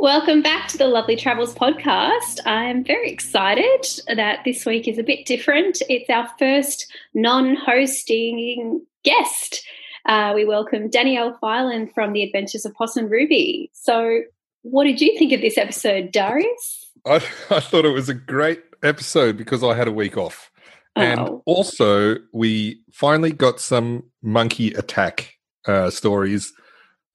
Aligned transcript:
Welcome 0.00 0.42
back 0.42 0.68
to 0.68 0.78
the 0.78 0.86
Lovely 0.86 1.16
Travels 1.16 1.56
podcast. 1.56 2.38
I'm 2.46 2.84
very 2.84 3.10
excited 3.10 3.84
that 4.06 4.44
this 4.44 4.64
week 4.64 4.86
is 4.86 4.96
a 4.96 5.02
bit 5.02 5.26
different. 5.26 5.82
It's 5.88 6.08
our 6.08 6.30
first 6.38 6.86
non 7.14 7.56
hosting 7.56 8.86
guest. 9.02 9.66
Uh, 10.06 10.34
we 10.36 10.44
welcome 10.44 10.88
Danielle 10.88 11.36
Phyland 11.42 11.92
from 11.92 12.12
The 12.12 12.22
Adventures 12.22 12.64
of 12.64 12.74
Poss 12.74 12.96
and 12.96 13.10
Ruby. 13.10 13.72
So, 13.72 14.20
what 14.62 14.84
did 14.84 15.00
you 15.00 15.18
think 15.18 15.32
of 15.32 15.40
this 15.40 15.58
episode, 15.58 16.12
Darius? 16.12 16.92
I, 17.04 17.16
I 17.50 17.58
thought 17.58 17.84
it 17.84 17.92
was 17.92 18.08
a 18.08 18.14
great 18.14 18.62
episode 18.84 19.36
because 19.36 19.64
I 19.64 19.74
had 19.74 19.88
a 19.88 19.92
week 19.92 20.16
off. 20.16 20.52
Oh. 20.94 21.02
And 21.02 21.42
also, 21.44 22.18
we 22.32 22.82
finally 22.92 23.32
got 23.32 23.58
some 23.58 24.04
monkey 24.22 24.72
attack 24.74 25.34
uh, 25.66 25.90
stories 25.90 26.52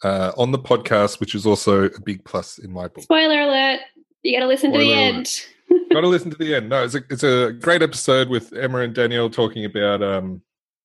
uh, 0.03 0.31
on 0.37 0.51
the 0.51 0.59
podcast, 0.59 1.19
which 1.19 1.35
is 1.35 1.45
also 1.45 1.85
a 1.85 2.01
big 2.01 2.23
plus 2.25 2.57
in 2.57 2.71
my 2.71 2.87
book. 2.87 3.03
Spoiler 3.03 3.41
alert! 3.41 3.79
You 4.23 4.33
got 4.37 4.41
to 4.41 4.47
listen 4.47 4.71
Spoiler 4.71 4.83
to 4.83 4.89
the 4.89 4.93
alert. 4.93 5.15
end. 5.15 5.89
got 5.91 6.01
to 6.01 6.07
listen 6.07 6.31
to 6.31 6.37
the 6.37 6.55
end. 6.55 6.69
No, 6.69 6.83
it's 6.83 6.95
a 6.95 7.01
it's 7.09 7.23
a 7.23 7.53
great 7.53 7.81
episode 7.81 8.29
with 8.29 8.53
Emma 8.53 8.79
and 8.79 8.93
Danielle 8.93 9.29
talking 9.29 9.65
about 9.65 10.01
um, 10.03 10.41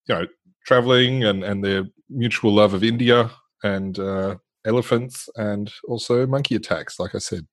you 0.07 0.15
know 0.15 0.27
traveling 0.67 1.25
and 1.25 1.45
and 1.45 1.65
their 1.65 1.85
mutual 2.11 2.53
love 2.53 2.75
of 2.75 2.83
India 2.85 3.31
and 3.63 3.99
uh, 3.99 4.37
elephants 4.67 5.29
and 5.37 5.73
also 5.89 6.27
monkey 6.27 6.55
attacks. 6.55 6.99
Like 6.99 7.15
I 7.15 7.19
said. 7.19 7.47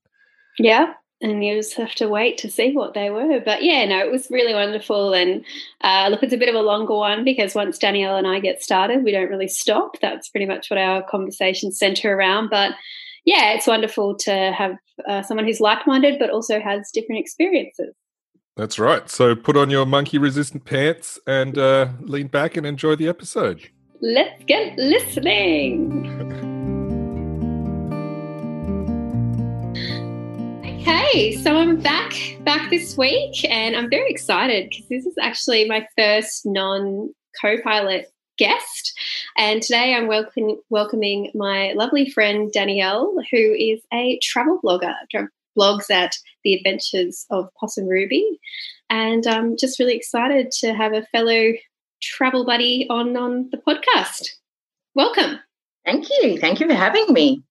Yeah, 0.58 0.94
and 1.22 1.44
you 1.44 1.55
just 1.55 1.76
have 1.76 1.96
to 1.96 2.08
wait 2.10 2.38
to 2.40 2.52
see 2.52 2.74
what 2.74 2.94
they 2.94 3.10
were. 3.10 3.40
But 3.40 3.64
yeah, 3.64 3.86
no, 3.86 4.00
it 4.00 4.12
was 4.12 4.30
really 4.30 4.54
wonderful. 4.54 5.14
And 5.14 5.46
uh, 5.82 6.10
look, 6.10 6.24
it's 6.24 6.34
a 6.34 6.38
bit 6.38 6.50
of 6.50 6.55
a 6.55 6.62
longer 6.62 6.96
one 6.96 7.24
because 7.24 7.55
once 7.55 7.78
Danielle 7.78 8.18
and 8.18 8.28
I 8.28 8.40
get 8.40 8.62
started, 8.62 9.04
we 9.04 9.12
don't 9.12 9.30
really 9.30 9.48
stop. 9.48 10.00
That's 10.02 10.30
pretty 10.30 10.46
much 10.46 10.70
what 10.70 10.78
our 10.78 11.04
conversations 11.04 11.80
center 11.80 12.14
around. 12.14 12.50
But 12.50 12.72
yeah, 13.24 13.54
it's 13.54 13.68
wonderful 13.68 14.16
to 14.20 14.54
have 14.55 14.76
uh, 15.07 15.22
someone 15.24 15.46
who's 15.46 15.62
like 15.62 15.88
minded, 15.88 16.20
but 16.20 16.30
also 16.30 16.60
has 16.60 16.91
different 16.94 17.20
experiences. 17.20 17.96
That's 18.55 18.79
right. 18.79 19.10
So 19.10 19.35
put 19.35 19.57
on 19.57 19.70
your 19.70 19.85
monkey 19.85 20.18
resistant 20.18 20.63
pants 20.66 21.20
and 21.27 21.57
uh, 21.57 21.90
lean 22.02 22.27
back 22.27 22.55
and 22.55 22.66
enjoy 22.66 22.96
the 22.96 23.07
episode. 23.07 23.70
Let's 24.02 24.44
get 24.46 24.77
listening. 24.77 26.52
Okay, 30.88 31.32
so 31.32 31.58
I'm 31.58 31.78
back 31.78 32.14
back 32.41 32.70
this 32.70 32.96
week, 32.96 33.44
and 33.50 33.76
I'm 33.76 33.90
very 33.90 34.08
excited 34.08 34.70
because 34.70 34.88
this 34.88 35.05
is 35.08 35.16
actually 35.20 35.68
my 35.68 35.88
first 35.98 36.46
non 36.46 37.12
co-pilot 37.41 38.14
guest. 38.38 38.94
And 39.36 39.63
today 39.63 39.96
I'm 39.96 40.06
welcome, 40.06 40.58
welcoming 40.70 41.32
my 41.34 41.74
lovely 41.74 42.08
friend 42.12 42.52
Danielle, 42.52 43.16
who 43.32 43.38
is 43.38 43.82
a 43.91 44.20
travel 44.22 44.60
blogger, 44.63 44.94
blogs 45.58 45.90
at 45.90 46.16
the 46.44 46.54
Adventures 46.54 47.26
of 47.32 47.50
Poss 47.60 47.78
and 47.78 47.90
Ruby, 47.90 48.40
and 48.88 49.26
I'm 49.26 49.58
just 49.58 49.80
really 49.80 49.96
excited 49.96 50.52
to 50.60 50.76
have 50.76 50.94
a 50.94 51.08
fellow 51.08 51.54
travel 52.00 52.46
buddy 52.46 52.86
on 52.91 53.18
on 53.18 53.50
the 53.52 53.58
podcast. 53.58 54.28
Welcome. 54.94 55.40
Thank 55.84 56.10
you. 56.12 56.38
Thank 56.38 56.60
you 56.60 56.68
for 56.68 56.76
having 56.76 57.12
me. 57.12 57.41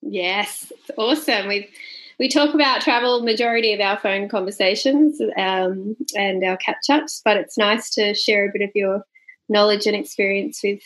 Yes, 0.00 0.70
it's 0.70 0.90
awesome. 0.96 1.48
We've 1.48 1.68
we 2.18 2.28
talk 2.28 2.54
about 2.54 2.80
travel 2.80 3.22
majority 3.22 3.72
of 3.72 3.80
our 3.80 3.98
phone 3.98 4.28
conversations 4.28 5.20
um, 5.36 5.96
and 6.16 6.44
our 6.44 6.56
catch 6.56 6.88
ups, 6.90 7.20
but 7.24 7.36
it's 7.36 7.58
nice 7.58 7.90
to 7.90 8.14
share 8.14 8.48
a 8.48 8.52
bit 8.52 8.62
of 8.62 8.70
your 8.74 9.04
knowledge 9.48 9.86
and 9.86 9.96
experience 9.96 10.60
with 10.62 10.80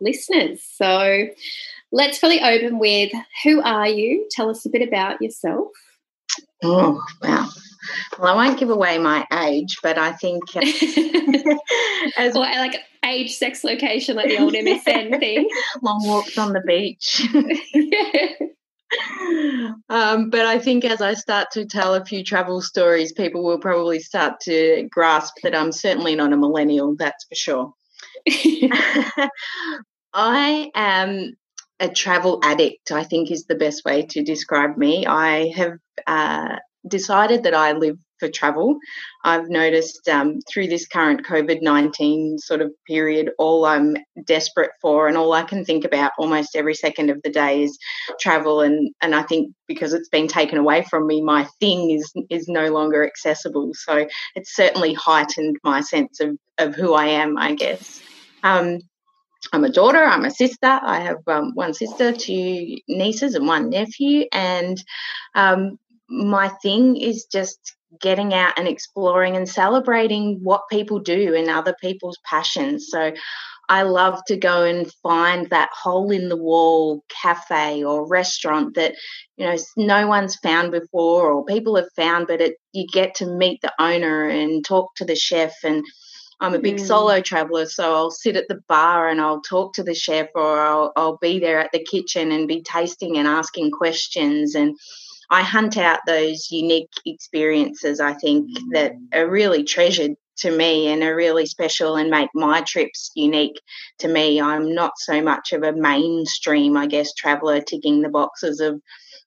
listeners. 0.00 0.62
So 0.62 1.26
let's 1.92 2.22
really 2.22 2.40
open 2.40 2.78
with 2.78 3.12
who 3.44 3.60
are 3.62 3.88
you? 3.88 4.26
Tell 4.30 4.50
us 4.50 4.64
a 4.66 4.70
bit 4.70 4.86
about 4.86 5.20
yourself. 5.20 5.68
Oh, 6.62 7.02
wow. 7.22 7.48
Well, 8.18 8.32
I 8.32 8.46
won't 8.46 8.58
give 8.58 8.70
away 8.70 8.98
my 8.98 9.26
age, 9.32 9.78
but 9.82 9.96
I 9.98 10.12
think 10.12 10.42
uh, 10.54 10.60
as 12.16 12.36
or 12.36 12.40
like 12.40 12.80
age, 13.04 13.34
sex, 13.34 13.64
location, 13.64 14.16
like 14.16 14.28
the 14.28 14.38
old 14.38 14.54
MSN 14.54 15.18
thing. 15.18 15.48
Long 15.82 16.06
walks 16.06 16.36
on 16.36 16.52
the 16.52 16.60
beach. 16.60 17.26
yeah. 17.74 18.48
Um, 19.90 20.28
but 20.28 20.44
I 20.44 20.58
think 20.58 20.84
as 20.84 21.00
I 21.00 21.14
start 21.14 21.50
to 21.52 21.64
tell 21.64 21.94
a 21.94 22.04
few 22.04 22.22
travel 22.22 22.60
stories, 22.60 23.12
people 23.12 23.42
will 23.42 23.58
probably 23.58 24.00
start 24.00 24.40
to 24.42 24.86
grasp 24.90 25.34
that 25.42 25.54
I'm 25.54 25.72
certainly 25.72 26.14
not 26.14 26.32
a 26.32 26.36
millennial, 26.36 26.94
that's 26.96 27.24
for 27.24 27.34
sure. 27.34 27.72
I 30.12 30.70
am 30.74 31.36
a 31.80 31.88
travel 31.88 32.40
addict, 32.42 32.92
I 32.92 33.04
think 33.04 33.30
is 33.30 33.44
the 33.44 33.54
best 33.54 33.84
way 33.84 34.06
to 34.06 34.22
describe 34.22 34.76
me. 34.76 35.06
I 35.06 35.52
have 35.56 35.78
uh, 36.06 36.56
decided 36.86 37.44
that 37.44 37.54
I 37.54 37.72
live 37.72 37.96
for 38.18 38.28
travel. 38.28 38.78
I've 39.24 39.48
noticed 39.48 40.08
um, 40.08 40.40
through 40.48 40.68
this 40.68 40.86
current 40.86 41.26
COVID 41.26 41.62
19 41.62 42.38
sort 42.38 42.60
of 42.60 42.72
period, 42.86 43.30
all 43.38 43.64
I'm 43.64 43.96
desperate 44.26 44.70
for 44.80 45.08
and 45.08 45.16
all 45.16 45.32
I 45.32 45.42
can 45.42 45.64
think 45.64 45.84
about 45.84 46.12
almost 46.18 46.56
every 46.56 46.74
second 46.74 47.10
of 47.10 47.20
the 47.22 47.30
day 47.30 47.62
is 47.62 47.78
travel. 48.20 48.60
And, 48.60 48.94
and 49.02 49.14
I 49.14 49.22
think 49.22 49.52
because 49.66 49.92
it's 49.92 50.08
been 50.08 50.28
taken 50.28 50.58
away 50.58 50.84
from 50.88 51.06
me, 51.06 51.22
my 51.22 51.46
thing 51.60 51.90
is, 51.90 52.12
is 52.30 52.48
no 52.48 52.68
longer 52.68 53.06
accessible. 53.06 53.70
So 53.74 54.06
it's 54.34 54.54
certainly 54.54 54.94
heightened 54.94 55.56
my 55.62 55.80
sense 55.80 56.20
of, 56.20 56.36
of 56.58 56.74
who 56.74 56.94
I 56.94 57.06
am, 57.06 57.36
I 57.36 57.54
guess. 57.54 58.00
Um, 58.42 58.78
I'm 59.52 59.64
a 59.64 59.70
daughter, 59.70 60.04
I'm 60.04 60.24
a 60.24 60.30
sister. 60.30 60.66
I 60.82 61.00
have 61.00 61.18
um, 61.26 61.52
one 61.54 61.72
sister, 61.72 62.12
two 62.12 62.76
nieces, 62.88 63.34
and 63.34 63.46
one 63.46 63.70
nephew. 63.70 64.26
And 64.32 64.82
um, 65.34 65.78
my 66.08 66.48
thing 66.62 66.96
is 66.96 67.26
just 67.30 67.76
getting 68.00 68.34
out 68.34 68.58
and 68.58 68.68
exploring 68.68 69.36
and 69.36 69.48
celebrating 69.48 70.40
what 70.42 70.68
people 70.70 70.98
do 70.98 71.34
and 71.34 71.48
other 71.48 71.74
people's 71.80 72.18
passions. 72.24 72.88
So 72.90 73.12
I 73.68 73.82
love 73.82 74.20
to 74.28 74.36
go 74.36 74.64
and 74.64 74.90
find 75.02 75.48
that 75.50 75.70
hole 75.72 76.10
in 76.10 76.28
the 76.28 76.36
wall 76.36 77.04
cafe 77.08 77.84
or 77.84 78.06
restaurant 78.06 78.74
that 78.74 78.94
you 79.36 79.46
know 79.46 79.56
no 79.76 80.06
one's 80.06 80.36
found 80.36 80.72
before 80.72 81.30
or 81.30 81.44
people 81.44 81.76
have 81.76 81.92
found 81.94 82.26
but 82.26 82.40
it 82.40 82.56
you 82.72 82.86
get 82.90 83.14
to 83.16 83.26
meet 83.26 83.60
the 83.60 83.72
owner 83.78 84.26
and 84.26 84.64
talk 84.64 84.94
to 84.96 85.04
the 85.04 85.16
chef 85.16 85.52
and 85.64 85.84
I'm 86.40 86.54
a 86.54 86.60
big 86.60 86.76
mm. 86.76 86.86
solo 86.86 87.20
traveler, 87.20 87.66
so 87.66 87.94
I'll 87.94 88.12
sit 88.12 88.36
at 88.36 88.46
the 88.46 88.60
bar 88.68 89.08
and 89.08 89.20
I'll 89.20 89.40
talk 89.40 89.74
to 89.74 89.82
the 89.82 89.94
chef, 89.94 90.28
or 90.36 90.60
I'll, 90.60 90.92
I'll 90.94 91.16
be 91.16 91.40
there 91.40 91.58
at 91.58 91.72
the 91.72 91.82
kitchen 91.82 92.30
and 92.30 92.46
be 92.46 92.62
tasting 92.62 93.18
and 93.18 93.26
asking 93.26 93.72
questions. 93.72 94.54
And 94.54 94.78
I 95.30 95.42
hunt 95.42 95.76
out 95.76 96.00
those 96.06 96.50
unique 96.50 96.92
experiences, 97.04 98.00
I 98.00 98.14
think, 98.14 98.48
that 98.72 98.92
are 99.12 99.28
really 99.28 99.64
treasured 99.64 100.12
to 100.38 100.56
me 100.56 100.86
and 100.88 101.02
are 101.02 101.14
really 101.14 101.46
special 101.46 101.96
and 101.96 102.10
make 102.10 102.30
my 102.34 102.62
trips 102.62 103.10
unique 103.14 103.60
to 103.98 104.08
me. 104.08 104.40
I'm 104.40 104.74
not 104.74 104.92
so 104.96 105.20
much 105.22 105.52
of 105.52 105.62
a 105.62 105.72
mainstream, 105.72 106.76
I 106.76 106.86
guess, 106.86 107.12
traveler 107.12 107.60
ticking 107.60 108.02
the 108.02 108.08
boxes 108.08 108.60
of, 108.60 108.80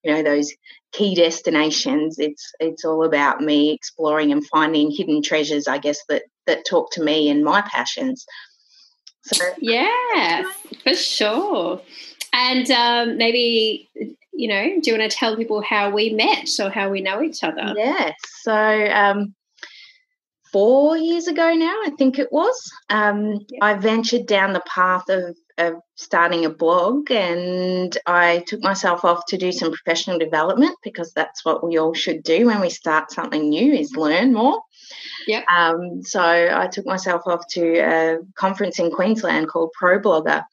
you 0.04 0.14
know, 0.14 0.24
those 0.24 0.52
key 0.92 1.14
destinations. 1.16 2.18
It's 2.18 2.52
it's 2.60 2.86
all 2.86 3.04
about 3.04 3.42
me 3.42 3.72
exploring 3.72 4.32
and 4.32 4.46
finding 4.48 4.90
hidden 4.90 5.22
treasures, 5.22 5.68
I 5.68 5.78
guess, 5.78 6.00
that 6.10 6.24
that 6.48 6.66
talk 6.66 6.92
to 6.94 7.04
me 7.04 7.30
and 7.30 7.44
my 7.44 7.62
passions. 7.62 8.26
So 9.24 9.46
yeah, 9.60 10.44
for 10.84 10.96
sure. 10.96 11.82
And 12.34 12.72
um, 12.72 13.18
maybe 13.18 13.90
you 14.42 14.48
know, 14.48 14.64
do 14.82 14.90
you 14.90 14.98
want 14.98 15.12
to 15.12 15.16
tell 15.16 15.38
people 15.38 15.62
how 15.62 15.92
we 15.92 16.10
met 16.10 16.50
or 16.60 16.72
how 16.72 16.90
we 16.90 17.00
know 17.00 17.22
each 17.22 17.44
other? 17.44 17.76
Yes. 17.78 18.16
So, 18.42 18.56
um, 18.92 19.36
four 20.52 20.98
years 20.98 21.28
ago 21.28 21.54
now, 21.54 21.76
I 21.86 21.92
think 21.96 22.18
it 22.18 22.30
was, 22.32 22.60
um, 22.90 23.46
I 23.62 23.76
ventured 23.76 24.26
down 24.26 24.54
the 24.54 24.64
path 24.66 25.08
of, 25.10 25.38
of 25.60 25.76
starting 25.94 26.44
a 26.44 26.50
blog 26.50 27.12
and 27.12 27.96
I 28.08 28.44
took 28.48 28.62
myself 28.62 29.06
off 29.06 29.28
to 29.28 29.38
do 29.38 29.52
some 29.52 29.72
professional 29.72 30.18
development 30.18 30.76
because 30.84 31.14
that's 31.14 31.46
what 31.46 31.64
we 31.64 31.78
all 31.78 31.94
should 31.94 32.24
do 32.24 32.48
when 32.48 32.62
we 32.62 32.72
start 32.72 33.12
something 33.12 33.48
new 33.48 33.74
is 33.74 33.96
learn 33.96 34.34
more. 34.34 34.60
Yeah. 35.28 35.44
Um, 35.56 36.02
so 36.02 36.20
I 36.20 36.66
took 36.66 36.88
myself 36.88 37.28
off 37.28 37.48
to 37.52 37.78
a 37.78 38.18
conference 38.34 38.80
in 38.80 38.90
Queensland 38.90 39.50
called 39.50 39.72
Pro 39.78 40.00
Blogger 40.00 40.44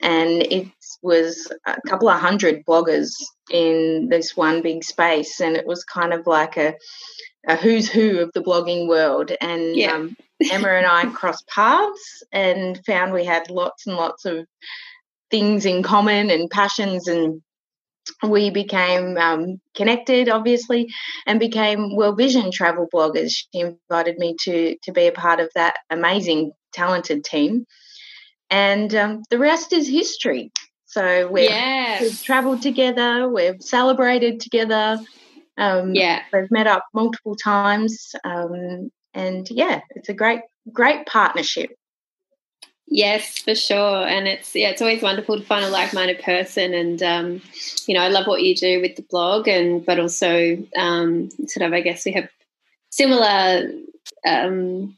and 0.00 0.42
it 0.42 0.68
was 1.02 1.50
a 1.66 1.76
couple 1.88 2.08
of 2.08 2.20
hundred 2.20 2.64
bloggers 2.66 3.10
in 3.50 4.08
this 4.10 4.36
one 4.36 4.62
big 4.62 4.84
space, 4.84 5.40
and 5.40 5.56
it 5.56 5.66
was 5.66 5.84
kind 5.84 6.12
of 6.12 6.26
like 6.26 6.56
a, 6.56 6.74
a 7.46 7.56
who's 7.56 7.88
who 7.88 8.18
of 8.18 8.32
the 8.32 8.42
blogging 8.42 8.88
world. 8.88 9.32
And 9.40 9.76
yeah. 9.76 9.92
um, 9.92 10.16
Emma 10.50 10.68
and 10.68 10.86
I 10.86 11.06
crossed 11.06 11.46
paths 11.48 12.22
and 12.32 12.80
found 12.84 13.12
we 13.12 13.24
had 13.24 13.50
lots 13.50 13.86
and 13.86 13.96
lots 13.96 14.24
of 14.24 14.46
things 15.30 15.64
in 15.64 15.82
common 15.82 16.30
and 16.30 16.50
passions 16.50 17.08
and 17.08 17.42
we 18.22 18.50
became 18.50 19.16
um, 19.16 19.60
connected, 19.74 20.28
obviously, 20.28 20.88
and 21.26 21.40
became 21.40 21.96
World 21.96 22.16
Vision 22.16 22.52
travel 22.52 22.86
bloggers. 22.92 23.32
She 23.32 23.60
invited 23.60 24.16
me 24.18 24.36
to 24.42 24.76
to 24.84 24.92
be 24.92 25.06
a 25.06 25.12
part 25.12 25.40
of 25.40 25.50
that 25.54 25.78
amazing, 25.90 26.52
talented 26.72 27.24
team 27.24 27.66
and 28.50 28.94
um, 28.94 29.22
the 29.30 29.38
rest 29.38 29.72
is 29.72 29.88
history. 29.88 30.52
So 30.86 31.28
we've, 31.28 31.50
yeah. 31.50 32.00
we've 32.00 32.22
traveled 32.22 32.62
together, 32.62 33.28
we've 33.28 33.60
celebrated 33.60 34.40
together. 34.40 34.98
Um, 35.58 35.94
yeah, 35.94 36.22
we've 36.32 36.50
met 36.50 36.66
up 36.66 36.84
multiple 36.92 37.34
times, 37.34 38.14
um, 38.24 38.90
and 39.14 39.48
yeah, 39.50 39.80
it's 39.90 40.08
a 40.08 40.14
great, 40.14 40.40
great 40.72 41.06
partnership. 41.06 41.70
Yes, 42.88 43.38
for 43.38 43.54
sure, 43.54 44.06
and 44.06 44.28
it's 44.28 44.54
yeah, 44.54 44.68
it's 44.68 44.80
always 44.80 45.02
wonderful 45.02 45.36
to 45.38 45.44
find 45.44 45.64
a 45.64 45.70
like-minded 45.70 46.20
person, 46.22 46.72
and 46.72 47.02
um, 47.02 47.42
you 47.86 47.94
know, 47.94 48.00
I 48.00 48.08
love 48.08 48.26
what 48.26 48.42
you 48.42 48.54
do 48.54 48.80
with 48.80 48.96
the 48.96 49.02
blog, 49.10 49.48
and 49.48 49.84
but 49.84 49.98
also 49.98 50.56
um, 50.76 51.30
sort 51.46 51.66
of, 51.66 51.72
I 51.72 51.80
guess 51.80 52.04
we 52.04 52.12
have 52.12 52.28
similar 52.90 53.70
um, 54.26 54.96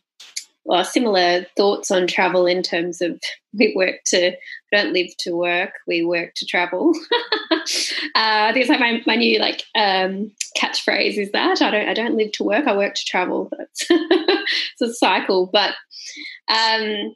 well, 0.69 0.85
similar 0.85 1.47
thoughts 1.57 1.91
on 1.91 2.07
travel 2.07 2.47
in 2.47 2.63
terms 2.63 3.01
of 3.01 3.19
we 3.55 3.73
work 3.75 3.97
to 4.05 4.31
we 4.31 4.79
don't 4.79 4.93
live 4.93 5.09
to 5.21 5.33
work, 5.33 5.73
we 5.87 6.05
work 6.05 6.35
to 6.37 6.45
travel. 6.45 6.93
uh, 7.51 7.57
I 8.15 8.53
think 8.53 8.63
it's 8.63 8.69
like 8.69 8.79
my, 8.79 9.01
my 9.07 9.17
new 9.17 9.39
like 9.39 9.65
um, 9.75 10.31
catchphrase 10.59 11.17
is 11.17 11.33
that 11.33 11.63
I 11.63 11.71
don't 11.71 11.89
I 11.89 11.95
don't 11.95 12.17
live 12.17 12.33
to 12.33 12.45
work, 12.45 12.67
I 12.67 12.77
work 12.77 12.95
to 12.95 13.05
travel. 13.07 13.51
That's 13.59 13.87
it's 13.89 14.83
a 14.83 14.93
cycle, 14.93 15.49
but 15.51 15.75
um, 16.49 17.15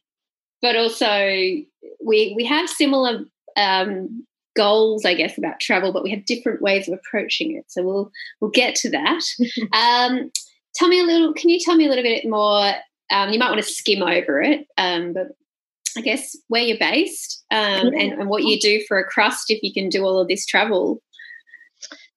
but 0.63 0.75
also 0.75 1.07
we 1.15 2.33
we 2.35 2.47
have 2.47 2.71
similar 2.71 3.27
um, 3.59 4.25
goals, 4.57 5.05
I 5.05 5.13
guess, 5.13 5.37
about 5.37 5.61
travel, 5.61 5.93
but 5.93 6.05
we 6.05 6.11
have 6.13 6.25
different 6.25 6.63
ways 6.63 6.89
of 6.89 6.95
approaching 6.95 7.55
it. 7.55 7.67
So 7.69 7.83
we'll 7.83 8.11
we'll 8.41 8.51
get 8.51 8.77
to 8.77 8.91
that. 8.93 9.23
um, 9.75 10.31
tell 10.75 10.89
me 10.89 11.01
a 11.01 11.05
little. 11.05 11.35
Can 11.35 11.51
you 11.51 11.61
tell 11.61 11.77
me 11.77 11.85
a 11.85 11.91
little 11.91 12.03
bit 12.03 12.27
more 12.27 12.73
um, 13.13 13.31
you 13.31 13.39
might 13.39 13.51
want 13.51 13.63
to 13.63 13.73
skim 13.73 14.03
over 14.03 14.41
it, 14.41 14.67
um, 14.79 15.13
but 15.13 15.29
I 15.97 16.01
guess 16.01 16.37
where 16.49 16.63
you're 16.63 16.79
based 16.79 17.45
um, 17.51 17.89
and, 17.89 18.13
and, 18.13 18.29
what 18.29 18.45
you 18.45 18.59
do 18.59 18.83
for 18.89 18.99
a 18.99 19.05
crust 19.05 19.51
if 19.51 19.63
you 19.63 19.73
can 19.73 19.91
do 19.91 20.05
all 20.05 20.19
of 20.19 20.29
this 20.29 20.47
travel. 20.47 21.03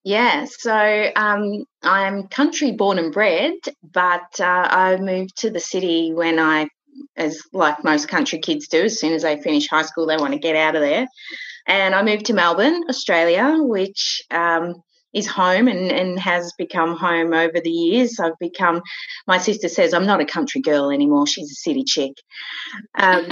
Yeah, 0.04 0.46
so 0.46 1.12
um, 1.16 1.66
I'm 1.84 2.28
country 2.28 2.72
born 2.72 3.00
and 3.00 3.12
bred, 3.12 3.54
but 3.84 4.40
uh, 4.40 4.68
I 4.70 4.98
moved 4.98 5.38
to 5.38 5.50
the 5.50 5.60
city 5.60 6.14
when 6.14 6.40
I, 6.40 6.70
as 7.18 7.42
like 7.52 7.84
most 7.84 8.08
country 8.08 8.40
kids 8.40 8.68
do, 8.68 8.84
as 8.84 9.00
soon 9.00 9.14
as 9.14 9.24
they 9.24 9.42
finish 9.42 9.68
high 9.68 9.82
school, 9.82 10.06
they 10.06 10.18
want 10.18 10.34
to 10.34 10.40
get 10.40 10.56
out 10.56 10.76
of 10.76 10.82
there. 10.82 11.08
And 11.68 11.96
I 11.96 12.04
moved 12.04 12.28
to 12.28 12.34
Melbourne, 12.34 12.84
Australia, 12.88 13.58
which 13.58 14.22
um, 14.30 14.76
is 15.16 15.26
home 15.26 15.68
and, 15.68 15.92
and 15.92 16.20
has 16.20 16.54
become 16.58 16.96
home 16.96 17.34
over 17.34 17.60
the 17.64 17.72
years. 17.72 18.20
I've 18.20 18.38
become, 18.40 18.82
my 19.26 19.38
sister 19.38 19.70
says, 19.70 19.94
I'm 19.94 20.06
not 20.06 20.20
a 20.20 20.26
country 20.26 20.62
girl 20.62 20.92
anymore. 20.92 21.26
She's 21.26 21.52
a 21.52 21.56
city 21.56 21.86
chick. 21.86 22.12
Um, 23.00 23.26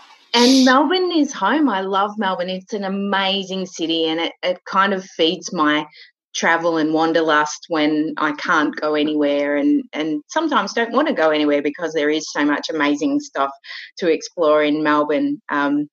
and 0.34 0.64
Melbourne 0.64 1.12
is 1.12 1.32
home. 1.32 1.70
I 1.70 1.82
love 1.82 2.18
Melbourne. 2.18 2.50
It's 2.50 2.72
an 2.72 2.84
amazing 2.84 3.66
city 3.66 4.06
and 4.06 4.20
it, 4.20 4.32
it 4.42 4.64
kind 4.64 4.92
of 4.92 5.04
feeds 5.04 5.52
my 5.52 5.86
travel 6.34 6.76
and 6.76 6.92
wanderlust 6.92 7.66
when 7.68 8.14
I 8.16 8.32
can't 8.32 8.74
go 8.74 8.94
anywhere 8.94 9.56
and, 9.56 9.84
and 9.92 10.22
sometimes 10.28 10.72
don't 10.72 10.92
want 10.92 11.08
to 11.08 11.14
go 11.14 11.30
anywhere 11.30 11.62
because 11.62 11.92
there 11.92 12.10
is 12.10 12.30
so 12.30 12.44
much 12.44 12.68
amazing 12.70 13.20
stuff 13.20 13.50
to 13.98 14.10
explore 14.10 14.62
in 14.62 14.82
Melbourne. 14.82 15.40
Um, 15.48 15.88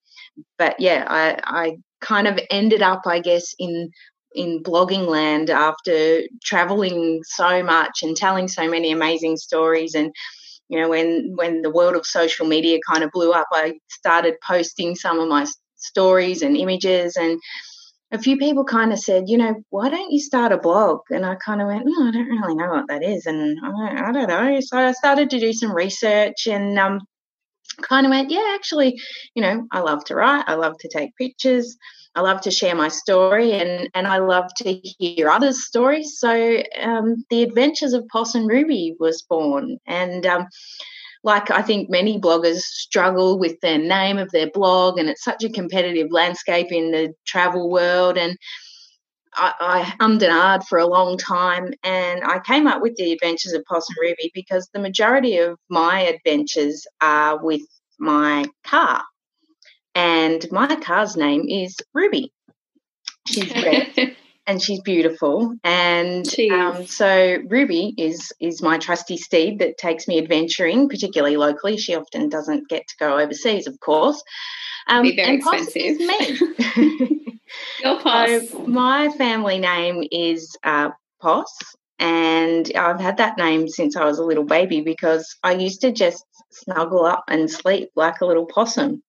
but 0.57 0.79
yeah, 0.79 1.05
I, 1.07 1.39
I 1.43 1.77
kind 2.01 2.27
of 2.27 2.39
ended 2.49 2.81
up, 2.81 3.01
I 3.05 3.19
guess, 3.19 3.53
in 3.59 3.91
in 4.33 4.61
blogging 4.63 5.07
land 5.07 5.49
after 5.49 6.21
traveling 6.43 7.21
so 7.23 7.63
much 7.63 7.99
and 8.03 8.15
telling 8.15 8.47
so 8.47 8.69
many 8.69 8.91
amazing 8.91 9.37
stories. 9.37 9.95
And 9.95 10.13
you 10.69 10.79
know 10.79 10.89
when 10.89 11.33
when 11.35 11.61
the 11.61 11.71
world 11.71 11.95
of 11.95 12.05
social 12.05 12.45
media 12.45 12.79
kind 12.89 13.03
of 13.03 13.11
blew 13.11 13.31
up 13.31 13.47
i 13.53 13.73
started 13.89 14.35
posting 14.45 14.95
some 14.95 15.19
of 15.19 15.29
my 15.29 15.45
stories 15.77 16.41
and 16.41 16.57
images. 16.57 17.15
And 17.15 17.39
a 18.11 18.17
few 18.17 18.37
people 18.37 18.63
kind 18.63 18.93
of 18.93 18.99
said 18.99 19.25
you 19.27 19.37
know 19.37 19.55
why 19.69 19.89
don't 19.89 20.11
you 20.11 20.19
start 20.19 20.51
a 20.51 20.57
blog? 20.57 20.99
And 21.09 21.25
i 21.25 21.35
kind 21.35 21.61
of 21.61 21.67
went 21.67 21.83
oh, 21.87 22.07
i 22.07 22.11
don't 22.11 22.29
really 22.29 22.55
know 22.55 22.69
what 22.69 22.87
that 22.89 23.03
is. 23.03 23.25
And 23.25 23.57
I 23.63 23.67
don't, 23.67 23.97
I 23.99 24.11
don't 24.11 24.27
know. 24.27 24.59
So 24.61 24.77
i 24.77 24.91
started 24.91 25.29
to 25.31 25.39
do 25.39 25.53
some 25.53 25.73
research 25.73 26.47
and 26.47 26.77
um, 26.77 27.01
kind 27.81 28.05
of 28.05 28.09
went 28.09 28.31
yeah 28.31 28.55
actually 28.55 28.99
you 29.35 29.41
know 29.41 29.67
i 29.71 29.79
love 29.79 30.03
to 30.05 30.15
write. 30.15 30.45
I 30.47 30.55
love 30.55 30.77
to 30.79 30.89
take 30.89 31.15
pictures 31.15 31.77
I 32.17 32.21
love 32.21 32.41
to 32.41 32.51
share 32.51 32.73
my 32.73 32.87
story 32.87 33.51
and, 33.51 33.91
and 33.93 34.07
I 34.07 34.17
love 34.17 34.51
to 34.57 34.73
hear 34.73 35.29
others' 35.29 35.63
stories. 35.65 36.17
So 36.17 36.63
um, 36.81 37.23
The 37.29 37.43
Adventures 37.43 37.93
of 37.93 38.07
Poss 38.07 38.33
and 38.33 38.49
Ruby 38.49 38.95
was 38.99 39.21
born. 39.21 39.77
And 39.85 40.25
um, 40.25 40.47
like 41.23 41.51
I 41.51 41.61
think 41.61 41.91
many 41.91 42.19
bloggers 42.19 42.61
struggle 42.61 43.37
with 43.37 43.61
the 43.61 43.77
name 43.77 44.17
of 44.17 44.31
their 44.31 44.49
blog, 44.49 44.97
and 44.97 45.09
it's 45.09 45.23
such 45.23 45.43
a 45.43 45.49
competitive 45.49 46.07
landscape 46.09 46.71
in 46.71 46.89
the 46.89 47.13
travel 47.27 47.69
world. 47.69 48.17
And 48.17 48.35
I, 49.35 49.53
I 49.59 49.93
and 50.03 50.19
ahed 50.19 50.63
for 50.63 50.79
a 50.79 50.87
long 50.87 51.19
time, 51.19 51.71
and 51.83 52.23
I 52.23 52.39
came 52.39 52.65
up 52.65 52.81
with 52.81 52.95
the 52.95 53.11
Adventures 53.11 53.53
of 53.53 53.63
Poss 53.65 53.85
and 53.89 53.97
Ruby 54.01 54.31
because 54.33 54.67
the 54.73 54.79
majority 54.79 55.37
of 55.37 55.59
my 55.69 55.99
adventures 55.99 56.83
are 56.99 57.43
with 57.43 57.61
my 57.99 58.45
car 58.65 59.03
and 59.97 60.45
my 60.51 60.75
car's 60.75 61.17
name 61.17 61.47
is 61.49 61.75
Ruby. 61.91 62.31
She's 63.27 63.51
red 63.51 64.15
and 64.47 64.61
she's 64.61 64.79
beautiful. 64.81 65.55
And 65.63 66.23
um, 66.51 66.85
so 66.85 67.37
Ruby 67.47 67.95
is 67.97 68.31
is 68.39 68.61
my 68.61 68.77
trusty 68.77 69.17
steed 69.17 69.57
that 69.59 69.79
takes 69.79 70.07
me 70.07 70.19
adventuring, 70.19 70.87
particularly 70.87 71.35
locally. 71.35 71.77
She 71.77 71.95
often 71.95 72.29
doesn't 72.29 72.69
get 72.69 72.87
to 72.87 72.95
go 72.99 73.17
overseas, 73.17 73.65
of 73.65 73.79
course. 73.79 74.21
Um, 74.87 75.01
Be 75.01 75.15
very 75.15 75.29
and 75.29 75.37
expensive. 75.39 75.97
me. 75.97 77.39
Your 77.83 77.99
Poss. 77.99 78.49
So 78.49 78.65
my 78.67 79.09
family 79.09 79.57
name 79.57 80.03
is 80.11 80.55
uh, 80.63 80.91
Poss, 81.19 81.57
and 81.97 82.71
I've 82.75 82.99
had 82.99 83.17
that 83.17 83.39
name 83.39 83.67
since 83.67 83.95
I 83.95 84.05
was 84.05 84.19
a 84.19 84.23
little 84.23 84.45
baby 84.45 84.81
because 84.81 85.35
I 85.43 85.53
used 85.53 85.81
to 85.81 85.91
just 85.91 86.23
snuggle 86.51 87.03
up 87.03 87.23
and 87.27 87.49
sleep 87.49 87.89
like 87.95 88.21
a 88.21 88.25
little 88.27 88.45
possum. 88.45 89.01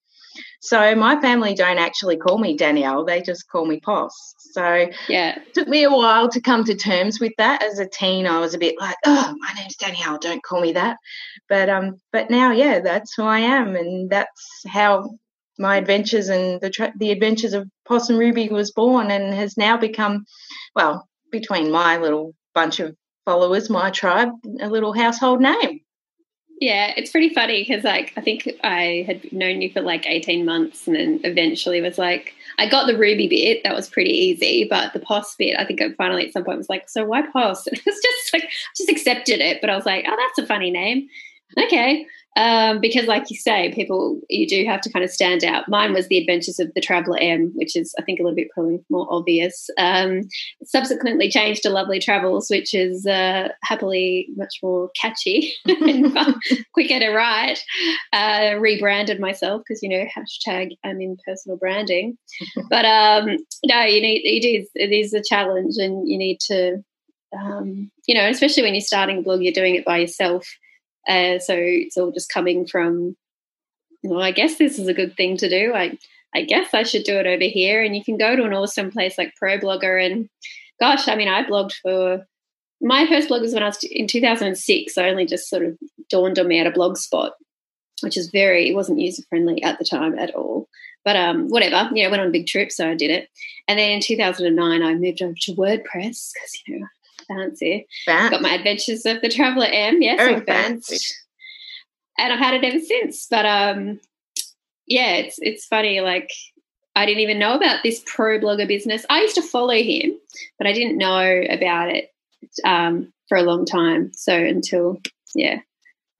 So 0.60 0.94
my 0.96 1.20
family 1.20 1.54
don't 1.54 1.78
actually 1.78 2.16
call 2.16 2.38
me 2.38 2.56
Danielle; 2.56 3.04
they 3.04 3.22
just 3.22 3.48
call 3.48 3.64
me 3.64 3.80
Poss. 3.80 4.34
So 4.52 4.88
yeah, 5.08 5.36
it 5.38 5.54
took 5.54 5.68
me 5.68 5.84
a 5.84 5.90
while 5.90 6.28
to 6.30 6.40
come 6.40 6.64
to 6.64 6.74
terms 6.74 7.20
with 7.20 7.32
that. 7.38 7.62
As 7.62 7.78
a 7.78 7.86
teen, 7.86 8.26
I 8.26 8.40
was 8.40 8.54
a 8.54 8.58
bit 8.58 8.74
like, 8.80 8.96
"Oh, 9.06 9.34
my 9.38 9.52
name's 9.54 9.76
Danielle. 9.76 10.18
Don't 10.18 10.42
call 10.42 10.60
me 10.60 10.72
that." 10.72 10.96
But 11.48 11.68
um, 11.68 12.00
but 12.12 12.30
now, 12.30 12.50
yeah, 12.50 12.80
that's 12.80 13.14
who 13.14 13.22
I 13.22 13.40
am, 13.40 13.76
and 13.76 14.10
that's 14.10 14.62
how 14.66 15.10
my 15.58 15.76
adventures 15.76 16.28
and 16.28 16.60
the 16.60 16.70
tra- 16.70 16.92
the 16.98 17.12
adventures 17.12 17.54
of 17.54 17.68
Poss 17.86 18.10
and 18.10 18.18
Ruby 18.18 18.48
was 18.48 18.72
born, 18.72 19.10
and 19.10 19.32
has 19.34 19.56
now 19.56 19.76
become, 19.76 20.24
well, 20.74 21.08
between 21.30 21.70
my 21.70 21.98
little 21.98 22.34
bunch 22.54 22.80
of 22.80 22.96
followers, 23.24 23.70
my 23.70 23.90
tribe, 23.90 24.30
a 24.60 24.68
little 24.68 24.92
household 24.92 25.40
name. 25.40 25.80
Yeah, 26.60 26.92
it's 26.96 27.12
pretty 27.12 27.32
funny 27.32 27.62
because, 27.62 27.84
like, 27.84 28.12
I 28.16 28.20
think 28.20 28.48
I 28.64 29.04
had 29.06 29.32
known 29.32 29.62
you 29.62 29.70
for 29.70 29.80
like 29.80 30.06
18 30.06 30.44
months 30.44 30.88
and 30.88 30.96
then 30.96 31.20
eventually 31.22 31.80
was 31.80 31.98
like, 31.98 32.34
I 32.58 32.68
got 32.68 32.88
the 32.88 32.96
Ruby 32.98 33.28
bit, 33.28 33.62
that 33.62 33.76
was 33.76 33.88
pretty 33.88 34.10
easy, 34.10 34.66
but 34.68 34.92
the 34.92 34.98
Poss 34.98 35.36
bit, 35.36 35.56
I 35.56 35.64
think 35.64 35.80
I 35.80 35.92
finally 35.92 36.26
at 36.26 36.32
some 36.32 36.44
point 36.44 36.58
was 36.58 36.68
like, 36.68 36.88
so 36.88 37.04
why 37.04 37.22
Poss? 37.32 37.66
And 37.68 37.78
it 37.78 37.86
was 37.86 38.00
just 38.02 38.32
like, 38.32 38.50
just 38.76 38.90
accepted 38.90 39.40
it, 39.40 39.60
but 39.60 39.70
I 39.70 39.76
was 39.76 39.86
like, 39.86 40.04
oh, 40.08 40.16
that's 40.16 40.44
a 40.44 40.46
funny 40.46 40.72
name. 40.72 41.08
Okay. 41.56 42.04
Um, 42.38 42.80
because, 42.80 43.06
like 43.06 43.30
you 43.30 43.36
say, 43.36 43.72
people 43.74 44.20
you 44.28 44.46
do 44.46 44.64
have 44.64 44.80
to 44.82 44.92
kind 44.92 45.04
of 45.04 45.10
stand 45.10 45.42
out. 45.42 45.68
Mine 45.68 45.92
was 45.92 46.06
the 46.06 46.18
Adventures 46.18 46.60
of 46.60 46.72
the 46.72 46.80
Traveller 46.80 47.18
M, 47.20 47.50
which 47.56 47.74
is 47.74 47.92
I 47.98 48.02
think 48.02 48.20
a 48.20 48.22
little 48.22 48.36
bit 48.36 48.46
probably 48.54 48.78
more 48.88 49.08
obvious. 49.10 49.68
Um, 49.76 50.20
subsequently 50.62 51.30
changed 51.30 51.64
to 51.64 51.70
Lovely 51.70 51.98
Travels, 51.98 52.46
which 52.48 52.74
is 52.74 53.06
uh, 53.06 53.48
happily 53.64 54.28
much 54.36 54.54
more 54.62 54.88
catchy 55.00 55.52
and 55.66 56.14
quicker 56.74 57.00
to 57.00 57.10
write. 57.10 57.58
Uh, 58.12 58.54
rebranded 58.60 59.18
myself 59.18 59.62
because 59.66 59.82
you 59.82 59.88
know 59.88 60.06
hashtag 60.16 60.76
I'm 60.84 61.00
in 61.00 61.16
personal 61.26 61.58
branding. 61.58 62.18
but 62.70 62.84
um, 62.84 63.36
no, 63.64 63.82
you 63.82 64.00
need 64.00 64.22
it 64.24 64.46
is 64.46 64.70
it 64.76 64.92
is 64.92 65.12
a 65.12 65.24
challenge, 65.28 65.74
and 65.78 66.08
you 66.08 66.16
need 66.16 66.38
to 66.42 66.84
um, 67.36 67.90
you 68.06 68.14
know, 68.14 68.28
especially 68.28 68.62
when 68.62 68.74
you're 68.74 68.80
starting 68.80 69.18
a 69.18 69.22
blog, 69.22 69.42
you're 69.42 69.52
doing 69.52 69.74
it 69.74 69.84
by 69.84 69.98
yourself 69.98 70.46
uh, 71.08 71.38
so 71.38 71.54
it's 71.56 71.96
all 71.96 72.12
just 72.12 72.32
coming 72.32 72.66
from, 72.66 73.16
well, 74.02 74.22
I 74.22 74.30
guess 74.30 74.56
this 74.56 74.78
is 74.78 74.88
a 74.88 74.94
good 74.94 75.16
thing 75.16 75.36
to 75.38 75.48
do. 75.48 75.72
I, 75.74 75.98
I 76.34 76.42
guess 76.42 76.74
I 76.74 76.82
should 76.82 77.04
do 77.04 77.18
it 77.18 77.26
over 77.26 77.44
here. 77.44 77.82
And 77.82 77.96
you 77.96 78.04
can 78.04 78.18
go 78.18 78.36
to 78.36 78.44
an 78.44 78.52
awesome 78.52 78.90
place 78.90 79.16
like 79.16 79.34
ProBlogger. 79.42 80.04
And 80.04 80.28
gosh, 80.80 81.08
I 81.08 81.16
mean, 81.16 81.28
I 81.28 81.44
blogged 81.44 81.74
for 81.82 82.26
my 82.80 83.06
first 83.06 83.28
blog 83.28 83.42
was 83.42 83.54
when 83.54 83.62
I 83.62 83.66
was 83.66 83.82
in 83.82 84.06
2006. 84.06 84.98
I 84.98 85.08
only 85.08 85.26
just 85.26 85.48
sort 85.48 85.64
of 85.64 85.76
dawned 86.10 86.38
on 86.38 86.46
me 86.46 86.60
at 86.60 86.66
a 86.66 86.70
blog 86.70 86.96
spot, 86.96 87.32
which 88.02 88.16
is 88.16 88.30
very, 88.30 88.68
it 88.68 88.74
wasn't 88.74 89.00
user 89.00 89.22
friendly 89.28 89.62
at 89.62 89.78
the 89.78 89.84
time 89.84 90.18
at 90.18 90.34
all. 90.34 90.68
But 91.04 91.16
um, 91.16 91.48
whatever, 91.48 91.90
you 91.94 92.04
know, 92.04 92.10
went 92.10 92.20
on 92.20 92.28
a 92.28 92.32
big 92.32 92.46
trip, 92.46 92.70
so 92.70 92.88
I 92.88 92.94
did 92.94 93.10
it. 93.10 93.28
And 93.66 93.78
then 93.78 93.90
in 93.90 94.00
2009, 94.00 94.82
I 94.82 94.94
moved 94.94 95.22
over 95.22 95.34
to 95.34 95.54
WordPress 95.54 95.84
because, 96.34 96.62
you 96.66 96.78
know, 96.78 96.86
fancy. 97.28 97.86
fancy. 98.04 98.30
Got 98.30 98.42
my 98.42 98.54
Adventures 98.54 99.06
of 99.06 99.20
the 99.20 99.28
Traveller 99.28 99.68
M, 99.70 100.02
yes, 100.02 100.18
Very 100.18 100.40
fancy. 100.40 101.14
And 102.18 102.32
I've 102.32 102.38
had 102.38 102.54
it 102.54 102.64
ever 102.64 102.80
since. 102.80 103.26
But 103.30 103.46
um, 103.46 104.00
yeah, 104.86 105.14
it's 105.14 105.36
it's 105.38 105.66
funny. 105.66 106.00
Like 106.00 106.30
I 106.96 107.06
didn't 107.06 107.20
even 107.20 107.38
know 107.38 107.54
about 107.54 107.82
this 107.82 108.02
pro 108.06 108.40
blogger 108.40 108.66
business. 108.66 109.06
I 109.08 109.20
used 109.20 109.36
to 109.36 109.42
follow 109.42 109.74
him, 109.74 110.18
but 110.58 110.66
I 110.66 110.72
didn't 110.72 110.98
know 110.98 111.42
about 111.48 111.90
it 111.90 112.10
um, 112.64 113.12
for 113.28 113.38
a 113.38 113.42
long 113.42 113.64
time. 113.64 114.12
So 114.14 114.34
until 114.34 115.00
yeah, 115.34 115.60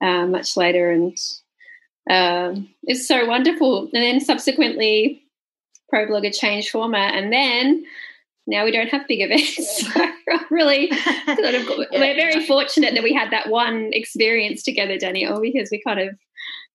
uh, 0.01 0.25
much 0.25 0.55
later, 0.55 0.89
and 0.89 1.17
um, 2.09 2.69
it's 2.83 3.07
so 3.07 3.25
wonderful. 3.25 3.89
And 3.93 4.03
then 4.03 4.21
subsequently, 4.21 5.23
pro 5.89 6.07
blogger 6.07 6.37
changed 6.37 6.69
format, 6.69 7.15
and 7.15 7.33
then 7.33 7.83
now 8.49 8.65
we 8.65 8.71
don't 8.71 8.89
have 8.89 9.07
big 9.07 9.21
events. 9.21 9.87
so 9.93 10.09
really, 10.49 10.91
sort 10.91 11.55
of, 11.55 11.67
we're 11.91 12.15
very 12.15 12.45
fortunate 12.45 12.93
that 12.95 13.03
we 13.03 13.13
had 13.13 13.31
that 13.31 13.49
one 13.49 13.91
experience 13.93 14.63
together, 14.63 14.97
Danielle, 14.97 15.39
because 15.39 15.69
we 15.71 15.81
kind 15.85 15.99
of 15.99 16.15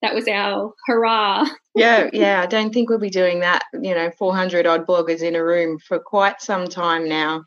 that 0.03 0.15
was 0.15 0.29
our 0.29 0.73
hurrah. 0.87 1.47
yeah, 1.75 2.11
yeah. 2.13 2.43
I 2.43 2.47
don't 2.47 2.73
think 2.73 2.91
we'll 2.91 2.99
be 2.99 3.11
doing 3.11 3.41
that. 3.41 3.65
You 3.73 3.95
know, 3.95 4.11
four 4.11 4.35
hundred 4.35 4.67
odd 4.67 4.87
bloggers 4.87 5.23
in 5.23 5.35
a 5.35 5.45
room 5.45 5.79
for 5.79 5.99
quite 5.99 6.41
some 6.41 6.69
time 6.69 7.09
now. 7.09 7.45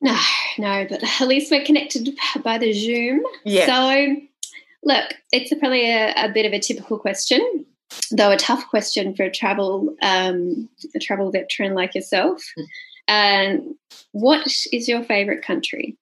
No, 0.00 0.18
no, 0.58 0.86
but 0.88 1.02
at 1.20 1.28
least 1.28 1.50
we're 1.50 1.64
connected 1.64 2.10
by 2.42 2.58
the 2.58 2.72
Zoom. 2.72 3.22
Yeah. 3.44 3.66
So, 3.66 4.16
look, 4.82 5.14
it's 5.32 5.50
a, 5.50 5.56
probably 5.56 5.90
a, 5.90 6.12
a, 6.16 6.28
bit 6.30 6.44
of 6.44 6.52
a 6.52 6.58
typical 6.58 6.98
question, 6.98 7.64
though 8.10 8.30
a 8.30 8.36
tough 8.36 8.68
question 8.68 9.14
for 9.14 9.22
a 9.22 9.30
travel 9.30 9.94
um, 10.02 10.68
a 10.94 10.98
travel 10.98 11.30
veteran 11.30 11.74
like 11.74 11.94
yourself. 11.94 12.42
And 13.06 13.74
what 14.12 14.46
is 14.72 14.88
your 14.88 15.04
favorite 15.04 15.44
country? 15.44 15.96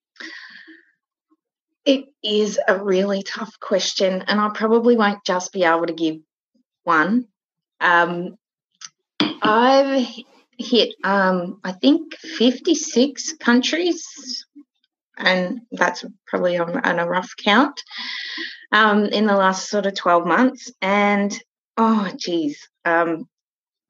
It 1.84 2.04
is 2.22 2.60
a 2.68 2.82
really 2.82 3.22
tough 3.22 3.58
question, 3.58 4.22
and 4.28 4.40
I 4.40 4.50
probably 4.54 4.96
won't 4.96 5.24
just 5.24 5.52
be 5.52 5.64
able 5.64 5.86
to 5.86 5.92
give 5.92 6.18
one. 6.84 7.26
Um, 7.80 8.36
I've 9.42 10.06
hit, 10.58 10.94
um, 11.02 11.60
I 11.64 11.72
think, 11.72 12.14
56 12.14 13.34
countries, 13.34 14.46
and 15.18 15.62
that's 15.72 16.04
probably 16.26 16.56
on, 16.58 16.78
on 16.78 17.00
a 17.00 17.06
rough 17.06 17.32
count 17.42 17.82
um, 18.70 19.06
in 19.06 19.26
the 19.26 19.36
last 19.36 19.68
sort 19.68 19.86
of 19.86 19.94
12 19.94 20.26
months. 20.26 20.70
And 20.80 21.36
oh, 21.76 22.10
geez, 22.16 22.68
um, 22.84 23.28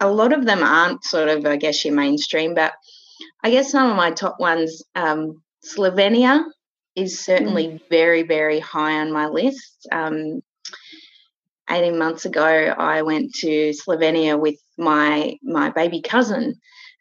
a 0.01 0.11
lot 0.11 0.33
of 0.33 0.45
them 0.45 0.63
aren't 0.63 1.05
sort 1.05 1.29
of, 1.29 1.45
I 1.47 1.57
guess, 1.57 1.85
your 1.85 1.95
mainstream, 1.95 2.55
but 2.55 2.73
I 3.43 3.51
guess 3.51 3.71
some 3.71 3.91
of 3.91 3.97
my 3.97 4.11
top 4.11 4.37
ones, 4.39 4.83
um, 4.95 5.43
Slovenia 5.65 6.45
is 6.95 7.25
certainly 7.25 7.69
mm. 7.69 7.81
very, 7.89 8.23
very 8.23 8.61
high 8.61 9.01
on 9.01 9.13
my 9.13 9.27
list. 9.27 9.89
Um, 9.91 10.41
18 11.71 11.99
months 11.99 12.25
ago, 12.25 12.45
I 12.45 13.03
went 13.03 13.35
to 13.37 13.73
Slovenia 13.73 14.39
with 14.39 14.57
my 14.77 15.37
my 15.43 15.71
baby 15.71 16.03
cousin, 16.03 16.55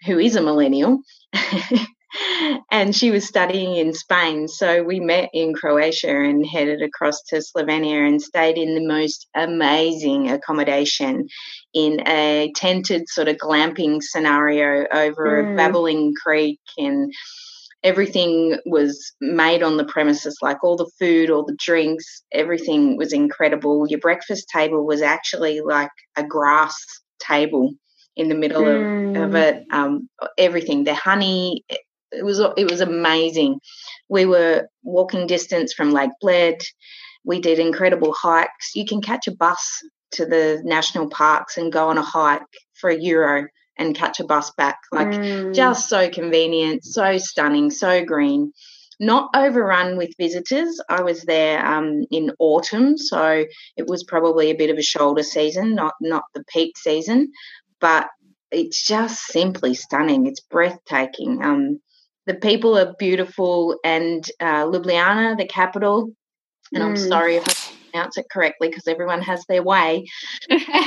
who 0.05 0.19
is 0.19 0.35
a 0.35 0.41
millennial, 0.41 0.99
and 2.71 2.95
she 2.95 3.11
was 3.11 3.27
studying 3.27 3.75
in 3.75 3.93
Spain. 3.93 4.47
So 4.47 4.83
we 4.83 4.99
met 4.99 5.29
in 5.33 5.53
Croatia 5.53 6.09
and 6.09 6.45
headed 6.45 6.81
across 6.81 7.21
to 7.29 7.37
Slovenia 7.37 8.07
and 8.07 8.21
stayed 8.21 8.57
in 8.57 8.75
the 8.75 8.85
most 8.85 9.27
amazing 9.35 10.29
accommodation 10.29 11.27
in 11.73 12.05
a 12.07 12.51
tented 12.55 13.07
sort 13.07 13.27
of 13.27 13.37
glamping 13.37 14.01
scenario 14.01 14.85
over 14.91 15.43
mm. 15.43 15.53
a 15.53 15.55
babbling 15.55 16.13
creek 16.21 16.59
and 16.77 17.13
everything 17.83 18.57
was 18.65 19.13
made 19.19 19.63
on 19.63 19.77
the 19.77 19.85
premises 19.85 20.37
like 20.41 20.63
all 20.63 20.77
the 20.77 20.91
food 20.99 21.31
all 21.31 21.43
the 21.43 21.57
drinks 21.57 22.21
everything 22.31 22.95
was 22.95 23.11
incredible 23.11 23.87
your 23.89 23.99
breakfast 23.99 24.47
table 24.53 24.85
was 24.85 25.01
actually 25.01 25.61
like 25.61 25.89
a 26.15 26.23
grass 26.23 26.75
table 27.19 27.73
in 28.15 28.29
the 28.29 28.35
middle 28.35 28.61
mm. 28.61 29.17
of, 29.17 29.23
of 29.23 29.31
mm. 29.31 29.41
it 29.41 29.65
um, 29.71 30.07
everything 30.37 30.83
the 30.83 30.93
honey 30.93 31.63
it 32.11 32.23
was 32.23 32.39
it 32.57 32.69
was 32.69 32.81
amazing. 32.81 33.59
We 34.09 34.25
were 34.25 34.67
walking 34.83 35.27
distance 35.27 35.73
from 35.73 35.91
Lake 35.91 36.11
Bled. 36.19 36.61
We 37.23 37.39
did 37.39 37.59
incredible 37.59 38.13
hikes. 38.13 38.75
You 38.75 38.85
can 38.85 39.01
catch 39.01 39.27
a 39.27 39.35
bus 39.35 39.81
to 40.11 40.25
the 40.25 40.61
national 40.63 41.09
parks 41.09 41.57
and 41.57 41.71
go 41.71 41.89
on 41.89 41.97
a 41.97 42.03
hike 42.03 42.41
for 42.73 42.89
a 42.89 42.99
euro 42.99 43.47
and 43.77 43.95
catch 43.95 44.19
a 44.19 44.25
bus 44.25 44.51
back. 44.51 44.79
Like 44.91 45.07
mm. 45.07 45.53
just 45.53 45.89
so 45.89 46.09
convenient, 46.09 46.83
so 46.83 47.17
stunning, 47.17 47.71
so 47.71 48.03
green. 48.03 48.51
Not 48.99 49.29
overrun 49.35 49.97
with 49.97 50.13
visitors. 50.19 50.79
I 50.87 51.01
was 51.01 51.23
there 51.23 51.65
um, 51.65 52.05
in 52.11 52.31
autumn, 52.37 52.99
so 52.99 53.45
it 53.75 53.87
was 53.87 54.03
probably 54.03 54.51
a 54.51 54.55
bit 54.55 54.69
of 54.69 54.77
a 54.77 54.83
shoulder 54.83 55.23
season, 55.23 55.73
not 55.73 55.93
not 56.01 56.23
the 56.35 56.43
peak 56.53 56.77
season, 56.77 57.31
but 57.79 58.07
it's 58.51 58.85
just 58.85 59.25
simply 59.25 59.73
stunning. 59.73 60.27
It's 60.27 60.41
breathtaking. 60.41 61.43
Um, 61.43 61.79
the 62.31 62.39
people 62.39 62.77
are 62.77 62.95
beautiful, 62.97 63.77
and 63.83 64.25
uh, 64.39 64.65
Ljubljana, 64.65 65.37
the 65.37 65.45
capital, 65.45 66.11
and 66.73 66.83
mm. 66.83 66.87
I'm 66.87 66.97
sorry 66.97 67.35
if 67.35 67.47
I 67.47 67.91
pronounce 67.91 68.17
it 68.17 68.29
correctly 68.31 68.69
because 68.69 68.87
everyone 68.87 69.21
has 69.21 69.45
their 69.47 69.63
way. 69.63 70.05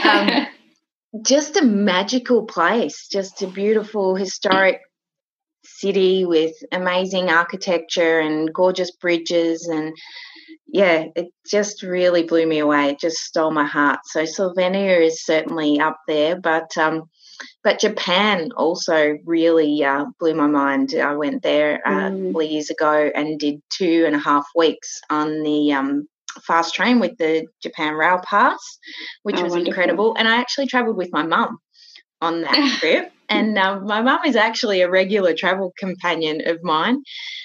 Um, 0.04 0.46
just 1.22 1.56
a 1.56 1.64
magical 1.64 2.46
place, 2.46 3.08
just 3.08 3.42
a 3.42 3.46
beautiful 3.46 4.16
historic 4.16 4.80
city 5.64 6.24
with 6.24 6.54
amazing 6.72 7.28
architecture 7.30 8.20
and 8.20 8.52
gorgeous 8.52 8.90
bridges 8.90 9.66
and 9.66 9.94
yeah, 10.66 11.04
it 11.14 11.28
just 11.48 11.82
really 11.82 12.24
blew 12.24 12.46
me 12.46 12.58
away. 12.58 12.90
It 12.90 12.98
just 12.98 13.18
stole 13.18 13.52
my 13.52 13.64
heart. 13.64 14.00
So 14.06 14.24
Slovenia 14.24 15.06
is 15.06 15.24
certainly 15.24 15.78
up 15.78 15.98
there, 16.08 16.40
but 16.40 16.76
um, 16.76 17.04
but 17.62 17.80
Japan 17.80 18.50
also 18.56 19.18
really 19.24 19.84
uh, 19.84 20.06
blew 20.18 20.34
my 20.34 20.46
mind. 20.46 20.94
I 20.94 21.14
went 21.14 21.42
there 21.42 21.80
uh, 21.86 21.90
mm. 21.90 22.06
a 22.06 22.26
couple 22.26 22.40
of 22.42 22.50
years 22.50 22.70
ago 22.70 23.10
and 23.14 23.38
did 23.38 23.60
two 23.70 24.04
and 24.06 24.14
a 24.14 24.18
half 24.18 24.46
weeks 24.54 25.00
on 25.10 25.42
the 25.42 25.72
um, 25.72 26.08
fast 26.46 26.74
train 26.74 27.00
with 27.00 27.16
the 27.18 27.46
Japan 27.62 27.94
Rail 27.94 28.20
Pass, 28.24 28.78
which 29.22 29.36
oh, 29.36 29.42
was 29.42 29.52
wonderful. 29.52 29.68
incredible. 29.68 30.14
And 30.16 30.28
I 30.28 30.36
actually 30.36 30.66
travelled 30.66 30.96
with 30.96 31.12
my 31.12 31.22
mum 31.22 31.58
on 32.20 32.42
that 32.42 32.76
trip. 32.80 33.12
And 33.28 33.56
um, 33.56 33.86
my 33.86 34.02
mum 34.02 34.20
is 34.26 34.36
actually 34.36 34.82
a 34.82 34.90
regular 34.90 35.34
travel 35.34 35.72
companion 35.78 36.42
of 36.46 36.62
mine. 36.62 37.02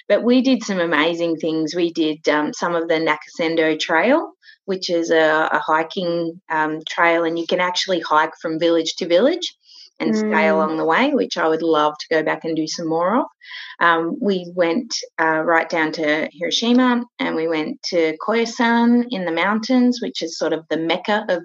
But 0.10 0.24
we 0.24 0.42
did 0.42 0.64
some 0.64 0.80
amazing 0.80 1.38
things. 1.38 1.74
We 1.74 1.94
did 1.94 2.28
um, 2.28 2.52
some 2.54 2.76
of 2.76 2.88
the 2.90 2.96
Nakasendo 2.96 3.80
Trail, 3.80 4.34
which 4.66 4.90
is 4.90 5.10
a, 5.10 5.50
a 5.52 5.60
hiking 5.60 6.42
um, 6.50 6.82
trail, 6.88 7.24
and 7.24 7.40
you 7.40 7.48
can 7.48 7.62
actually 7.62 8.02
hike 8.02 8.34
from 8.42 8.60
village 8.60 8.96
to 8.98 9.08
village 9.08 9.56
and 10.00 10.14
mm. 10.14 10.18
stay 10.18 10.48
along 10.48 10.78
the 10.78 10.86
way, 10.86 11.12
which 11.14 11.38
I 11.38 11.48
would 11.48 11.62
love 11.62 11.94
to 12.00 12.16
go 12.16 12.24
back 12.24 12.46
and 12.46 12.56
do 12.56 12.68
some 12.68 12.88
more 12.88 13.18
of. 13.20 13.26
Um, 13.80 14.18
we 14.22 14.52
went 14.56 14.96
uh, 15.20 15.42
right 15.42 15.70
down 15.70 15.92
to 15.94 16.30
Hiroshima 16.32 17.04
and 17.20 17.36
we 17.36 17.48
went 17.48 17.82
to 17.84 18.18
Koyasan 18.26 19.06
in 19.10 19.26
the 19.26 19.32
mountains, 19.32 20.00
which 20.02 20.22
is 20.22 20.38
sort 20.38 20.54
of 20.54 20.66
the 20.70 20.78
mecca 20.78 21.26
of 21.30 21.44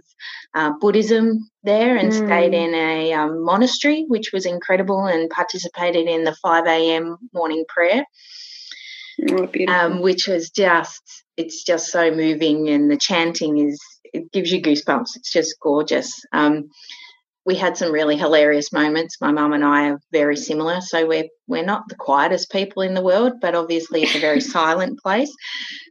uh, 0.54 0.72
Buddhism 0.80 1.48
there, 1.62 1.96
and 1.96 2.12
mm. 2.12 2.26
stayed 2.26 2.54
in 2.54 2.74
a 2.74 3.12
um, 3.12 3.44
monastery, 3.44 4.04
which 4.08 4.30
was 4.32 4.46
incredible, 4.46 5.04
and 5.04 5.30
participated 5.30 6.06
in 6.06 6.24
the 6.24 6.34
5 6.42 6.66
a.m. 6.66 7.16
morning 7.32 7.64
prayer. 7.68 8.04
Oh, 9.30 9.48
um, 9.68 10.00
which 10.02 10.26
was 10.26 10.50
just 10.50 11.24
it's 11.36 11.62
just 11.62 11.86
so 11.90 12.10
moving 12.10 12.68
and 12.68 12.90
the 12.90 12.96
chanting 12.96 13.58
is 13.58 13.80
it 14.12 14.30
gives 14.32 14.50
you 14.50 14.60
goosebumps 14.60 15.10
it's 15.14 15.32
just 15.32 15.54
gorgeous 15.60 16.24
um, 16.32 16.68
we 17.46 17.54
had 17.54 17.76
some 17.76 17.92
really 17.92 18.16
hilarious 18.16 18.72
moments. 18.72 19.20
My 19.20 19.32
mum 19.32 19.52
and 19.52 19.64
I 19.64 19.90
are 19.90 20.00
very 20.12 20.36
similar, 20.36 20.80
so 20.80 21.06
we're 21.06 21.28
we're 21.46 21.64
not 21.64 21.88
the 21.88 21.96
quietest 21.96 22.50
people 22.50 22.82
in 22.82 22.94
the 22.94 23.02
world, 23.02 23.34
but 23.40 23.54
obviously 23.54 24.02
it's 24.02 24.14
a 24.14 24.20
very 24.20 24.40
silent 24.56 24.98
place. 25.00 25.32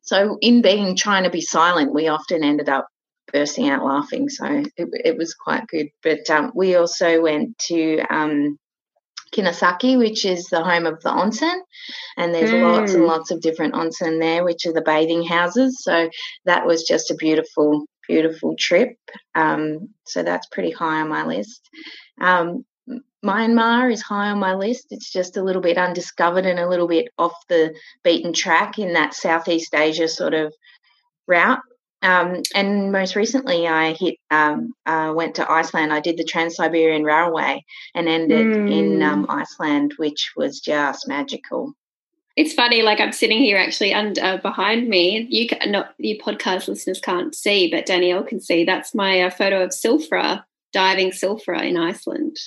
So 0.04 0.38
in 0.42 0.62
being 0.62 0.96
trying 0.96 1.24
to 1.24 1.30
be 1.30 1.42
silent, 1.42 1.94
we 1.94 2.08
often 2.08 2.44
ended 2.44 2.70
up 2.70 2.88
bursting 3.32 3.70
out 3.70 3.86
laughing. 3.86 4.30
So 4.30 4.46
it, 4.46 4.90
it 5.06 5.18
was 5.18 5.34
quite 5.34 5.68
good. 5.68 5.88
But 6.02 6.30
um, 6.30 6.52
we 6.56 6.76
also 6.76 7.22
went 7.22 7.58
to 7.70 8.00
um, 8.10 8.58
which 9.36 10.26
is 10.26 10.46
the 10.46 10.64
home 10.64 10.86
of 10.86 11.02
the 11.02 11.10
onsen, 11.10 11.60
and 12.18 12.34
there's 12.34 12.52
mm. 12.52 12.62
lots 12.62 12.94
and 12.94 13.06
lots 13.06 13.32
of 13.32 13.42
different 13.42 13.74
onsen 13.74 14.20
there, 14.20 14.44
which 14.44 14.66
are 14.66 14.74
the 14.74 14.82
bathing 14.82 15.24
houses. 15.24 15.82
So 15.82 16.10
that 16.46 16.66
was 16.66 16.84
just 16.84 17.10
a 17.10 17.16
beautiful 17.16 17.86
beautiful 18.08 18.56
trip. 18.58 18.98
Um, 19.36 19.90
so 20.06 20.24
that's 20.24 20.48
pretty 20.48 20.72
high 20.72 21.02
on 21.02 21.10
my 21.10 21.26
list. 21.26 21.70
Um, 22.20 22.66
Myanmar 23.24 23.92
is 23.92 24.02
high 24.02 24.32
on 24.32 24.40
my 24.40 24.54
list. 24.54 24.88
It's 24.92 25.12
just 25.12 25.38
a 25.38 25.44
little 25.44 25.62
bit 25.62 25.78
undiscovered 25.78 26.46
and 26.46 26.60
a 26.60 26.68
little 26.68 26.88
bit 26.88 27.08
off 27.18 27.34
the 27.48 27.74
beaten 28.04 28.34
track 28.34 28.78
in 28.78 28.94
that 28.94 29.14
Southeast 29.14 29.74
Asia 29.74 30.08
sort 30.08 30.34
of 30.34 30.54
route. 31.28 31.62
Um, 32.02 32.42
and 32.54 32.92
most 32.92 33.16
recently, 33.16 33.66
I 33.66 33.94
hit 33.94 34.16
um, 34.30 34.74
uh, 34.86 35.14
went 35.16 35.36
to 35.36 35.50
Iceland. 35.50 35.94
I 35.94 36.02
did 36.02 36.18
the 36.18 36.26
Trans 36.26 36.56
Siberian 36.56 37.06
Railway 37.06 37.64
and 37.96 38.10
ended 38.10 38.46
mm. 38.48 38.70
in 38.70 39.02
um, 39.02 39.26
Iceland, 39.30 39.94
which 39.96 40.34
was 40.36 40.60
just 40.60 41.08
magical. 41.08 41.74
It's 42.36 42.54
funny, 42.54 42.82
like 42.82 43.00
I'm 43.00 43.12
sitting 43.12 43.38
here 43.38 43.58
actually 43.58 43.94
under 43.94 44.24
uh, 44.24 44.38
behind 44.38 44.88
me. 44.88 45.28
You 45.30 45.48
can, 45.48 45.72
not 45.72 45.94
you 45.98 46.18
podcast 46.18 46.68
listeners 46.68 47.00
can't 47.00 47.36
see, 47.36 47.70
but 47.70 47.86
Danielle 47.86 48.24
can 48.24 48.40
see. 48.40 48.66
That's 48.66 48.96
my 48.96 49.22
uh, 49.22 49.30
photo 49.30 49.64
of 49.64 49.70
Silfra 49.70 50.44
diving 50.72 51.12
Silfra 51.12 51.64
in 51.64 51.78
Iceland. 51.78 52.38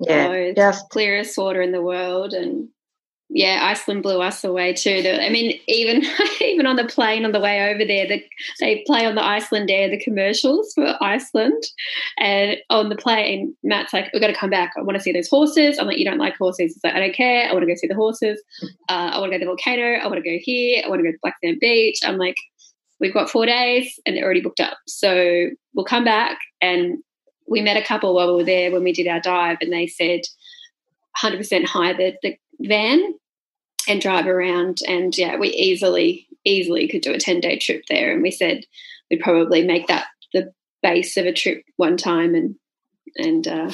Yeah, 0.00 0.28
oh, 0.28 0.52
just 0.54 0.88
clearest 0.88 1.36
water 1.36 1.60
in 1.60 1.72
the 1.72 1.82
world, 1.82 2.32
and 2.32 2.68
yeah, 3.30 3.60
Iceland 3.62 4.02
blew 4.02 4.22
us 4.22 4.42
away 4.42 4.72
too. 4.72 5.02
I 5.04 5.28
mean, 5.28 5.60
even 5.68 6.02
even 6.40 6.66
on 6.66 6.76
the 6.76 6.86
plane 6.86 7.26
on 7.26 7.32
the 7.32 7.40
way 7.40 7.70
over 7.70 7.84
there, 7.84 8.06
the, 8.06 8.24
they 8.58 8.82
play 8.86 9.04
on 9.04 9.16
the 9.16 9.20
Icelandair 9.20 9.90
the 9.90 10.02
commercials 10.02 10.72
for 10.74 10.96
Iceland, 11.02 11.62
and 12.18 12.56
on 12.70 12.88
the 12.88 12.96
plane, 12.96 13.54
Matt's 13.62 13.92
like, 13.92 14.10
"We've 14.12 14.22
got 14.22 14.28
to 14.28 14.34
come 14.34 14.48
back. 14.48 14.72
I 14.78 14.82
want 14.82 14.96
to 14.96 15.02
see 15.02 15.12
those 15.12 15.28
horses." 15.28 15.78
I'm 15.78 15.86
like, 15.86 15.98
"You 15.98 16.06
don't 16.06 16.18
like 16.18 16.38
horses?" 16.38 16.72
He's 16.72 16.80
like, 16.82 16.94
"I 16.94 17.00
don't 17.00 17.14
care. 17.14 17.48
I 17.48 17.52
want 17.52 17.62
to 17.62 17.66
go 17.66 17.76
see 17.76 17.86
the 17.86 17.94
horses. 17.94 18.42
Uh, 18.88 19.10
I 19.12 19.18
want 19.18 19.30
to 19.30 19.38
go 19.38 19.40
to 19.40 19.44
the 19.44 19.50
volcano. 19.50 19.98
I 19.98 20.06
want 20.06 20.24
to 20.24 20.30
go 20.30 20.38
here. 20.40 20.82
I 20.84 20.88
want 20.88 21.00
to 21.00 21.04
go 21.04 21.12
to 21.12 21.18
Black 21.20 21.36
Sand 21.44 21.58
Beach." 21.60 21.98
I'm 22.04 22.16
like, 22.16 22.36
"We've 22.98 23.14
got 23.14 23.28
four 23.28 23.44
days, 23.44 24.00
and 24.06 24.16
they're 24.16 24.24
already 24.24 24.40
booked 24.40 24.60
up. 24.60 24.78
So 24.86 25.50
we'll 25.74 25.84
come 25.84 26.04
back." 26.04 26.38
And 26.62 26.98
we 27.46 27.60
met 27.60 27.76
a 27.76 27.84
couple 27.84 28.14
while 28.14 28.28
we 28.28 28.42
were 28.42 28.44
there 28.44 28.72
when 28.72 28.84
we 28.84 28.92
did 28.92 29.06
our 29.06 29.20
dive, 29.20 29.58
and 29.60 29.72
they 29.72 29.86
said. 29.86 30.20
100% 31.22 31.64
hire 31.64 31.96
the, 31.96 32.14
the 32.22 32.36
van 32.60 33.14
and 33.88 34.00
drive 34.00 34.26
around. 34.26 34.78
And 34.86 35.16
yeah, 35.16 35.36
we 35.36 35.48
easily, 35.48 36.26
easily 36.44 36.88
could 36.88 37.02
do 37.02 37.12
a 37.12 37.18
10 37.18 37.40
day 37.40 37.58
trip 37.58 37.84
there. 37.88 38.12
And 38.12 38.22
we 38.22 38.30
said 38.30 38.64
we'd 39.10 39.20
probably 39.20 39.64
make 39.64 39.86
that 39.86 40.06
the 40.32 40.52
base 40.82 41.16
of 41.16 41.26
a 41.26 41.32
trip 41.32 41.62
one 41.76 41.96
time 41.96 42.34
and 42.34 42.56
and 43.16 43.48
uh, 43.48 43.70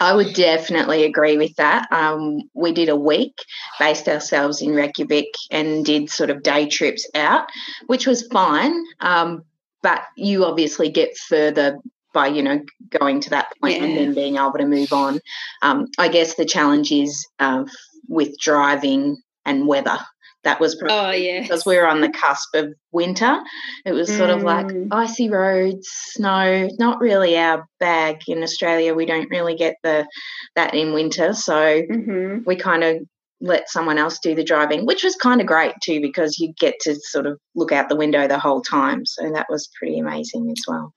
I 0.00 0.14
would 0.14 0.34
definitely 0.34 1.04
agree 1.04 1.36
with 1.36 1.54
that. 1.56 1.90
Um, 1.92 2.42
we 2.54 2.72
did 2.72 2.88
a 2.88 2.96
week, 2.96 3.36
based 3.78 4.08
ourselves 4.08 4.62
in 4.62 4.74
Reykjavik, 4.74 5.34
and 5.50 5.84
did 5.84 6.10
sort 6.10 6.30
of 6.30 6.42
day 6.42 6.68
trips 6.68 7.08
out, 7.14 7.48
which 7.86 8.06
was 8.06 8.26
fine. 8.28 8.72
Um, 9.00 9.42
but 9.82 10.02
you 10.16 10.44
obviously 10.44 10.90
get 10.90 11.16
further 11.16 11.78
by 12.14 12.26
you 12.28 12.42
know 12.42 12.60
going 12.90 13.20
to 13.20 13.30
that 13.30 13.52
point 13.60 13.78
yeah. 13.78 13.84
and 13.84 13.96
then 13.96 14.14
being 14.14 14.36
able 14.36 14.52
to 14.52 14.66
move 14.66 14.92
on. 14.92 15.20
Um, 15.62 15.86
I 15.98 16.08
guess 16.08 16.34
the 16.34 16.44
challenge 16.44 16.90
is 16.92 17.26
uh, 17.38 17.64
with 18.08 18.38
driving 18.38 19.16
and 19.44 19.66
weather. 19.66 19.98
That 20.44 20.60
was 20.60 20.76
probably 20.76 20.96
oh, 20.96 21.10
yeah. 21.10 21.42
because 21.42 21.66
we 21.66 21.76
were 21.76 21.86
on 21.86 22.00
the 22.00 22.08
cusp 22.08 22.54
of 22.54 22.72
winter. 22.92 23.40
It 23.84 23.92
was 23.92 24.08
sort 24.08 24.30
mm. 24.30 24.36
of 24.36 24.42
like 24.42 24.66
mm. 24.66 24.88
icy 24.92 25.28
roads, 25.28 25.88
snow. 25.90 26.68
Not 26.78 27.00
really 27.00 27.36
our 27.36 27.66
bag 27.80 28.20
in 28.28 28.42
Australia. 28.42 28.94
We 28.94 29.04
don't 29.04 29.28
really 29.30 29.56
get 29.56 29.76
the 29.82 30.06
that 30.54 30.74
in 30.74 30.92
winter, 30.92 31.34
so 31.34 31.82
mm-hmm. 31.82 32.44
we 32.46 32.56
kind 32.56 32.84
of 32.84 32.98
let 33.40 33.68
someone 33.68 33.98
else 33.98 34.18
do 34.20 34.34
the 34.34 34.44
driving, 34.44 34.86
which 34.86 35.04
was 35.04 35.16
kind 35.16 35.40
of 35.40 35.46
great 35.46 35.74
too 35.82 36.00
because 36.00 36.38
you 36.38 36.52
get 36.58 36.74
to 36.80 36.94
sort 36.96 37.26
of 37.26 37.38
look 37.54 37.72
out 37.72 37.88
the 37.88 37.96
window 37.96 38.26
the 38.26 38.38
whole 38.38 38.62
time. 38.62 39.06
So 39.06 39.30
that 39.32 39.46
was 39.48 39.68
pretty 39.78 39.98
amazing 39.98 40.50
as 40.50 40.64
well. 40.66 40.92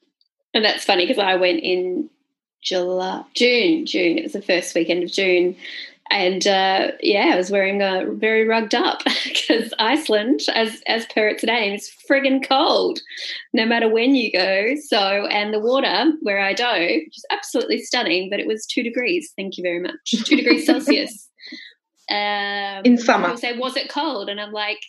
And 0.53 0.65
that's 0.65 0.83
funny 0.83 1.05
because 1.05 1.21
I 1.21 1.35
went 1.35 1.61
in 1.61 2.09
July, 2.61 3.23
June, 3.33 3.85
June. 3.85 4.17
It 4.17 4.23
was 4.23 4.33
the 4.33 4.41
first 4.41 4.75
weekend 4.75 5.03
of 5.03 5.11
June, 5.11 5.55
and 6.11 6.45
uh, 6.45 6.91
yeah, 7.01 7.31
I 7.33 7.37
was 7.37 7.49
wearing 7.49 7.81
a 7.81 8.05
very 8.11 8.45
rugged 8.45 8.75
up 8.75 9.01
because 9.23 9.73
Iceland, 9.79 10.41
as 10.53 10.81
as 10.87 11.05
per 11.07 11.27
its 11.29 11.43
name, 11.43 11.73
is 11.73 11.91
friggin' 12.09 12.47
cold, 12.47 12.99
no 13.53 13.65
matter 13.65 13.89
when 13.89 14.15
you 14.15 14.31
go. 14.31 14.75
So, 14.87 15.25
and 15.27 15.53
the 15.53 15.59
water 15.59 16.11
where 16.21 16.39
I 16.39 16.53
dove, 16.53 16.77
which 16.77 17.17
is 17.17 17.25
absolutely 17.31 17.81
stunning, 17.81 18.29
but 18.29 18.39
it 18.39 18.47
was 18.47 18.65
two 18.65 18.83
degrees. 18.83 19.31
Thank 19.35 19.57
you 19.57 19.63
very 19.63 19.79
much. 19.79 19.95
Two 20.25 20.35
degrees 20.35 20.65
Celsius. 20.65 21.27
Um, 22.09 22.81
In 22.83 22.97
summer. 22.97 23.27
People 23.27 23.37
say, 23.39 23.57
was 23.57 23.77
it 23.77 23.87
cold? 23.89 24.27
And 24.27 24.41
I'm 24.41 24.51
like, 24.51 24.81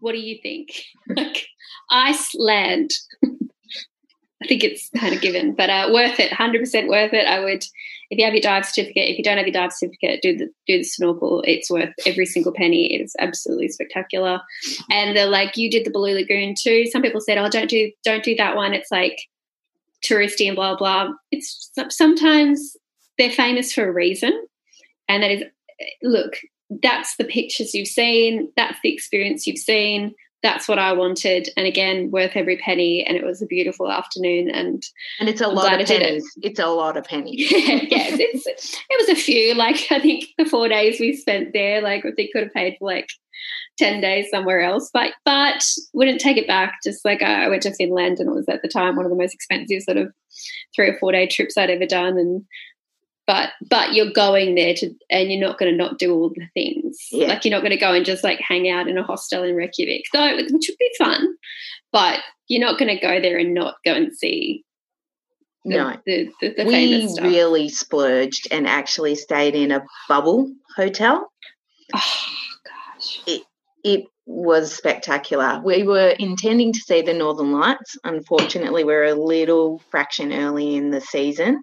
what 0.00 0.12
do 0.12 0.18
you 0.18 0.38
think? 0.42 0.84
like 1.16 1.46
Iceland. 1.90 2.90
I 3.24 4.46
think 4.46 4.62
it's 4.62 4.90
kind 4.96 5.14
of 5.14 5.22
given, 5.22 5.54
but 5.54 5.70
uh, 5.70 5.88
worth 5.92 6.20
it, 6.20 6.32
hundred 6.32 6.60
percent 6.60 6.88
worth 6.88 7.14
it. 7.14 7.26
I 7.26 7.40
would, 7.42 7.64
if 8.10 8.18
you 8.18 8.24
have 8.24 8.34
your 8.34 8.40
dive 8.40 8.64
certificate, 8.64 9.10
if 9.10 9.18
you 9.18 9.24
don't 9.24 9.36
have 9.36 9.46
your 9.46 9.52
dive 9.52 9.72
certificate, 9.72 10.22
do 10.22 10.36
the 10.36 10.46
do 10.66 10.78
the 10.78 10.84
snorkel. 10.84 11.42
It's 11.46 11.70
worth 11.70 11.92
every 12.06 12.26
single 12.26 12.52
penny. 12.52 12.94
It 12.94 13.02
is 13.02 13.14
absolutely 13.18 13.68
spectacular. 13.68 14.40
And 14.90 15.16
they're 15.16 15.26
like, 15.26 15.56
you 15.56 15.70
did 15.70 15.84
the 15.84 15.90
Blue 15.90 16.14
Lagoon 16.14 16.54
too. 16.58 16.86
Some 16.86 17.02
people 17.02 17.20
said, 17.20 17.38
oh, 17.38 17.48
don't 17.48 17.68
do 17.68 17.90
don't 18.04 18.24
do 18.24 18.34
that 18.36 18.56
one. 18.56 18.72
It's 18.72 18.90
like 18.90 19.18
touristy 20.04 20.46
and 20.46 20.56
blah 20.56 20.76
blah. 20.76 21.10
It's 21.30 21.70
sometimes 21.90 22.76
they're 23.18 23.30
famous 23.30 23.72
for 23.72 23.88
a 23.88 23.92
reason, 23.92 24.32
and 25.08 25.22
that 25.22 25.30
is, 25.30 25.42
look, 26.02 26.36
that's 26.82 27.16
the 27.16 27.24
pictures 27.24 27.74
you've 27.74 27.88
seen, 27.88 28.52
that's 28.56 28.78
the 28.82 28.92
experience 28.92 29.46
you've 29.46 29.58
seen 29.58 30.14
that's 30.42 30.68
what 30.68 30.78
I 30.78 30.92
wanted. 30.92 31.48
And 31.56 31.66
again, 31.66 32.10
worth 32.10 32.32
every 32.34 32.56
penny. 32.58 33.04
And 33.04 33.16
it 33.16 33.24
was 33.24 33.42
a 33.42 33.46
beautiful 33.46 33.90
afternoon. 33.90 34.50
And 34.50 34.82
and 35.18 35.28
it's 35.28 35.40
a 35.40 35.48
I'm 35.48 35.54
lot 35.54 35.80
of 35.80 35.86
pennies. 35.86 36.24
It. 36.36 36.50
It's 36.50 36.60
a 36.60 36.66
lot 36.66 36.96
of 36.96 37.04
pennies. 37.04 37.50
yeah, 37.50 37.58
yes, 37.88 38.18
it's, 38.20 38.74
it 38.88 39.00
was 39.00 39.18
a 39.18 39.20
few. 39.20 39.54
Like 39.54 39.90
I 39.90 39.98
think 39.98 40.26
the 40.38 40.44
four 40.44 40.68
days 40.68 41.00
we 41.00 41.16
spent 41.16 41.52
there, 41.52 41.80
like 41.82 42.04
I 42.04 42.12
think 42.12 42.32
could 42.32 42.44
have 42.44 42.54
paid 42.54 42.76
for 42.78 42.86
like 42.86 43.08
ten 43.76 44.00
days 44.00 44.30
somewhere 44.30 44.60
else. 44.60 44.90
But 44.92 45.12
but 45.24 45.64
wouldn't 45.92 46.20
take 46.20 46.36
it 46.36 46.46
back. 46.46 46.78
Just 46.84 47.04
like 47.04 47.22
I 47.22 47.48
went 47.48 47.62
to 47.62 47.74
Finland, 47.74 48.18
and 48.20 48.28
it 48.28 48.34
was 48.34 48.48
at 48.48 48.62
the 48.62 48.68
time 48.68 48.96
one 48.96 49.04
of 49.04 49.10
the 49.10 49.18
most 49.18 49.34
expensive 49.34 49.82
sort 49.82 49.96
of 49.96 50.12
three 50.74 50.88
or 50.88 50.98
four 50.98 51.12
day 51.12 51.26
trips 51.26 51.56
I'd 51.56 51.70
ever 51.70 51.86
done. 51.86 52.16
And 52.18 52.44
but 53.28 53.50
but 53.68 53.92
you're 53.92 54.10
going 54.10 54.56
there 54.56 54.74
to 54.74 54.92
and 55.10 55.30
you're 55.30 55.46
not 55.46 55.58
going 55.58 55.70
to 55.70 55.76
not 55.76 55.98
do 55.98 56.12
all 56.12 56.30
the 56.30 56.48
things 56.54 56.96
yeah. 57.12 57.28
like 57.28 57.44
you're 57.44 57.54
not 57.54 57.60
going 57.60 57.70
to 57.70 57.76
go 57.76 57.92
and 57.92 58.04
just 58.04 58.24
like 58.24 58.40
hang 58.40 58.68
out 58.68 58.88
in 58.88 58.98
a 58.98 59.02
hostel 59.04 59.44
in 59.44 59.54
Reykjavik 59.54 60.04
so 60.12 60.36
which 60.36 60.50
would 60.50 60.78
be 60.78 60.90
fun 60.98 61.36
but 61.92 62.20
you're 62.48 62.66
not 62.66 62.78
going 62.78 62.92
to 62.92 63.00
go 63.00 63.20
there 63.20 63.38
and 63.38 63.54
not 63.54 63.76
go 63.84 63.92
and 63.92 64.12
see 64.16 64.64
the, 65.64 65.76
no 65.76 65.96
the, 66.06 66.30
the, 66.40 66.54
the 66.56 66.64
we 66.64 67.06
really 67.20 67.68
splurged 67.68 68.48
and 68.50 68.66
actually 68.66 69.14
stayed 69.14 69.54
in 69.54 69.70
a 69.70 69.84
bubble 70.08 70.50
hotel 70.74 71.30
oh 71.94 72.26
gosh 72.64 73.20
it 73.26 73.42
it 73.84 74.04
was 74.26 74.74
spectacular. 74.74 75.62
We 75.64 75.84
were 75.84 76.10
intending 76.18 76.74
to 76.74 76.80
see 76.80 77.00
the 77.00 77.14
Northern 77.14 77.52
Lights. 77.52 77.96
Unfortunately, 78.04 78.84
we're 78.84 79.06
a 79.06 79.14
little 79.14 79.80
fraction 79.90 80.34
early 80.34 80.74
in 80.74 80.90
the 80.90 81.00
season. 81.00 81.62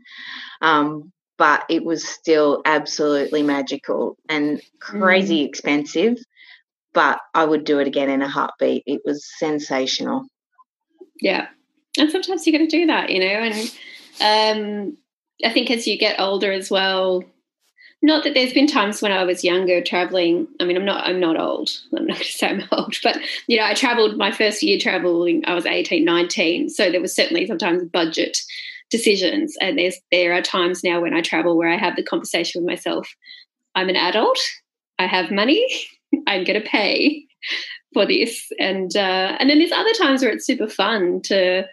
Um, 0.63 1.11
but 1.37 1.63
it 1.69 1.83
was 1.83 2.07
still 2.07 2.61
absolutely 2.65 3.43
magical 3.43 4.17
and 4.29 4.61
crazy 4.79 5.43
mm. 5.43 5.47
expensive. 5.47 6.17
But 6.93 7.19
I 7.33 7.43
would 7.43 7.65
do 7.65 7.79
it 7.79 7.87
again 7.87 8.09
in 8.09 8.21
a 8.21 8.29
heartbeat. 8.29 8.83
It 8.85 9.01
was 9.03 9.29
sensational. 9.37 10.27
Yeah. 11.19 11.47
And 11.97 12.09
sometimes 12.09 12.45
you 12.45 12.53
got 12.53 12.59
to 12.59 12.67
do 12.67 12.85
that, 12.87 13.09
you 13.09 13.19
know. 13.19 13.25
And 13.25 14.87
um, 14.91 14.97
I 15.43 15.51
think 15.51 15.69
as 15.71 15.87
you 15.87 15.97
get 15.97 16.19
older 16.19 16.51
as 16.51 16.71
well, 16.71 17.23
not 18.01 18.23
that 18.23 18.33
there's 18.33 18.53
been 18.53 18.67
times 18.67 19.01
when 19.01 19.11
I 19.11 19.23
was 19.23 19.43
younger 19.43 19.81
traveling. 19.81 20.47
I 20.59 20.65
mean, 20.65 20.77
I'm 20.77 20.85
not 20.85 21.05
I'm 21.05 21.19
not 21.19 21.39
old. 21.39 21.71
I'm 21.91 22.05
not 22.05 22.17
going 22.17 22.25
to 22.25 22.31
say 22.31 22.49
I'm 22.49 22.63
old, 22.71 22.95
but 23.03 23.17
you 23.47 23.57
know, 23.57 23.65
I 23.65 23.73
traveled 23.73 24.17
my 24.17 24.31
first 24.31 24.61
year 24.61 24.77
traveling. 24.79 25.43
I 25.45 25.53
was 25.53 25.65
18, 25.65 26.05
19, 26.05 26.69
so 26.69 26.91
there 26.91 27.01
was 27.01 27.15
certainly 27.15 27.47
sometimes 27.47 27.83
budget 27.85 28.37
decisions. 28.89 29.55
And 29.61 29.77
there's 29.77 29.97
there 30.11 30.33
are 30.33 30.41
times 30.41 30.83
now 30.83 31.01
when 31.01 31.13
I 31.13 31.21
travel 31.21 31.57
where 31.57 31.69
I 31.69 31.77
have 31.77 31.95
the 31.95 32.03
conversation 32.03 32.61
with 32.61 32.69
myself. 32.69 33.07
I'm 33.75 33.89
an 33.89 33.95
adult. 33.95 34.39
I 34.99 35.07
have 35.07 35.31
money. 35.31 35.65
I'm 36.27 36.43
going 36.43 36.61
to 36.61 36.67
pay 36.67 37.25
for 37.93 38.05
this. 38.05 38.45
And 38.59 38.95
uh, 38.95 39.37
and 39.39 39.49
then 39.49 39.59
there's 39.59 39.71
other 39.71 39.93
times 39.93 40.21
where 40.21 40.31
it's 40.31 40.45
super 40.45 40.67
fun 40.67 41.21
to 41.25 41.63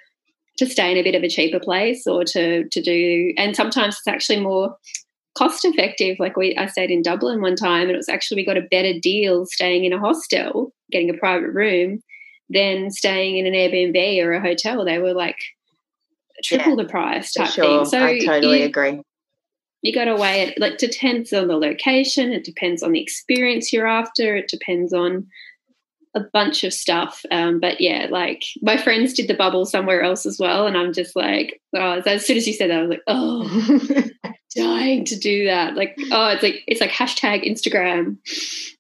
to 0.59 0.67
stay 0.67 0.91
in 0.91 0.99
a 0.99 1.03
bit 1.03 1.15
of 1.15 1.23
a 1.23 1.29
cheaper 1.29 1.61
place 1.61 2.07
or 2.07 2.25
to 2.25 2.69
to 2.69 2.83
do. 2.83 3.33
And 3.37 3.55
sometimes 3.55 3.97
it's 3.97 4.09
actually 4.09 4.41
more 4.41 4.77
cost 5.37 5.65
effective. 5.65 6.17
Like 6.19 6.37
we, 6.37 6.57
I 6.57 6.67
stayed 6.67 6.91
in 6.91 7.03
Dublin 7.03 7.41
one 7.41 7.57
time, 7.57 7.83
and 7.83 7.93
it 7.93 7.97
was 7.97 8.09
actually 8.09 8.43
we 8.43 8.47
got 8.47 8.57
a 8.57 8.69
better 8.71 8.93
deal 9.01 9.47
staying 9.47 9.85
in 9.85 9.93
a 9.93 9.99
hostel, 9.99 10.73
getting 10.91 11.11
a 11.11 11.15
private 11.19 11.51
room, 11.51 12.03
than 12.51 12.91
staying 12.91 13.39
in 13.39 13.47
an 13.47 13.55
Airbnb 13.55 14.25
or 14.25 14.33
a 14.33 14.41
hotel. 14.41 14.85
They 14.85 14.99
were 14.99 15.15
like 15.15 15.39
triple 16.43 16.77
yeah, 16.77 16.85
the 16.85 16.89
price 16.89 17.33
type 17.33 17.51
sure. 17.51 17.65
thing. 17.65 17.85
So 17.87 18.05
I 18.05 18.19
totally 18.21 18.61
you, 18.61 18.67
agree. 18.67 19.03
You 19.83 19.93
got 19.93 20.05
to 20.05 20.17
weigh 20.17 20.43
it. 20.43 20.61
Like 20.61 20.79
depends 20.79 21.33
on 21.33 21.49
the 21.49 21.57
location. 21.57 22.33
It 22.33 22.45
depends 22.45 22.83
on 22.83 22.93
the 22.93 23.03
experience 23.03 23.73
you're 23.73 23.87
after. 23.87 24.37
It 24.37 24.49
depends 24.49 24.93
on 24.93 25.27
a 26.15 26.21
bunch 26.33 26.65
of 26.65 26.73
stuff. 26.73 27.25
Um, 27.31 27.59
but 27.61 27.81
yeah, 27.81 28.07
like 28.11 28.43
my 28.61 28.77
friends 28.77 29.15
did 29.15 29.29
the 29.29 29.35
bubble 29.35 29.65
somewhere 29.65 30.03
else 30.03 30.27
as 30.27 30.39
well, 30.39 30.67
and 30.67 30.77
I'm 30.77 30.93
just 30.93 31.17
like, 31.17 31.61
oh, 31.75 32.03
as 32.07 32.27
soon 32.27 32.37
as 32.37 32.47
you 32.47 32.53
said 32.53 32.71
that, 32.71 32.79
I 32.79 32.83
was 32.83 32.91
like, 32.91 33.03
oh, 33.07 34.05
dying 34.57 35.05
to 35.07 35.19
do 35.19 35.47
that. 35.47 35.75
Like, 35.75 35.97
oh, 36.11 36.29
it's 36.29 36.43
like 36.43 36.63
it's 36.67 36.81
like 36.81 36.91
hashtag 36.91 37.49
Instagram. 37.49 38.19